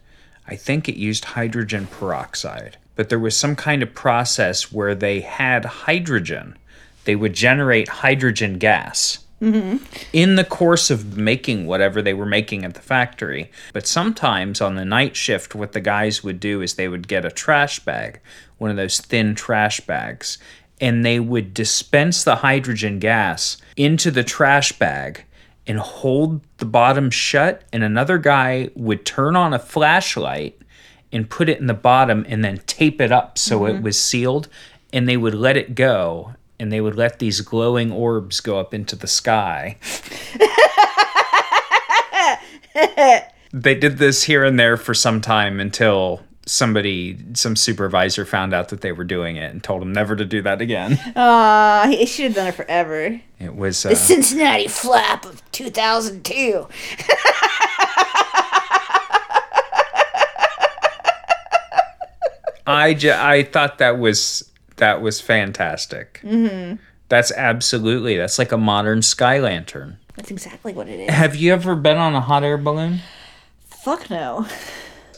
I 0.49 0.57
think 0.57 0.88
it 0.88 0.97
used 0.97 1.25
hydrogen 1.27 1.87
peroxide, 1.87 2.79
but 2.95 3.09
there 3.09 3.19
was 3.19 3.37
some 3.37 3.57
kind 3.57 3.83
of 3.83 3.95
process 3.95 4.73
where 4.73 4.95
they 4.95 5.21
had 5.21 5.64
hydrogen. 5.64 6.57
They 7.05 7.16
would 7.16 7.35
generate 7.35 7.88
hydrogen 7.88 8.59
gas. 8.59 9.19
Mm-hmm. 9.40 9.85
In 10.14 10.37
the 10.37 10.44
course 10.44 10.90
of 10.90 11.18
making 11.18 11.66
whatever 11.66 12.01
they 12.01 12.14
were 12.14 12.25
making 12.25 12.64
at 12.64 12.72
the 12.75 12.81
factory. 12.81 13.51
But 13.75 13.87
sometimes 13.87 14.62
on 14.62 14.77
the 14.77 14.85
night 14.85 15.14
shift, 15.14 15.55
what 15.55 15.72
the 15.72 15.81
guys 15.81 16.25
would 16.25 16.40
do 16.40 16.62
is 16.62 16.75
they 16.75 16.88
would 16.88 17.07
get 17.07 17.27
a 17.27 17.31
trash 17.31 17.81
bag, 17.81 18.20
one 18.57 18.70
of 18.70 18.77
those 18.77 18.99
thin 18.99 19.35
trash 19.35 19.81
bags, 19.81 20.38
and 20.81 21.05
they 21.05 21.20
would 21.20 21.53
dispense 21.53 22.25
the 22.25 22.37
hydrogen 22.37 22.99
gas 22.99 23.59
into 23.77 24.11
the 24.11 24.25
trash 24.25 24.72
bag 24.72 25.25
and 25.66 25.79
hold 25.79 26.40
the 26.57 26.64
bottom 26.64 27.11
shut. 27.11 27.62
And 27.72 27.83
another 27.83 28.16
guy 28.16 28.70
would 28.75 29.05
turn 29.05 29.37
on 29.37 29.53
a 29.53 29.59
flashlight 29.59 30.59
and 31.12 31.29
put 31.29 31.49
it 31.49 31.59
in 31.59 31.66
the 31.66 31.75
bottom 31.75 32.25
and 32.29 32.42
then 32.42 32.59
tape 32.66 33.01
it 33.03 33.12
up 33.12 33.37
so 33.37 33.66
it 33.66 33.75
mm-hmm. 33.75 33.85
was 33.85 34.01
sealed. 34.01 34.49
And 34.92 35.07
they 35.07 35.16
would 35.16 35.35
let 35.35 35.59
it 35.59 35.75
go 35.75 36.35
and 36.59 36.73
they 36.73 36.81
would 36.81 36.97
let 36.97 37.19
these 37.19 37.40
glowing 37.40 37.92
orbs 37.92 38.40
go 38.40 38.59
up 38.59 38.73
into 38.75 38.97
the 38.97 39.07
sky. 39.07 39.77
they 43.53 43.75
did 43.75 43.99
this 43.99 44.23
here 44.25 44.45
and 44.45 44.59
there 44.59 44.77
for 44.77 44.95
some 44.95 45.21
time 45.21 45.61
until 45.61 46.23
somebody, 46.47 47.19
some 47.35 47.57
supervisor 47.57 48.25
found 48.25 48.55
out 48.55 48.69
that 48.69 48.81
they 48.81 48.92
were 48.92 49.05
doing 49.05 49.37
it 49.37 49.51
and 49.53 49.62
told 49.64 49.83
them 49.83 49.92
never 49.92 50.14
to 50.16 50.25
do 50.25 50.40
that 50.42 50.61
again. 50.61 50.99
Aw, 51.16 51.87
he 51.88 52.07
should 52.07 52.27
have 52.27 52.35
done 52.35 52.47
it 52.49 52.55
forever. 52.55 53.21
It 53.38 53.55
was 53.55 53.85
uh, 53.85 53.90
The 53.90 53.97
Cincinnati 53.97 54.69
flap 54.69 55.25
of 55.25 55.42
2002. 55.53 56.66
I 62.66 62.95
ju- 62.95 63.12
I 63.14 63.45
thought 63.45 63.79
that 63.79 63.99
was 63.99 64.51
that 64.77 65.03
was 65.03 65.21
fantastic. 65.21 66.21
Mm-hmm. 66.23 66.77
That's 67.09 67.33
absolutely 67.33 68.17
that's 68.17 68.39
like 68.39 68.53
a 68.53 68.59
modern 68.59 69.03
sky 69.03 69.39
lantern. 69.39 69.99
That's 70.17 70.31
exactly 70.31 70.73
what 70.73 70.89
it 70.89 71.01
is. 71.01 71.11
Have 71.11 71.37
you 71.37 71.53
ever 71.53 71.77
been 71.77 71.99
on 71.99 72.15
a 72.15 72.21
hot 72.21 72.43
air 72.43 72.59
balloon? 72.59 73.01
Fuck 73.69 74.11
no. 74.11 74.47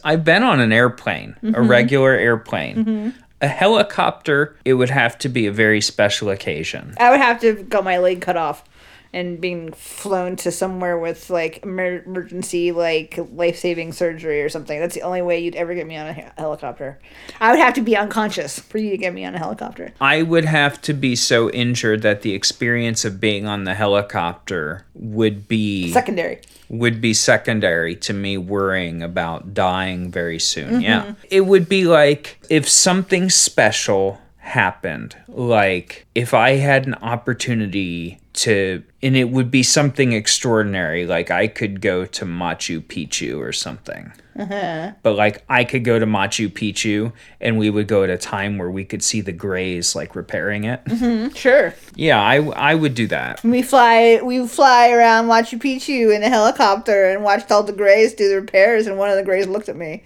I've 0.05 0.25
been 0.25 0.42
on 0.42 0.61
an 0.61 0.73
airplane, 0.73 1.37
a 1.42 1.62
regular 1.62 2.12
airplane. 2.12 3.14
A 3.40 3.49
helicopter, 3.49 4.57
it 4.64 4.75
would 4.75 4.90
have 4.90 5.16
to 5.18 5.29
be 5.29 5.47
a 5.47 5.53
very 5.53 5.81
special 5.81 6.29
occasion. 6.29 6.94
I 6.99 7.11
would 7.11 7.21
have 7.21 7.40
to 7.40 7.47
have 7.49 7.68
got 7.68 7.85
my 7.85 7.99
leg 7.99 8.21
cut 8.21 8.37
off 8.37 8.64
and 9.12 9.40
being 9.40 9.73
flown 9.73 10.37
to 10.37 10.51
somewhere 10.51 10.99
with 10.99 11.31
like 11.31 11.64
emergency 11.64 12.73
like 12.73 13.18
life-saving 13.33 13.92
surgery 13.92 14.42
or 14.42 14.49
something. 14.49 14.79
That's 14.79 14.94
the 14.94 15.03
only 15.03 15.23
way 15.23 15.38
you'd 15.40 15.57
ever 15.57 15.75
get 15.75 15.87
me 15.87 15.97
on 15.97 16.07
a 16.09 16.12
he- 16.12 16.23
helicopter. 16.37 16.99
I 17.40 17.51
would 17.51 17.59
have 17.61 17.75
to 17.75 17.81
be 17.81 17.97
unconscious 17.97 18.59
for 18.59 18.79
you 18.79 18.90
to 18.90 18.97
get 18.99 19.14
me 19.14 19.25
on 19.25 19.35
a 19.35 19.38
helicopter. 19.38 19.92
I 20.01 20.23
would 20.23 20.44
have 20.44 20.81
to 20.83 20.92
be 20.92 21.16
so 21.16 21.51
injured 21.51 22.03
that 22.03 22.23
the 22.23 22.35
experience 22.35 23.05
of 23.05 23.21
being 23.21 23.47
on 23.47 23.64
the 23.64 23.75
helicopter 23.75 24.85
would 24.94 25.49
be 25.49 25.90
Secondary. 25.92 26.40
would 26.68 27.01
be 27.01 27.14
secondary 27.14 27.97
to 27.97 28.12
me 28.12 28.37
worrying 28.37 29.03
about 29.03 29.55
dying 29.55 30.11
very 30.11 30.38
soon. 30.38 30.68
Mm-hmm. 30.71 30.81
Yeah. 30.83 31.14
It 31.31 31.42
would 31.42 31.68
be 31.68 31.85
like 31.85 32.38
if 32.51 32.68
something 32.68 33.31
special 33.31 34.21
happened, 34.48 35.16
like 35.28 36.06
if 36.14 36.34
I 36.34 36.52
had 36.56 36.87
an 36.87 36.94
opportunity 36.94 38.18
to, 38.34 38.82
and 39.02 39.16
it 39.16 39.30
would 39.30 39.50
be 39.50 39.62
something 39.62 40.12
extraordinary, 40.12 41.06
like 41.06 41.30
I 41.30 41.46
could 41.46 41.80
go 41.80 42.04
to 42.04 42.24
Machu 42.24 42.82
Picchu 42.82 43.38
or 43.38 43.52
something. 43.52 44.12
Uh-huh. 44.38 44.92
But 45.02 45.16
like 45.16 45.44
I 45.48 45.64
could 45.64 45.82
go 45.84 45.98
to 45.98 46.06
Machu 46.06 46.48
Picchu 46.48 47.12
and 47.40 47.58
we 47.58 47.70
would 47.70 47.88
go 47.88 48.04
at 48.04 48.11
a 48.11 48.16
time 48.16 48.56
where 48.56 48.70
we 48.70 48.84
could 48.84 49.02
see 49.02 49.20
the 49.20 49.32
grays 49.32 49.96
like 49.96 50.14
repairing 50.14 50.64
it. 50.64 50.84
Mm-hmm, 50.84 51.34
sure. 51.34 51.74
Yeah, 51.96 52.22
I, 52.22 52.37
I 52.37 52.74
would 52.76 52.94
do 52.94 53.08
that. 53.08 53.42
We 53.42 53.62
fly 53.62 54.20
we 54.22 54.46
fly 54.46 54.90
around 54.90 55.26
Machu 55.26 55.58
Picchu 55.58 56.14
in 56.14 56.22
a 56.22 56.28
helicopter 56.28 57.11
and 57.11 57.24
watched 57.24 57.50
all 57.50 57.64
the 57.64 57.72
Greys 57.72 58.14
do 58.14 58.28
the 58.28 58.37
repairs 58.37 58.87
and 58.87 58.96
one 58.96 59.11
of 59.11 59.16
the 59.16 59.24
Greys 59.24 59.48
looked 59.48 59.68
at 59.68 59.76
me. 59.76 60.04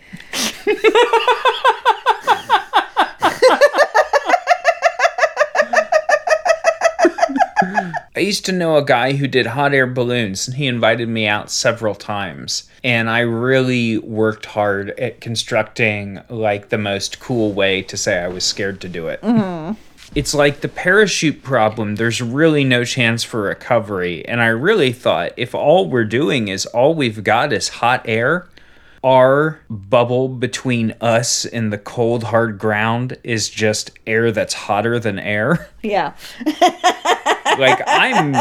I 8.14 8.20
used 8.20 8.44
to 8.46 8.53
know 8.53 8.77
a 8.77 8.85
guy 8.85 9.14
who 9.14 9.27
did 9.27 9.46
hot 9.46 9.72
air 9.72 9.87
balloons, 9.87 10.46
and 10.46 10.57
he 10.57 10.66
invited 10.66 11.09
me 11.09 11.27
out 11.27 11.51
several 11.51 11.94
times. 11.94 12.68
And 12.85 13.09
I 13.09 13.20
really 13.20 13.96
worked 13.98 14.46
hard 14.46 14.90
at 14.90 15.20
constructing 15.20 16.21
like 16.29 16.69
the 16.69 16.79
most 16.79 17.21
cool 17.21 17.52
way 17.52 17.81
to 17.83 17.96
say 17.96 18.19
I 18.19 18.29
was 18.29 18.44
scared 18.44 18.81
to 18.83 18.88
do 18.88 19.08
it. 19.08 19.23
Mm-hmm. 19.23 19.81
It's 20.15 20.35
like 20.35 20.60
the 20.60 20.69
parachute 20.69 21.42
problem, 21.42 21.96
there's 21.96 22.21
really 22.21 22.65
no 22.65 22.85
chance 22.85 23.25
for 23.25 23.42
recovery. 23.42 24.27
And 24.29 24.42
I 24.42 24.48
really 24.48 24.92
thought 24.92 25.33
if 25.38 25.54
all 25.54 25.88
we're 25.88 26.04
doing 26.04 26.48
is 26.48 26.67
all 26.67 26.94
we've 26.94 27.25
got 27.25 27.50
is 27.50 27.69
hot 27.71 28.02
air, 28.04 28.46
our 29.02 29.60
bubble 29.71 30.29
between 30.29 30.94
us 31.00 31.46
and 31.46 31.73
the 31.73 31.79
cold, 31.79 32.25
hard 32.25 32.58
ground 32.58 33.17
is 33.25 33.48
just 33.48 33.90
air 34.06 34.31
that's 34.31 34.54
hotter 34.54 34.98
than 34.98 35.19
air. 35.19 35.69
Yeah. 35.83 36.13
like 37.59 37.81
I'm 37.87 38.35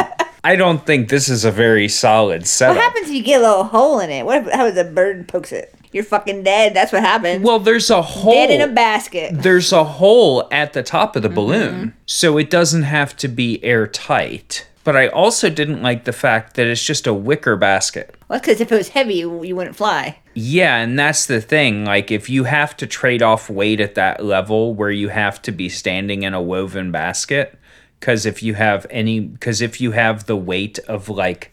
I 0.43 0.55
don't 0.55 0.85
think 0.85 1.09
this 1.09 1.29
is 1.29 1.45
a 1.45 1.51
very 1.51 1.87
solid 1.87 2.47
setup. 2.47 2.75
What 2.75 2.83
happens 2.83 3.09
if 3.09 3.15
you 3.15 3.23
get 3.23 3.41
a 3.41 3.47
little 3.47 3.63
hole 3.65 3.99
in 3.99 4.09
it? 4.09 4.25
What 4.25 4.47
if, 4.47 4.53
how 4.53 4.65
if 4.65 4.75
the 4.75 4.83
bird 4.83 5.27
pokes 5.27 5.51
it? 5.51 5.73
You're 5.91 6.03
fucking 6.03 6.43
dead. 6.43 6.73
That's 6.73 6.91
what 6.91 7.03
happens. 7.03 7.43
Well, 7.43 7.59
there's 7.59 7.89
a 7.89 8.01
hole. 8.01 8.33
dead 8.33 8.49
in 8.49 8.61
a 8.61 8.73
basket. 8.73 9.33
there's 9.33 9.73
a 9.73 9.83
hole 9.83 10.47
at 10.49 10.73
the 10.73 10.83
top 10.83 11.15
of 11.15 11.21
the 11.21 11.27
mm-hmm. 11.27 11.35
balloon, 11.35 11.93
so 12.05 12.37
it 12.37 12.49
doesn't 12.49 12.83
have 12.83 13.15
to 13.17 13.27
be 13.27 13.63
airtight. 13.63 14.67
But 14.83 14.95
I 14.95 15.09
also 15.09 15.49
didn't 15.49 15.83
like 15.83 16.05
the 16.05 16.13
fact 16.13 16.55
that 16.55 16.65
it's 16.65 16.83
just 16.83 17.05
a 17.05 17.13
wicker 17.13 17.55
basket. 17.55 18.15
Well, 18.29 18.39
because 18.39 18.61
if 18.61 18.71
it 18.71 18.75
was 18.75 18.89
heavy, 18.89 19.15
you, 19.15 19.43
you 19.43 19.55
wouldn't 19.55 19.75
fly. 19.75 20.17
Yeah, 20.33 20.77
and 20.77 20.97
that's 20.97 21.27
the 21.27 21.41
thing. 21.41 21.85
Like, 21.85 22.09
if 22.09 22.29
you 22.29 22.45
have 22.45 22.75
to 22.77 22.87
trade 22.87 23.21
off 23.21 23.49
weight 23.49 23.79
at 23.79 23.95
that 23.95 24.23
level 24.25 24.73
where 24.73 24.89
you 24.89 25.09
have 25.09 25.41
to 25.43 25.51
be 25.51 25.69
standing 25.69 26.23
in 26.23 26.33
a 26.33 26.41
woven 26.41 26.91
basket, 26.91 27.59
because 28.01 28.25
if 28.25 28.41
you 28.43 28.55
have 28.55 28.85
any, 28.89 29.19
because 29.19 29.61
if 29.61 29.79
you 29.79 29.91
have 29.91 30.25
the 30.25 30.35
weight 30.35 30.79
of 30.87 31.07
like 31.07 31.51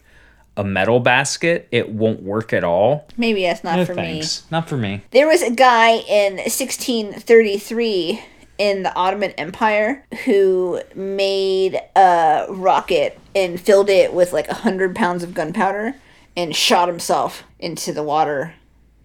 a 0.57 0.63
metal 0.63 0.99
basket, 0.99 1.67
it 1.71 1.89
won't 1.89 2.23
work 2.23 2.51
at 2.51 2.63
all. 2.63 3.07
Maybe 3.15 3.43
that's 3.43 3.63
not 3.63 3.77
No 3.77 3.85
for 3.85 3.93
me. 3.95 4.23
Not 4.51 4.67
for 4.67 4.75
me. 4.75 5.01
There 5.11 5.27
was 5.27 5.41
a 5.43 5.51
guy 5.51 5.91
in 6.09 6.37
1633 6.37 8.19
in 8.57 8.83
the 8.83 8.93
Ottoman 8.95 9.31
Empire 9.33 10.03
who 10.25 10.81
made 10.95 11.79
a 11.95 12.47
rocket 12.49 13.17
and 13.35 13.59
filled 13.61 13.89
it 13.89 14.11
with 14.13 14.33
like 14.33 14.49
a 14.49 14.53
hundred 14.55 14.95
pounds 14.95 15.23
of 15.23 15.33
gunpowder 15.33 15.95
and 16.35 16.55
shot 16.55 16.87
himself 16.89 17.43
into 17.59 17.93
the 17.93 18.03
water 18.03 18.55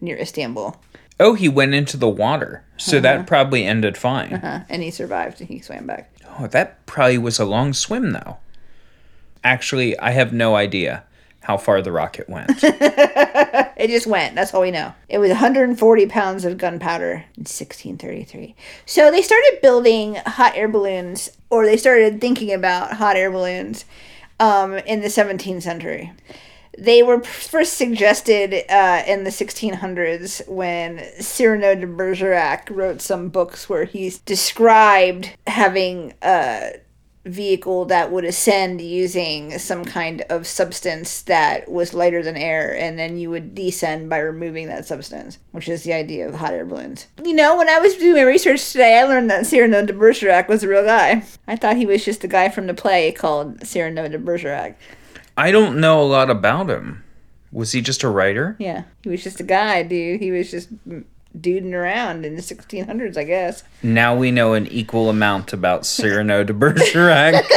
near 0.00 0.16
Istanbul. 0.16 0.76
Oh, 1.20 1.34
he 1.34 1.48
went 1.48 1.74
into 1.74 1.96
the 1.96 2.08
water. 2.08 2.64
So 2.78 2.96
Uh-huh. 2.96 3.02
that 3.02 3.26
probably 3.28 3.64
ended 3.64 3.96
fine. 3.96 4.32
Uh, 4.34 4.64
and 4.68 4.82
he 4.82 4.90
survived 4.90 5.40
and 5.40 5.48
he 5.48 5.60
swam 5.60 5.86
back. 5.86 6.10
Oh, 6.38 6.46
that 6.48 6.84
probably 6.86 7.18
was 7.18 7.38
a 7.38 7.44
long 7.44 7.72
swim, 7.72 8.12
though. 8.12 8.38
Actually, 9.42 9.98
I 9.98 10.10
have 10.10 10.32
no 10.32 10.56
idea 10.56 11.04
how 11.42 11.56
far 11.56 11.82
the 11.82 11.92
rocket 11.92 12.28
went. 12.28 12.50
It 13.76 13.88
just 13.88 14.06
went. 14.06 14.34
That's 14.34 14.54
all 14.54 14.62
we 14.62 14.70
know. 14.70 14.94
It 15.10 15.18
was 15.18 15.28
140 15.28 16.06
pounds 16.06 16.46
of 16.46 16.56
gunpowder 16.56 17.24
in 17.36 17.42
1633. 17.42 18.54
So 18.86 19.10
they 19.10 19.20
started 19.20 19.58
building 19.60 20.14
hot 20.26 20.56
air 20.56 20.68
balloons, 20.68 21.30
or 21.50 21.66
they 21.66 21.76
started 21.76 22.18
thinking 22.18 22.50
about 22.50 22.94
hot 22.94 23.16
air 23.16 23.30
balloons 23.30 23.84
um, 24.40 24.74
in 24.74 25.02
the 25.02 25.08
17th 25.08 25.62
century. 25.62 26.12
They 26.78 27.02
were 27.02 27.22
first 27.22 27.74
suggested 27.74 28.64
uh, 28.70 29.02
in 29.06 29.24
the 29.24 29.30
1600s 29.30 30.48
when 30.48 31.04
Cyrano 31.20 31.74
de 31.74 31.86
Bergerac 31.86 32.68
wrote 32.70 33.00
some 33.00 33.28
books 33.28 33.68
where 33.68 33.84
he 33.84 34.12
described 34.24 35.30
having 35.46 36.14
a 36.22 36.72
vehicle 37.24 37.86
that 37.86 38.12
would 38.12 38.24
ascend 38.24 38.80
using 38.80 39.58
some 39.58 39.84
kind 39.84 40.22
of 40.28 40.46
substance 40.46 41.22
that 41.22 41.70
was 41.70 41.94
lighter 41.94 42.22
than 42.22 42.36
air, 42.36 42.76
and 42.76 42.98
then 42.98 43.18
you 43.18 43.30
would 43.30 43.54
descend 43.54 44.10
by 44.10 44.18
removing 44.18 44.66
that 44.66 44.86
substance, 44.86 45.38
which 45.52 45.68
is 45.68 45.84
the 45.84 45.92
idea 45.92 46.28
of 46.28 46.34
hot 46.34 46.52
air 46.52 46.64
balloons. 46.64 47.06
You 47.24 47.34
know, 47.34 47.56
when 47.56 47.68
I 47.68 47.78
was 47.78 47.96
doing 47.96 48.14
my 48.14 48.22
research 48.22 48.72
today, 48.72 48.98
I 48.98 49.04
learned 49.04 49.30
that 49.30 49.46
Cyrano 49.46 49.84
de 49.84 49.92
Bergerac 49.92 50.48
was 50.48 50.62
a 50.62 50.68
real 50.68 50.84
guy. 50.84 51.24
I 51.46 51.56
thought 51.56 51.76
he 51.76 51.86
was 51.86 52.04
just 52.04 52.24
a 52.24 52.28
guy 52.28 52.48
from 52.48 52.66
the 52.66 52.74
play 52.74 53.12
called 53.12 53.66
Cyrano 53.66 54.08
de 54.08 54.18
Bergerac. 54.18 54.76
I 55.36 55.50
don't 55.50 55.80
know 55.80 56.00
a 56.00 56.04
lot 56.04 56.30
about 56.30 56.70
him. 56.70 57.02
Was 57.52 57.72
he 57.72 57.80
just 57.80 58.02
a 58.02 58.08
writer? 58.08 58.56
Yeah, 58.58 58.84
he 59.02 59.08
was 59.10 59.22
just 59.22 59.40
a 59.40 59.44
guy, 59.44 59.82
dude. 59.82 60.20
He 60.20 60.30
was 60.32 60.50
just 60.50 60.68
duding 61.40 61.72
around 61.74 62.24
in 62.24 62.36
the 62.36 62.42
1600s, 62.42 63.16
I 63.16 63.24
guess. 63.24 63.62
Now 63.82 64.16
we 64.16 64.30
know 64.30 64.54
an 64.54 64.66
equal 64.68 65.08
amount 65.10 65.52
about 65.52 65.86
Cyrano 65.86 66.44
de 66.44 66.52
Bergerac, 66.54 67.44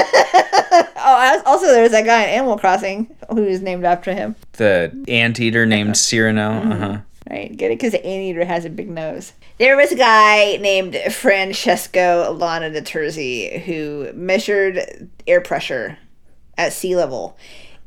Oh, 1.10 1.42
also 1.46 1.68
there 1.68 1.84
was 1.84 1.92
that 1.94 2.06
guy 2.06 2.24
in 2.24 2.30
Animal 2.30 2.58
Crossing 2.58 3.16
who 3.30 3.44
was 3.44 3.62
named 3.62 3.86
after 3.86 4.14
him. 4.14 4.36
the 4.54 4.92
anteater 5.08 5.66
named 5.66 5.96
Cyrano. 5.96 6.50
Mm-hmm. 6.62 6.72
Uh-huh. 6.72 6.98
Right, 7.30 7.56
get 7.56 7.72
it? 7.72 7.78
Because 7.80 7.92
the 7.94 8.06
anteater 8.06 8.46
has 8.46 8.66
a 8.66 8.70
big 8.70 8.90
nose. 8.90 9.34
There 9.58 9.76
was 9.78 9.92
a 9.92 9.96
guy 9.96 10.58
named 10.58 10.96
Francesco 11.12 12.32
Lana 12.34 12.70
de 12.72 12.82
Terzi 12.82 13.62
who 13.64 14.12
measured 14.14 15.10
air 15.28 15.42
pressure 15.42 15.98
at 16.58 16.74
sea 16.74 16.96
level 16.96 17.38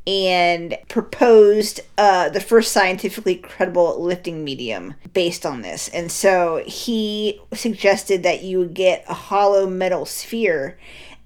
and 0.07 0.77
proposed 0.89 1.81
uh, 1.99 2.29
the 2.31 2.41
first 2.41 2.73
scientifically 2.73 3.37
credible 3.37 4.03
lifting 4.03 4.43
medium 4.45 4.95
based 5.13 5.45
on 5.45 5.63
this. 5.63 5.89
And 5.89 6.11
so 6.11 6.63
he 6.67 7.41
suggested 7.53 8.23
that 8.23 8.43
you 8.43 8.59
would 8.59 8.75
get 8.75 9.05
a 9.09 9.15
hollow 9.15 9.67
metal 9.67 10.07
sphere 10.07 10.79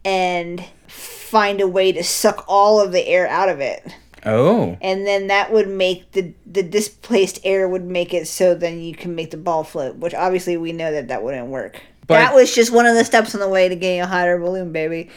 and 0.04 0.64
find 0.86 1.60
a 1.60 1.68
way 1.68 1.92
to 1.92 2.04
suck 2.04 2.44
all 2.46 2.80
of 2.80 2.92
the 2.92 3.06
air 3.06 3.26
out 3.28 3.48
of 3.48 3.60
it. 3.60 3.94
Oh, 4.26 4.78
and 4.80 5.06
then 5.06 5.26
that 5.26 5.52
would 5.52 5.68
make 5.68 6.12
the 6.12 6.32
the 6.46 6.62
displaced 6.62 7.40
air 7.44 7.68
would 7.68 7.84
make 7.84 8.14
it 8.14 8.26
so 8.26 8.54
then 8.54 8.80
you 8.80 8.94
can 8.94 9.14
make 9.14 9.30
the 9.30 9.36
ball 9.36 9.64
float 9.64 9.96
which 9.96 10.14
obviously 10.14 10.56
we 10.56 10.72
know 10.72 10.90
that 10.92 11.08
that 11.08 11.22
wouldn't 11.22 11.48
work. 11.48 11.82
But- 12.06 12.14
that 12.14 12.34
was 12.34 12.54
just 12.54 12.72
one 12.72 12.86
of 12.86 12.94
the 12.94 13.04
steps 13.04 13.34
on 13.34 13.40
the 13.42 13.48
way 13.48 13.68
to 13.68 13.76
getting 13.76 14.00
a 14.00 14.06
hot 14.06 14.26
air 14.26 14.38
balloon 14.38 14.72
baby 14.72 15.10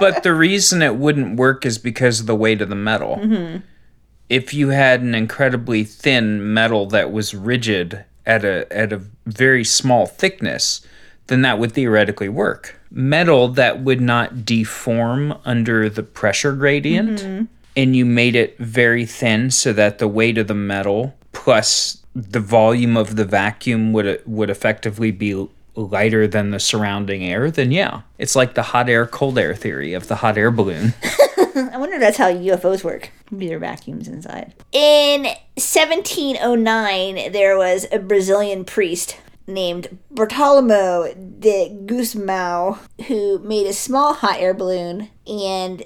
but 0.00 0.22
the 0.22 0.34
reason 0.34 0.82
it 0.82 0.96
wouldn't 0.96 1.36
work 1.36 1.64
is 1.66 1.78
because 1.78 2.20
of 2.20 2.26
the 2.26 2.36
weight 2.36 2.60
of 2.60 2.68
the 2.68 2.74
metal. 2.74 3.16
Mm-hmm. 3.16 3.58
If 4.28 4.52
you 4.52 4.70
had 4.70 5.02
an 5.02 5.14
incredibly 5.14 5.84
thin 5.84 6.52
metal 6.52 6.86
that 6.86 7.12
was 7.12 7.34
rigid 7.34 8.04
at 8.24 8.44
a 8.44 8.66
at 8.72 8.92
a 8.92 9.02
very 9.26 9.64
small 9.64 10.06
thickness, 10.06 10.84
then 11.28 11.42
that 11.42 11.58
would 11.58 11.72
theoretically 11.72 12.28
work. 12.28 12.80
Metal 12.90 13.48
that 13.48 13.82
would 13.82 14.00
not 14.00 14.44
deform 14.44 15.38
under 15.44 15.88
the 15.88 16.02
pressure 16.02 16.52
gradient, 16.52 17.20
Mm-hmm. 17.20 17.44
and 17.76 17.94
you 17.96 18.04
made 18.04 18.34
it 18.34 18.58
very 18.58 19.06
thin 19.06 19.50
so 19.50 19.72
that 19.72 19.98
the 19.98 20.08
weight 20.08 20.38
of 20.38 20.48
the 20.48 20.54
metal 20.54 21.14
plus 21.32 22.02
the 22.14 22.40
volume 22.40 22.96
of 22.96 23.14
the 23.16 23.24
vacuum 23.24 23.92
would 23.92 24.22
would 24.26 24.50
effectively 24.50 25.10
be 25.12 25.46
lighter 25.76 26.26
than 26.26 26.50
the 26.50 26.60
surrounding 26.60 27.24
air, 27.24 27.50
then 27.50 27.70
yeah, 27.70 28.02
it's 28.18 28.34
like 28.34 28.54
the 28.54 28.62
hot 28.62 28.88
air 28.88 29.06
cold 29.06 29.38
air 29.38 29.54
theory 29.54 29.94
of 29.94 30.08
the 30.08 30.16
hot 30.16 30.36
air 30.36 30.50
balloon. 30.50 30.94
i 31.56 31.78
wonder 31.78 31.94
if 31.94 32.00
that's 32.00 32.18
how 32.18 32.30
ufos 32.30 32.84
work 32.84 33.10
maybe 33.30 33.48
there 33.48 33.56
are 33.56 33.60
vacuums 33.60 34.08
inside 34.08 34.54
in 34.72 35.22
1709 35.54 37.32
there 37.32 37.56
was 37.56 37.86
a 37.90 37.98
brazilian 37.98 38.62
priest 38.62 39.16
named 39.46 39.98
Bartolomeu 40.12 41.14
de 41.40 41.70
Gusmao 41.86 42.78
who 43.06 43.38
made 43.40 43.66
a 43.66 43.72
small 43.72 44.14
hot 44.14 44.40
air 44.40 44.54
balloon 44.54 45.08
and 45.26 45.84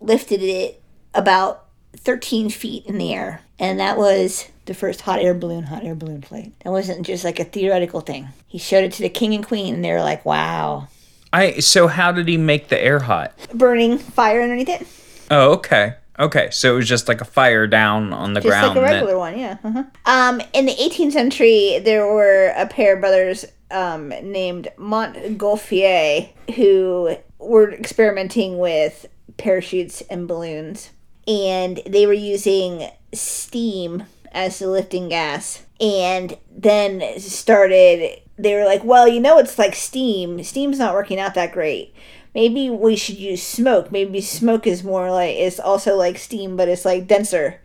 lifted 0.00 0.42
it 0.42 0.82
about 1.14 1.66
13 1.96 2.50
feet 2.50 2.86
in 2.86 2.98
the 2.98 3.12
air. 3.12 3.42
And 3.58 3.78
that 3.78 3.98
was 3.98 4.48
the 4.66 4.74
first 4.74 5.02
hot 5.02 5.20
air 5.20 5.34
balloon, 5.34 5.64
hot 5.64 5.84
air 5.84 5.94
balloon 5.94 6.22
flight. 6.22 6.52
That 6.64 6.70
wasn't 6.70 7.06
just 7.06 7.24
like 7.24 7.40
a 7.40 7.44
theoretical 7.44 8.00
thing. 8.00 8.28
He 8.46 8.58
showed 8.58 8.84
it 8.84 8.92
to 8.94 9.02
the 9.02 9.08
king 9.08 9.34
and 9.34 9.46
queen, 9.46 9.74
and 9.74 9.84
they 9.84 9.92
were 9.92 10.02
like, 10.02 10.24
wow. 10.24 10.88
I 11.32 11.60
so 11.60 11.86
how 11.88 12.12
did 12.12 12.28
he 12.28 12.36
make 12.36 12.68
the 12.68 12.82
air 12.82 12.98
hot? 13.00 13.32
Burning 13.54 13.98
fire 13.98 14.42
underneath 14.42 14.68
it. 14.68 14.86
Oh, 15.30 15.52
okay. 15.54 15.94
Okay, 16.18 16.50
so 16.50 16.74
it 16.74 16.76
was 16.76 16.88
just 16.88 17.08
like 17.08 17.22
a 17.22 17.24
fire 17.24 17.66
down 17.66 18.12
on 18.12 18.34
the 18.34 18.40
Just 18.40 18.50
ground. 18.50 18.68
like 18.68 18.76
a 18.76 18.80
that- 18.80 18.92
regular 18.92 19.18
one, 19.18 19.38
yeah. 19.38 19.56
Uh-huh. 19.64 19.84
Um, 20.04 20.42
in 20.52 20.66
the 20.66 20.74
18th 20.74 21.12
century, 21.12 21.78
there 21.82 22.06
were 22.06 22.52
a 22.54 22.66
pair 22.66 22.94
of 22.94 23.00
brothers 23.00 23.46
um, 23.70 24.10
named 24.10 24.68
Montgolfier 24.76 26.28
who 26.54 27.16
were 27.38 27.72
experimenting 27.72 28.58
with 28.58 29.06
parachutes 29.38 30.02
and 30.02 30.28
balloons. 30.28 30.90
And 31.26 31.80
they 31.86 32.06
were 32.06 32.12
using 32.12 32.88
steam 33.14 34.04
as 34.32 34.58
the 34.58 34.68
lifting 34.68 35.08
gas. 35.08 35.64
And 35.80 36.36
then 36.50 37.18
started, 37.20 38.20
they 38.36 38.54
were 38.54 38.64
like, 38.64 38.84
well, 38.84 39.06
you 39.06 39.20
know, 39.20 39.38
it's 39.38 39.58
like 39.58 39.74
steam. 39.74 40.42
Steam's 40.42 40.78
not 40.78 40.94
working 40.94 41.20
out 41.20 41.34
that 41.34 41.52
great 41.52 41.94
maybe 42.34 42.70
we 42.70 42.96
should 42.96 43.18
use 43.18 43.42
smoke. 43.42 43.92
Maybe 43.92 44.20
smoke 44.20 44.66
is 44.66 44.84
more 44.84 45.10
like 45.10 45.36
it's 45.36 45.60
also 45.60 45.96
like 45.96 46.18
steam, 46.18 46.56
but 46.56 46.68
it's 46.68 46.84
like 46.84 47.06
denser 47.06 47.60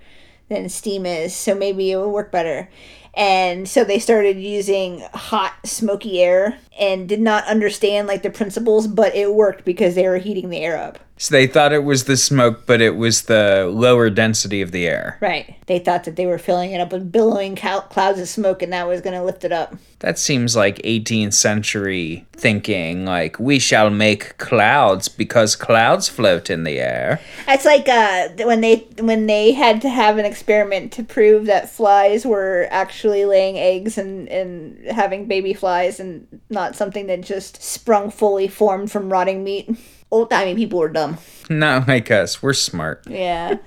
than 0.50 0.70
steam 0.70 1.06
is. 1.06 1.36
So 1.36 1.56
maybe 1.56 1.92
it 1.92 1.98
will 1.98 2.12
work 2.12 2.32
better. 2.32 2.70
And 3.14 3.68
so 3.68 3.84
they 3.84 4.00
started 4.00 4.38
using 4.38 5.02
hot, 5.14 5.54
smoky 5.66 6.22
air 6.22 6.60
and 6.80 7.10
did 7.10 7.20
not 7.20 7.46
understand 7.46 8.08
like 8.08 8.22
the 8.22 8.30
principles, 8.30 8.88
but 8.88 9.16
it 9.16 9.34
worked 9.34 9.66
because 9.66 9.96
they 9.96 10.08
were 10.08 10.18
heating 10.18 10.50
the 10.50 10.60
air 10.62 10.78
up. 10.78 11.00
So 11.18 11.34
they 11.34 11.48
thought 11.48 11.74
it 11.74 11.84
was 11.84 12.04
the 12.04 12.16
smoke, 12.16 12.66
but 12.66 12.80
it 12.80 12.96
was 12.96 13.24
the 13.24 13.70
lower 13.72 14.10
density 14.10 14.62
of 14.62 14.72
the 14.72 14.88
air. 14.88 15.18
Right. 15.20 15.56
They 15.66 15.80
thought 15.80 16.04
that 16.04 16.16
they 16.16 16.28
were 16.28 16.38
filling 16.38 16.72
it 16.72 16.80
up 16.80 16.92
with 16.92 17.12
billowing 17.12 17.56
cou- 17.56 17.82
clouds 17.82 18.20
of 18.20 18.30
smoke 18.30 18.62
and 18.62 18.72
that 18.72 18.88
was 18.88 19.02
going 19.02 19.16
to 19.16 19.24
lift 19.24 19.44
it 19.44 19.52
up. 19.52 19.76
That 20.00 20.20
seems 20.20 20.56
like 20.56 20.78
18th 20.84 21.34
century 21.34 22.28
thinking, 22.34 23.04
like, 23.04 23.40
we 23.40 23.58
shall 23.58 23.90
make 23.90 24.38
clouds 24.38 25.08
because 25.08 25.56
clouds 25.56 26.08
float 26.08 26.52
in 26.52 26.64
the 26.64 26.80
air. 26.80 27.20
It's 27.48 27.66
like 27.66 27.90
uh, 27.90 28.28
when 28.46 28.62
they 28.62 28.88
when 29.00 29.26
they 29.26 29.54
had 29.54 29.82
to 29.82 29.90
have 29.90 30.20
an 30.20 30.26
experiment 30.26 30.92
to 30.94 31.04
prove 31.04 31.48
that 31.48 31.68
flies 31.68 32.28
were 32.28 32.68
actually 32.70 33.26
laying 33.26 33.58
eggs 33.58 33.98
and, 33.98 34.30
and 34.30 34.86
having 34.86 35.28
baby 35.28 35.56
flies 35.56 36.00
and 36.00 36.28
not 36.52 36.76
something 36.76 37.08
that 37.08 37.22
just 37.22 37.64
sprung 37.64 38.12
fully 38.12 38.48
formed 38.48 38.92
from 38.92 39.12
rotting 39.12 39.44
meat. 39.44 39.76
Old 40.10 40.30
timey 40.30 40.56
people 40.56 40.80
were 40.80 40.90
dumb. 40.90 41.18
Not 41.50 41.88
like 41.88 42.10
us. 42.12 42.42
We're 42.42 42.54
smart. 42.54 43.04
Yeah. 43.08 43.58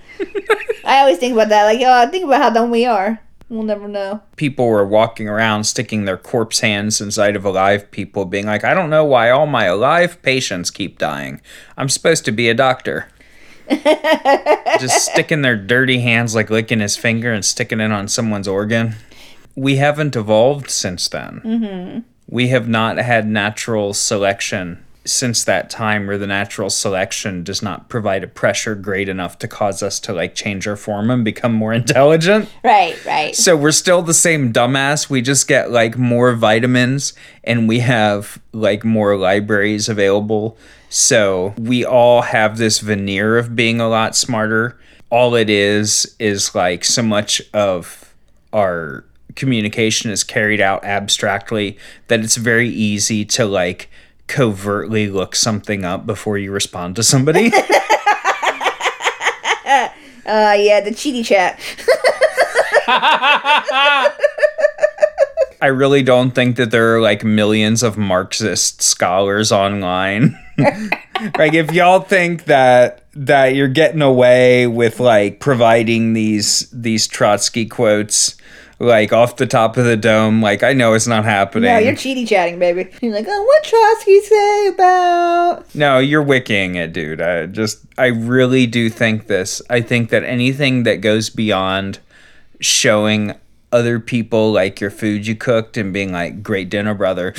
I 0.85 1.01
always 1.01 1.19
think 1.19 1.35
about 1.35 1.51
that. 1.51 1.65
Like, 1.65 1.81
oh, 1.83 2.11
think 2.11 2.25
about 2.25 2.43
how 2.43 2.51
dumb 2.51 2.71
we 2.71 2.87
are. 2.87 3.21
We'll 3.51 3.65
never 3.65 3.89
know. 3.89 4.23
People 4.37 4.69
were 4.69 4.87
walking 4.87 5.29
around 5.29 5.65
sticking 5.65 6.05
their 6.05 6.17
corpse 6.17 6.61
hands 6.61 7.01
inside 7.01 7.35
of 7.35 7.45
alive 7.45 7.91
people, 7.91 8.25
being 8.25 8.47
like, 8.47 8.65
I 8.65 8.75
don't 8.75 8.91
know 8.91 9.05
why 9.05 9.29
all 9.31 9.47
my 9.47 9.65
alive 9.65 10.23
patients 10.23 10.71
keep 10.71 10.99
dying. 10.99 11.41
I'm 11.77 11.89
supposed 11.89 12.25
to 12.27 12.33
be 12.33 12.49
a 12.49 12.55
doctor. 12.55 13.09
just 14.79 15.11
sticking 15.11 15.43
their 15.43 15.57
dirty 15.57 16.01
hands 16.01 16.35
like 16.35 16.49
licking 16.49 16.81
his 16.81 16.97
finger 16.97 17.33
and 17.33 17.45
sticking 17.45 17.81
it 17.81 17.91
on 17.91 18.09
someone's 18.09 18.49
organ. 18.49 18.95
We 19.57 19.77
haven't 19.77 20.17
evolved 20.17 20.71
since 20.71 21.09
then. 21.09 21.41
Mm-hmm. 21.45 21.99
We 22.29 22.49
have 22.49 22.69
not 22.69 22.99
had 22.99 23.27
natural 23.27 23.95
selection 23.95 24.85
since 25.11 25.45
that 25.45 25.69
time 25.69 26.07
where 26.07 26.19
the 26.19 26.27
natural 26.27 26.71
selection 26.71 27.43
does 27.43 27.63
not 27.63 27.89
provide 27.89 28.23
a 28.23 28.29
pressure 28.29 28.75
great 28.75 29.09
enough 29.09 29.39
to 29.39 29.49
cause 29.49 29.83
us 29.83 29.99
to 30.01 30.13
like 30.13 30.35
change 30.35 30.67
our 30.69 30.77
form 30.77 31.11
and 31.11 31.25
become 31.25 31.53
more 31.53 31.73
mm-hmm. 31.73 31.89
intelligent. 31.89 32.49
Right, 32.63 33.05
right. 33.05 33.35
So 33.35 33.57
we're 33.57 33.73
still 33.73 34.03
the 34.03 34.15
same 34.15 34.53
dumbass. 34.53 35.11
We 35.11 35.23
just 35.23 35.49
get 35.49 35.71
like 35.71 35.99
more 35.99 36.35
vitamins 36.35 37.13
and 37.45 37.69
we 37.69 37.81
have 37.81 38.41
like 38.53 38.85
more 38.85 39.17
libraries 39.17 39.89
available. 39.89 40.57
So 40.89 41.55
we 41.59 41.85
all 41.85 42.23
have 42.23 42.57
this 42.57 42.79
veneer 42.79 43.37
of 43.39 43.57
being 43.57 43.81
a 43.81 43.89
lot 43.89 44.17
smarter. 44.17 44.79
All 45.11 45.35
it 45.35 45.51
is 45.51 46.15
is 46.19 46.55
like 46.55 46.85
so 46.85 47.03
much 47.03 47.43
of 47.53 48.15
our 48.53 49.05
communication 49.37 50.11
is 50.11 50.25
carried 50.25 50.61
out 50.61 50.85
abstractly 50.85 51.79
that 52.09 52.21
it's 52.21 52.37
very 52.37 52.69
easy 52.69 53.25
to 53.25 53.47
like 53.47 53.91
covertly 54.31 55.09
look 55.09 55.35
something 55.35 55.85
up 55.85 56.07
before 56.07 56.39
you 56.39 56.53
respond 56.53 56.95
to 56.97 57.03
somebody. 57.03 57.47
uh 59.67 59.91
yeah, 60.25 60.81
the 60.81 60.93
cheaty 60.93 61.25
chat. 61.25 61.59
I 65.63 65.67
really 65.67 66.03
don't 66.03 66.31
think 66.31 66.57
that 66.57 66.71
there 66.71 66.95
are 66.95 67.01
like 67.01 67.25
millions 67.25 67.83
of 67.83 67.99
Marxist 67.99 68.81
scholars 68.81 69.53
online. 69.53 70.39
like 71.37 71.53
if 71.53 71.73
y'all 71.73 72.01
think 72.01 72.45
that 72.45 73.03
that 73.15 73.55
you're 73.57 73.69
getting 73.69 74.01
away 74.01 74.69
with 74.69 75.01
like 75.01 75.41
providing 75.41 76.13
these 76.13 76.71
these 76.73 77.09
Trotsky 77.09 77.67
quotes 77.67 78.37
like 78.81 79.13
off 79.13 79.37
the 79.37 79.47
top 79.47 79.77
of 79.77 79.85
the 79.85 79.97
dome, 79.97 80.41
like 80.41 80.63
I 80.63 80.73
know 80.73 80.95
it's 80.95 81.07
not 81.07 81.25
happening. 81.25 81.71
No, 81.71 81.79
you're 81.79 81.93
cheaty 81.93 82.27
chatting, 82.27 82.59
baby. 82.59 82.91
You're 83.03 83.13
like, 83.13 83.27
oh, 83.29 83.43
what 83.45 83.63
Trotsky 83.63 84.21
say 84.23 84.67
about? 84.69 85.75
No, 85.75 85.99
you're 85.99 86.23
wicking 86.23 86.77
it, 86.77 86.93
dude. 86.93 87.21
I 87.21 87.47
just 87.47 87.85
I 87.99 88.07
really 88.07 88.67
do 88.67 88.89
think 88.89 89.27
this. 89.27 89.61
I 89.69 89.83
think 89.83 90.09
that 90.11 90.25
anything 90.25 90.85
that 90.85 91.03
goes 91.03 91.29
beyond 91.29 92.01
showing 92.61 93.35
other 93.73 94.01
people 94.01 94.53
like 94.53 94.81
your 94.81 94.91
food 94.91 95.27
you 95.27 95.35
cooked 95.35 95.77
and 95.77 95.93
being 95.93 96.13
like 96.13 96.43
great 96.43 96.69
dinner 96.69 96.95
brother 96.95 97.33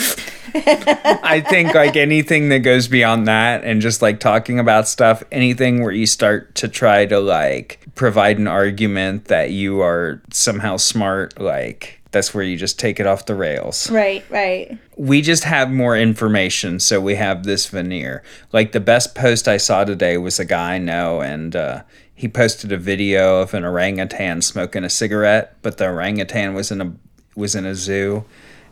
i 0.54 1.44
think 1.50 1.74
like 1.74 1.96
anything 1.96 2.50
that 2.50 2.60
goes 2.60 2.88
beyond 2.88 3.28
that 3.28 3.64
and 3.64 3.82
just 3.82 4.02
like 4.02 4.20
talking 4.20 4.60
about 4.60 4.88
stuff 4.88 5.24
anything 5.32 5.84
where 5.84 5.92
you 5.92 6.06
start 6.06 6.54
to 6.56 6.68
try 6.68 7.06
to 7.06 7.20
like 7.20 7.80
provide 7.96 8.38
an 8.38 8.48
argument 8.48 9.26
that 9.26 9.52
you 9.52 9.82
are 9.82 10.22
somehow 10.32 10.78
smart 10.78 11.40
like 11.40 12.02
that's 12.12 12.34
where 12.34 12.44
you 12.44 12.58
just 12.58 12.78
take 12.78 13.00
it 13.00 13.08
off 13.08 13.26
the 13.26 13.36
rails. 13.36 13.90
Right, 13.90 14.24
right. 14.30 14.78
We 14.98 15.22
just 15.22 15.46
have 15.46 15.72
more 15.72 15.98
information, 15.98 16.80
so 16.80 17.00
we 17.00 17.16
have 17.16 17.44
this 17.44 17.68
veneer. 17.68 18.22
Like 18.52 18.74
the 18.74 18.82
best 18.82 19.16
post 19.16 19.48
I 19.48 19.58
saw 19.58 19.86
today 19.86 20.18
was 20.18 20.40
a 20.40 20.46
guy 20.46 20.76
I 20.76 20.78
know, 20.78 21.22
and 21.22 21.56
uh, 21.56 21.84
he 22.22 22.28
posted 22.28 22.72
a 22.72 22.78
video 22.78 23.42
of 23.42 23.56
an 23.56 23.66
orangutan 23.66 24.44
smoking 24.44 24.84
a 24.84 24.90
cigarette, 24.92 25.56
but 25.64 25.80
the 25.80 25.88
orangutan 25.88 26.54
was 26.54 26.70
in 26.70 26.80
a 26.80 26.94
was 27.36 27.56
in 27.56 27.66
a 27.66 27.74
zoo, 27.74 28.26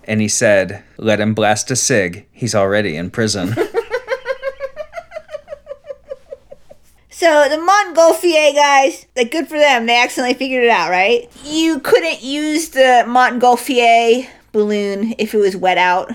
and 0.04 0.22
he 0.22 0.28
said, 0.28 0.84
"Let 0.97 1.20
him 1.20 1.34
blast 1.34 1.72
a 1.72 1.76
cig. 1.76 2.28
He's 2.32 2.54
already 2.54 2.95
in 2.95 3.10
prison." 3.10 3.56
So 7.12 7.50
the 7.50 7.58
Montgolfier 7.58 8.56
guys, 8.56 9.06
like 9.18 9.30
good 9.30 9.50
for 9.50 9.58
them, 9.58 9.88
they 9.88 10.02
accidentally 10.02 10.36
figured 10.36 10.64
it 10.64 10.70
out, 10.70 10.89
right? 10.89 11.30
You 11.43 11.82
couldn't 11.82 12.24
use 12.24 12.70
the 12.70 13.04
Montgolfier 13.06 14.26
balloon 14.54 15.16
if 15.18 15.34
it 15.34 15.38
was 15.38 15.58
wet 15.58 15.78
out, 15.78 16.14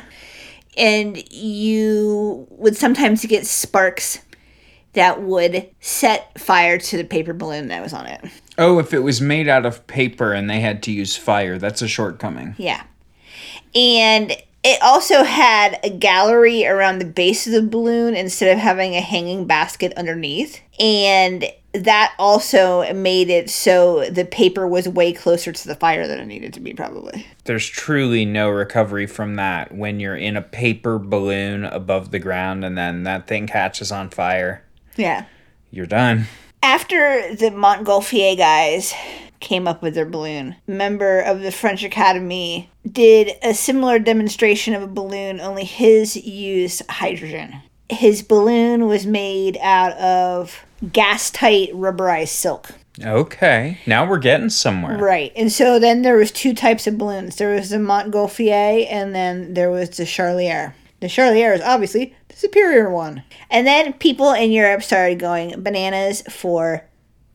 and 0.78 1.22
you 1.30 2.46
would 2.48 2.74
sometimes 2.74 3.22
get 3.26 3.46
sparks 3.46 4.20
that 4.94 5.22
would 5.22 5.70
set 5.80 6.38
fire 6.38 6.78
to 6.78 6.96
the 6.96 7.04
paper 7.04 7.32
balloon 7.32 7.68
that 7.68 7.82
was 7.82 7.92
on 7.92 8.06
it. 8.06 8.24
Oh, 8.56 8.78
if 8.78 8.94
it 8.94 9.00
was 9.00 9.20
made 9.20 9.48
out 9.48 9.66
of 9.66 9.86
paper 9.86 10.32
and 10.32 10.48
they 10.48 10.60
had 10.60 10.82
to 10.84 10.92
use 10.92 11.16
fire, 11.16 11.58
that's 11.58 11.82
a 11.82 11.88
shortcoming. 11.88 12.54
Yeah. 12.56 12.84
And 13.74 14.36
it 14.64 14.80
also 14.80 15.24
had 15.24 15.78
a 15.84 15.90
gallery 15.90 16.66
around 16.66 16.98
the 16.98 17.04
base 17.04 17.46
of 17.46 17.52
the 17.52 17.62
balloon 17.62 18.14
instead 18.14 18.50
of 18.50 18.58
having 18.58 18.94
a 18.94 19.00
hanging 19.00 19.46
basket 19.46 19.92
underneath. 19.94 20.60
And 20.80 21.44
that 21.74 22.14
also 22.18 22.90
made 22.94 23.28
it 23.28 23.50
so 23.50 24.08
the 24.08 24.24
paper 24.24 24.66
was 24.66 24.88
way 24.88 25.12
closer 25.12 25.52
to 25.52 25.68
the 25.68 25.74
fire 25.74 26.06
than 26.06 26.20
it 26.20 26.26
needed 26.26 26.54
to 26.54 26.60
be, 26.60 26.72
probably. 26.72 27.26
There's 27.44 27.68
truly 27.68 28.24
no 28.24 28.48
recovery 28.48 29.06
from 29.06 29.34
that 29.34 29.74
when 29.74 29.98
you're 30.00 30.16
in 30.16 30.36
a 30.36 30.42
paper 30.42 30.98
balloon 30.98 31.64
above 31.64 32.10
the 32.10 32.20
ground 32.20 32.64
and 32.64 32.78
then 32.78 33.02
that 33.02 33.26
thing 33.26 33.48
catches 33.48 33.90
on 33.90 34.08
fire. 34.08 34.63
Yeah. 34.96 35.26
You're 35.70 35.86
done. 35.86 36.26
After 36.62 37.34
the 37.34 37.50
Montgolfier 37.50 38.36
guys 38.36 38.94
came 39.40 39.68
up 39.68 39.82
with 39.82 39.94
their 39.94 40.06
balloon, 40.06 40.56
a 40.66 40.70
member 40.70 41.20
of 41.20 41.40
the 41.40 41.52
French 41.52 41.84
Academy 41.84 42.70
did 42.90 43.32
a 43.42 43.52
similar 43.52 43.98
demonstration 43.98 44.74
of 44.74 44.82
a 44.82 44.86
balloon, 44.86 45.40
only 45.40 45.64
his 45.64 46.16
used 46.16 46.82
hydrogen. 46.88 47.60
His 47.90 48.22
balloon 48.22 48.86
was 48.86 49.04
made 49.04 49.58
out 49.60 49.92
of 49.98 50.64
gas 50.92 51.30
tight 51.30 51.70
rubberized 51.72 52.28
silk. 52.28 52.70
Okay, 53.02 53.78
now 53.86 54.08
we're 54.08 54.18
getting 54.18 54.50
somewhere. 54.50 54.96
Right. 54.96 55.32
And 55.34 55.50
so 55.50 55.78
then 55.78 56.02
there 56.02 56.16
was 56.16 56.30
two 56.30 56.54
types 56.54 56.86
of 56.86 56.96
balloons. 56.96 57.36
There 57.36 57.54
was 57.54 57.70
the 57.70 57.78
Montgolfier 57.78 58.86
and 58.88 59.14
then 59.14 59.54
there 59.54 59.70
was 59.70 59.90
the 59.90 60.04
Charlier. 60.04 60.74
The 61.00 61.08
Charlier 61.08 61.54
is 61.54 61.60
obviously 61.60 62.14
superior 62.34 62.90
one. 62.90 63.22
And 63.50 63.66
then 63.66 63.92
people 63.94 64.32
in 64.32 64.52
Europe 64.52 64.82
started 64.82 65.18
going 65.18 65.62
bananas 65.62 66.22
for 66.22 66.84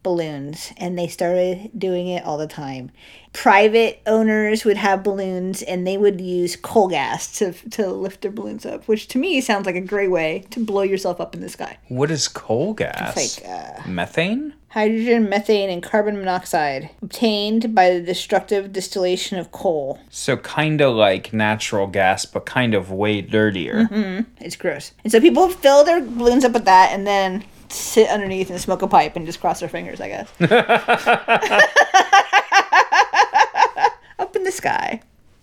balloons 0.03 0.71
and 0.77 0.97
they 0.97 1.07
started 1.07 1.69
doing 1.77 2.07
it 2.07 2.23
all 2.23 2.37
the 2.37 2.47
time. 2.47 2.91
Private 3.33 4.01
owners 4.05 4.65
would 4.65 4.77
have 4.77 5.03
balloons 5.03 5.61
and 5.61 5.85
they 5.85 5.97
would 5.97 6.19
use 6.19 6.55
coal 6.55 6.87
gas 6.87 7.37
to, 7.39 7.53
to 7.69 7.87
lift 7.91 8.21
their 8.21 8.31
balloons 8.31 8.65
up, 8.65 8.87
which 8.87 9.07
to 9.09 9.17
me 9.17 9.41
sounds 9.41 9.65
like 9.65 9.75
a 9.75 9.81
great 9.81 10.09
way 10.09 10.45
to 10.51 10.63
blow 10.63 10.81
yourself 10.81 11.21
up 11.21 11.35
in 11.35 11.41
the 11.41 11.49
sky. 11.49 11.77
What 11.89 12.11
is 12.11 12.27
coal 12.27 12.73
gas? 12.73 13.15
It's 13.15 13.41
like 13.41 13.49
uh, 13.49 13.87
Methane? 13.87 14.53
hydrogen, 14.69 15.27
methane, 15.29 15.69
and 15.69 15.81
carbon 15.81 16.17
monoxide 16.17 16.89
obtained 17.01 17.73
by 17.75 17.89
the 17.91 18.01
destructive 18.01 18.71
distillation 18.71 19.37
of 19.37 19.51
coal. 19.51 19.99
So 20.09 20.37
kind 20.37 20.81
of 20.81 20.95
like 20.95 21.33
natural 21.33 21.87
gas, 21.87 22.25
but 22.25 22.45
kind 22.45 22.73
of 22.73 22.91
way 22.91 23.21
dirtier. 23.21 23.85
Mm-hmm. 23.85 24.31
It's 24.43 24.55
gross. 24.55 24.93
And 25.03 25.11
so 25.11 25.19
people 25.19 25.49
fill 25.49 25.83
their 25.83 26.01
balloons 26.01 26.45
up 26.45 26.53
with 26.53 26.65
that 26.65 26.91
and 26.91 27.05
then 27.05 27.43
sit 27.69 28.09
underneath 28.09 28.49
and 28.49 28.59
smoke 28.59 28.81
a 28.81 28.87
pipe 28.87 29.15
and 29.15 29.25
just 29.25 29.39
cross 29.39 29.59
their 29.59 29.69
fingers, 29.69 30.01
I 30.01 30.09
guess. 30.09 30.29
up 34.19 34.35
in 34.35 34.43
the 34.43 34.51
sky. 34.51 35.01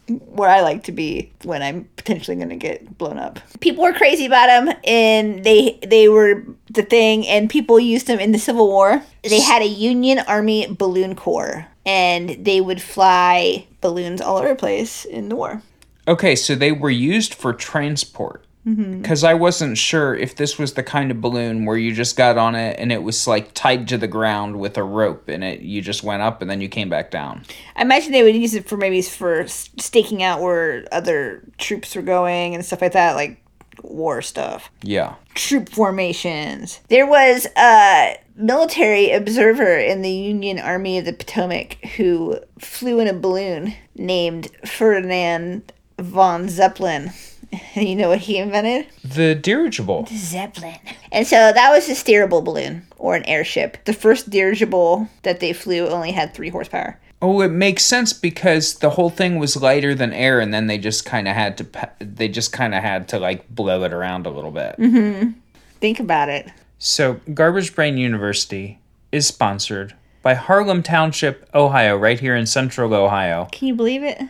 Where 0.09 0.49
I 0.49 0.61
like 0.61 0.85
to 0.85 0.93
be 0.93 1.33
when 1.43 1.63
I'm 1.63 1.89
potentially 1.97 2.37
going 2.37 2.51
to 2.51 2.57
get 2.57 2.97
blown 2.97 3.19
up. 3.19 3.41
People 3.59 3.83
were 3.83 3.93
crazy 3.93 4.25
about 4.25 4.47
them, 4.47 4.73
and 4.85 5.43
they 5.43 5.81
they 5.85 6.09
were 6.09 6.45
the 6.71 6.85
thing. 6.85 7.27
And 7.27 7.51
people 7.51 7.81
used 7.81 8.07
them 8.07 8.21
in 8.21 8.31
the 8.31 8.39
Civil 8.39 8.69
War. 8.69 9.03
They 9.25 9.41
had 9.41 9.63
a 9.63 9.67
Union 9.67 10.21
Army 10.21 10.69
balloon 10.71 11.17
corps, 11.17 11.67
and 11.85 12.45
they 12.45 12.61
would 12.61 12.81
fly 12.81 13.67
balloons 13.81 14.21
all 14.21 14.37
over 14.37 14.51
the 14.51 14.55
place 14.55 15.05
in 15.05 15.29
the 15.29 15.35
war. 15.35 15.61
Okay, 16.07 16.37
so 16.37 16.55
they 16.55 16.71
were 16.71 16.91
used 16.91 17.35
for 17.35 17.53
transport. 17.53 18.46
Mm-hmm. 18.67 19.01
Because 19.01 19.23
I 19.23 19.35
wasn't 19.35 19.79
sure 19.79 20.15
if 20.15 20.35
this 20.35 20.59
was 20.59 20.75
the 20.75 20.83
kind 20.83 21.11
of 21.13 21.21
balloon 21.21 21.67
where 21.67 21.77
you 21.77 21.95
just 21.95 22.17
got 22.17 22.37
on 22.37 22.57
it 22.57 22.79
and 22.81 22.91
it 22.91 23.03
was 23.03 23.27
like 23.27 23.55
tied 23.55 23.87
to 23.89 23.99
the 23.99 24.09
ground 24.09 24.59
with 24.59 24.77
a 24.77 24.83
rope 24.83 25.29
and 25.29 25.45
it 25.45 25.61
you 25.61 25.81
just 25.81 26.03
went 26.03 26.23
up 26.23 26.43
and 26.43 26.51
then 26.51 26.61
you 26.61 26.69
came 26.69 26.89
back 26.89 27.13
down. 27.13 27.45
I 27.77 27.83
imagine 27.83 28.11
they 28.11 28.25
would 28.25 28.35
use 28.35 28.55
it 28.55 28.69
for 28.69 28.77
maybe 28.77 29.01
for 29.03 29.47
staking 29.47 30.23
out 30.23 30.41
where 30.41 30.85
other 30.91 31.45
troops 31.59 31.95
were 31.95 32.03
going 32.03 32.55
and 32.55 32.65
stuff 32.65 32.83
like 32.83 32.93
that, 32.93 33.15
like 33.15 33.41
war 33.83 34.21
stuff. 34.21 34.71
Yeah. 34.83 35.15
Troop 35.35 35.69
formations. 35.69 36.81
There 36.89 37.07
was 37.07 37.47
a 37.57 38.19
military 38.35 39.13
observer 39.13 39.77
in 39.77 40.03
the 40.03 40.11
Union 40.11 40.59
Army 40.59 40.99
of 40.99 41.05
the 41.05 41.13
Potomac 41.13 41.75
who 41.97 42.41
flew 42.59 42.99
in 42.99 43.07
a 43.07 43.15
balloon 43.15 43.75
named 43.95 44.49
Ferdinand 44.65 45.73
von 45.99 46.49
Zeppelin. 46.49 47.13
You 47.75 47.95
know 47.95 48.09
what 48.09 48.21
he 48.21 48.39
invented? 48.39 48.87
The 49.05 49.35
dirigible. 49.35 50.05
The 50.05 50.17
Zeppelin. 50.17 50.79
And 51.13 51.27
so 51.27 51.53
that 51.53 51.71
was 51.71 51.91
a 51.91 51.93
steerable 51.93 52.43
balloon 52.43 52.87
or 52.97 53.15
an 53.15 53.25
airship. 53.27 53.77
The 53.85 53.93
first 53.93 54.31
dirigible 54.31 55.11
that 55.25 55.41
they 55.41 55.53
flew 55.53 55.87
only 55.89 56.13
had 56.13 56.33
three 56.33 56.49
horsepower. 56.49 56.99
Oh, 57.21 57.41
it 57.41 57.51
makes 57.51 57.85
sense 57.85 58.13
because 58.13 58.77
the 58.77 58.91
whole 58.91 59.11
thing 59.11 59.39
was 59.39 59.61
lighter 59.61 59.95
than 59.95 60.13
air, 60.13 60.41
and 60.41 60.53
then 60.53 60.67
they 60.67 60.79
just 60.79 61.05
kind 61.05 61.29
of 61.29 61.35
had 61.35 61.59
to 61.59 61.91
they 62.01 62.29
just 62.29 62.53
kind 62.53 62.75
of 62.75 62.83
had 62.83 63.09
to 63.09 63.19
like 63.19 63.49
blow 63.55 63.83
it 63.85 63.93
around 63.93 64.27
a 64.27 64.31
little 64.31 64.51
bit. 64.51 64.77
Mm-hmm. 64.79 65.33
Think 65.81 66.01
about 66.01 66.29
it. 66.29 66.51
So, 66.79 67.21
Garbage 67.33 67.75
Brain 67.75 67.97
University 67.97 68.81
is 69.13 69.27
sponsored 69.27 69.95
by 70.23 70.35
Harlem 70.35 70.83
Township, 70.83 71.49
Ohio, 71.55 71.97
right 71.97 72.21
here 72.21 72.37
in 72.37 72.47
central 72.47 72.93
Ohio. 72.93 73.49
Can 73.51 73.69
you 73.69 73.75
believe 73.75 74.03
it? 74.03 74.21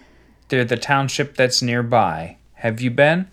They're 0.48 0.64
the 0.64 0.76
township 0.76 1.36
that's 1.36 1.62
nearby. 1.62 2.36
Have 2.56 2.80
you 2.80 2.90
been? 2.90 3.28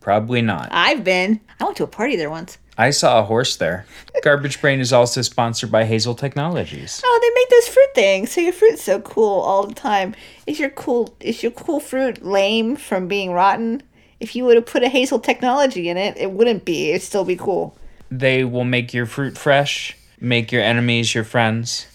Probably 0.00 0.40
not. 0.40 0.68
I've 0.70 1.04
been. 1.04 1.40
I 1.60 1.64
went 1.64 1.76
to 1.78 1.84
a 1.84 1.88
party 1.88 2.16
there 2.16 2.30
once. 2.30 2.58
I 2.78 2.90
saw 2.90 3.18
a 3.18 3.24
horse 3.24 3.56
there. 3.56 3.86
Garbage 4.22 4.60
Brain 4.60 4.78
is 4.78 4.92
also 4.92 5.20
sponsored 5.20 5.72
by 5.72 5.84
Hazel 5.84 6.14
Technologies. 6.14 7.02
Oh, 7.04 7.18
they 7.20 7.40
make 7.40 7.50
those 7.50 7.68
fruit 7.74 7.94
things. 7.94 8.30
So 8.30 8.40
your 8.40 8.52
fruit's 8.52 8.82
so 8.84 9.00
cool 9.00 9.40
all 9.40 9.66
the 9.66 9.74
time. 9.74 10.14
Is 10.46 10.60
your 10.60 10.70
cool 10.70 11.14
is 11.18 11.42
your 11.42 11.50
cool 11.50 11.80
fruit 11.80 12.24
lame 12.24 12.76
from 12.76 13.08
being 13.08 13.32
rotten? 13.32 13.82
If 14.20 14.36
you 14.36 14.44
would 14.44 14.54
have 14.54 14.66
put 14.66 14.84
a 14.84 14.88
Hazel 14.88 15.18
technology 15.18 15.88
in 15.88 15.96
it, 15.96 16.16
it 16.16 16.30
wouldn't 16.30 16.64
be. 16.64 16.90
It'd 16.90 17.02
still 17.02 17.24
be 17.24 17.36
cool. 17.36 17.76
They 18.12 18.44
will 18.44 18.64
make 18.64 18.94
your 18.94 19.06
fruit 19.06 19.36
fresh, 19.36 19.96
make 20.20 20.52
your 20.52 20.62
enemies 20.62 21.14
your 21.14 21.24
friends, 21.24 21.86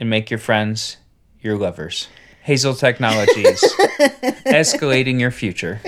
and 0.00 0.08
make 0.08 0.30
your 0.30 0.38
friends 0.38 0.96
your 1.42 1.56
lovers. 1.58 2.08
Hazel 2.42 2.74
Technologies, 2.74 3.62
escalating 4.46 5.20
your 5.20 5.30
future. 5.30 5.80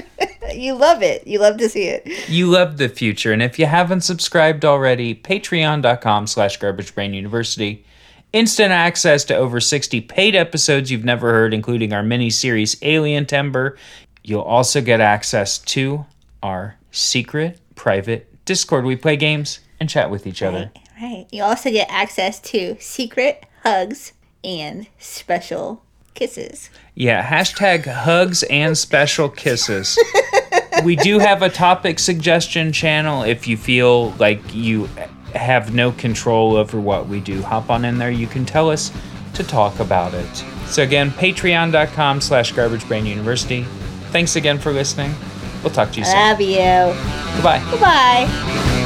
You 0.57 0.75
love 0.75 1.03
it. 1.03 1.27
You 1.27 1.39
love 1.39 1.57
to 1.59 1.69
see 1.69 1.85
it. 1.85 2.29
You 2.29 2.47
love 2.47 2.79
the 2.79 2.89
future, 2.89 3.33
and 3.33 3.43
if 3.43 3.59
you 3.59 3.67
haven't 3.67 4.03
subscribed 4.03 4.65
already, 4.65 5.15
patreon.com 5.15 6.27
slash 6.27 6.59
garbagebrainuniversity. 6.59 7.85
Instant 8.33 8.73
access 8.73 9.25
to 9.25 9.37
over 9.37 9.61
60 9.61 10.01
paid 10.03 10.35
episodes 10.35 10.91
you've 10.91 11.05
never 11.05 11.33
heard, 11.33 11.53
including 11.53 11.93
our 11.93 12.03
mini-series 12.03 12.77
Alien 12.83 13.27
Timber. 13.27 13.77
You'll 14.25 14.41
also 14.41 14.81
get 14.81 15.01
access 15.01 15.59
to 15.59 16.07
our 16.43 16.77
secret, 16.91 17.61
private 17.75 18.29
Discord. 18.45 18.85
We 18.85 18.97
play 18.97 19.17
games 19.17 19.61
and 19.81 19.89
chat 19.91 20.11
with 20.11 20.27
each 20.27 20.43
other. 20.43 20.71
Right. 21.01 21.27
You 21.31 21.43
also 21.43 21.71
get 21.71 21.91
access 21.91 22.41
to 22.41 22.77
secret 22.81 23.45
hugs 23.65 24.13
and 24.45 24.87
special 24.99 25.85
kisses. 26.15 26.71
Yeah, 26.95 27.27
hashtag 27.27 27.87
hugs 27.87 28.43
and 28.45 28.77
special 28.77 29.29
kisses. 29.29 29.99
we 30.85 30.97
do 30.97 31.19
have 31.19 31.43
a 31.43 31.49
topic 31.49 31.99
suggestion 31.99 32.73
channel 32.73 33.23
if 33.23 33.47
you 33.47 33.57
feel 33.57 34.11
like 34.13 34.55
you 34.55 34.89
have 35.35 35.75
no 35.75 35.93
control 35.93 36.57
over 36.57 36.79
what 36.81 37.09
we 37.09 37.21
do. 37.21 37.43
Hop 37.43 37.71
on 37.71 37.85
in 37.85 37.99
there. 37.99 38.11
You 38.11 38.27
can 38.27 38.45
tell 38.45 38.71
us 38.71 38.93
to 39.35 39.43
talk 39.43 39.81
about 39.81 40.15
it. 40.15 40.45
So 40.67 40.83
again, 40.83 41.11
patreon.com 41.11 42.21
slash 42.21 42.53
garbagebrainuniversity. 42.53 43.65
Thanks 44.11 44.37
again 44.37 44.59
for 44.59 44.73
listening. 44.73 45.15
We'll 45.63 45.73
talk 45.73 45.93
to 45.93 45.99
you 46.01 46.05
soon. 46.05 46.15
Love 46.17 46.41
you. 46.41 47.37
Goodbye. 47.37 47.67
Goodbye. 47.71 48.79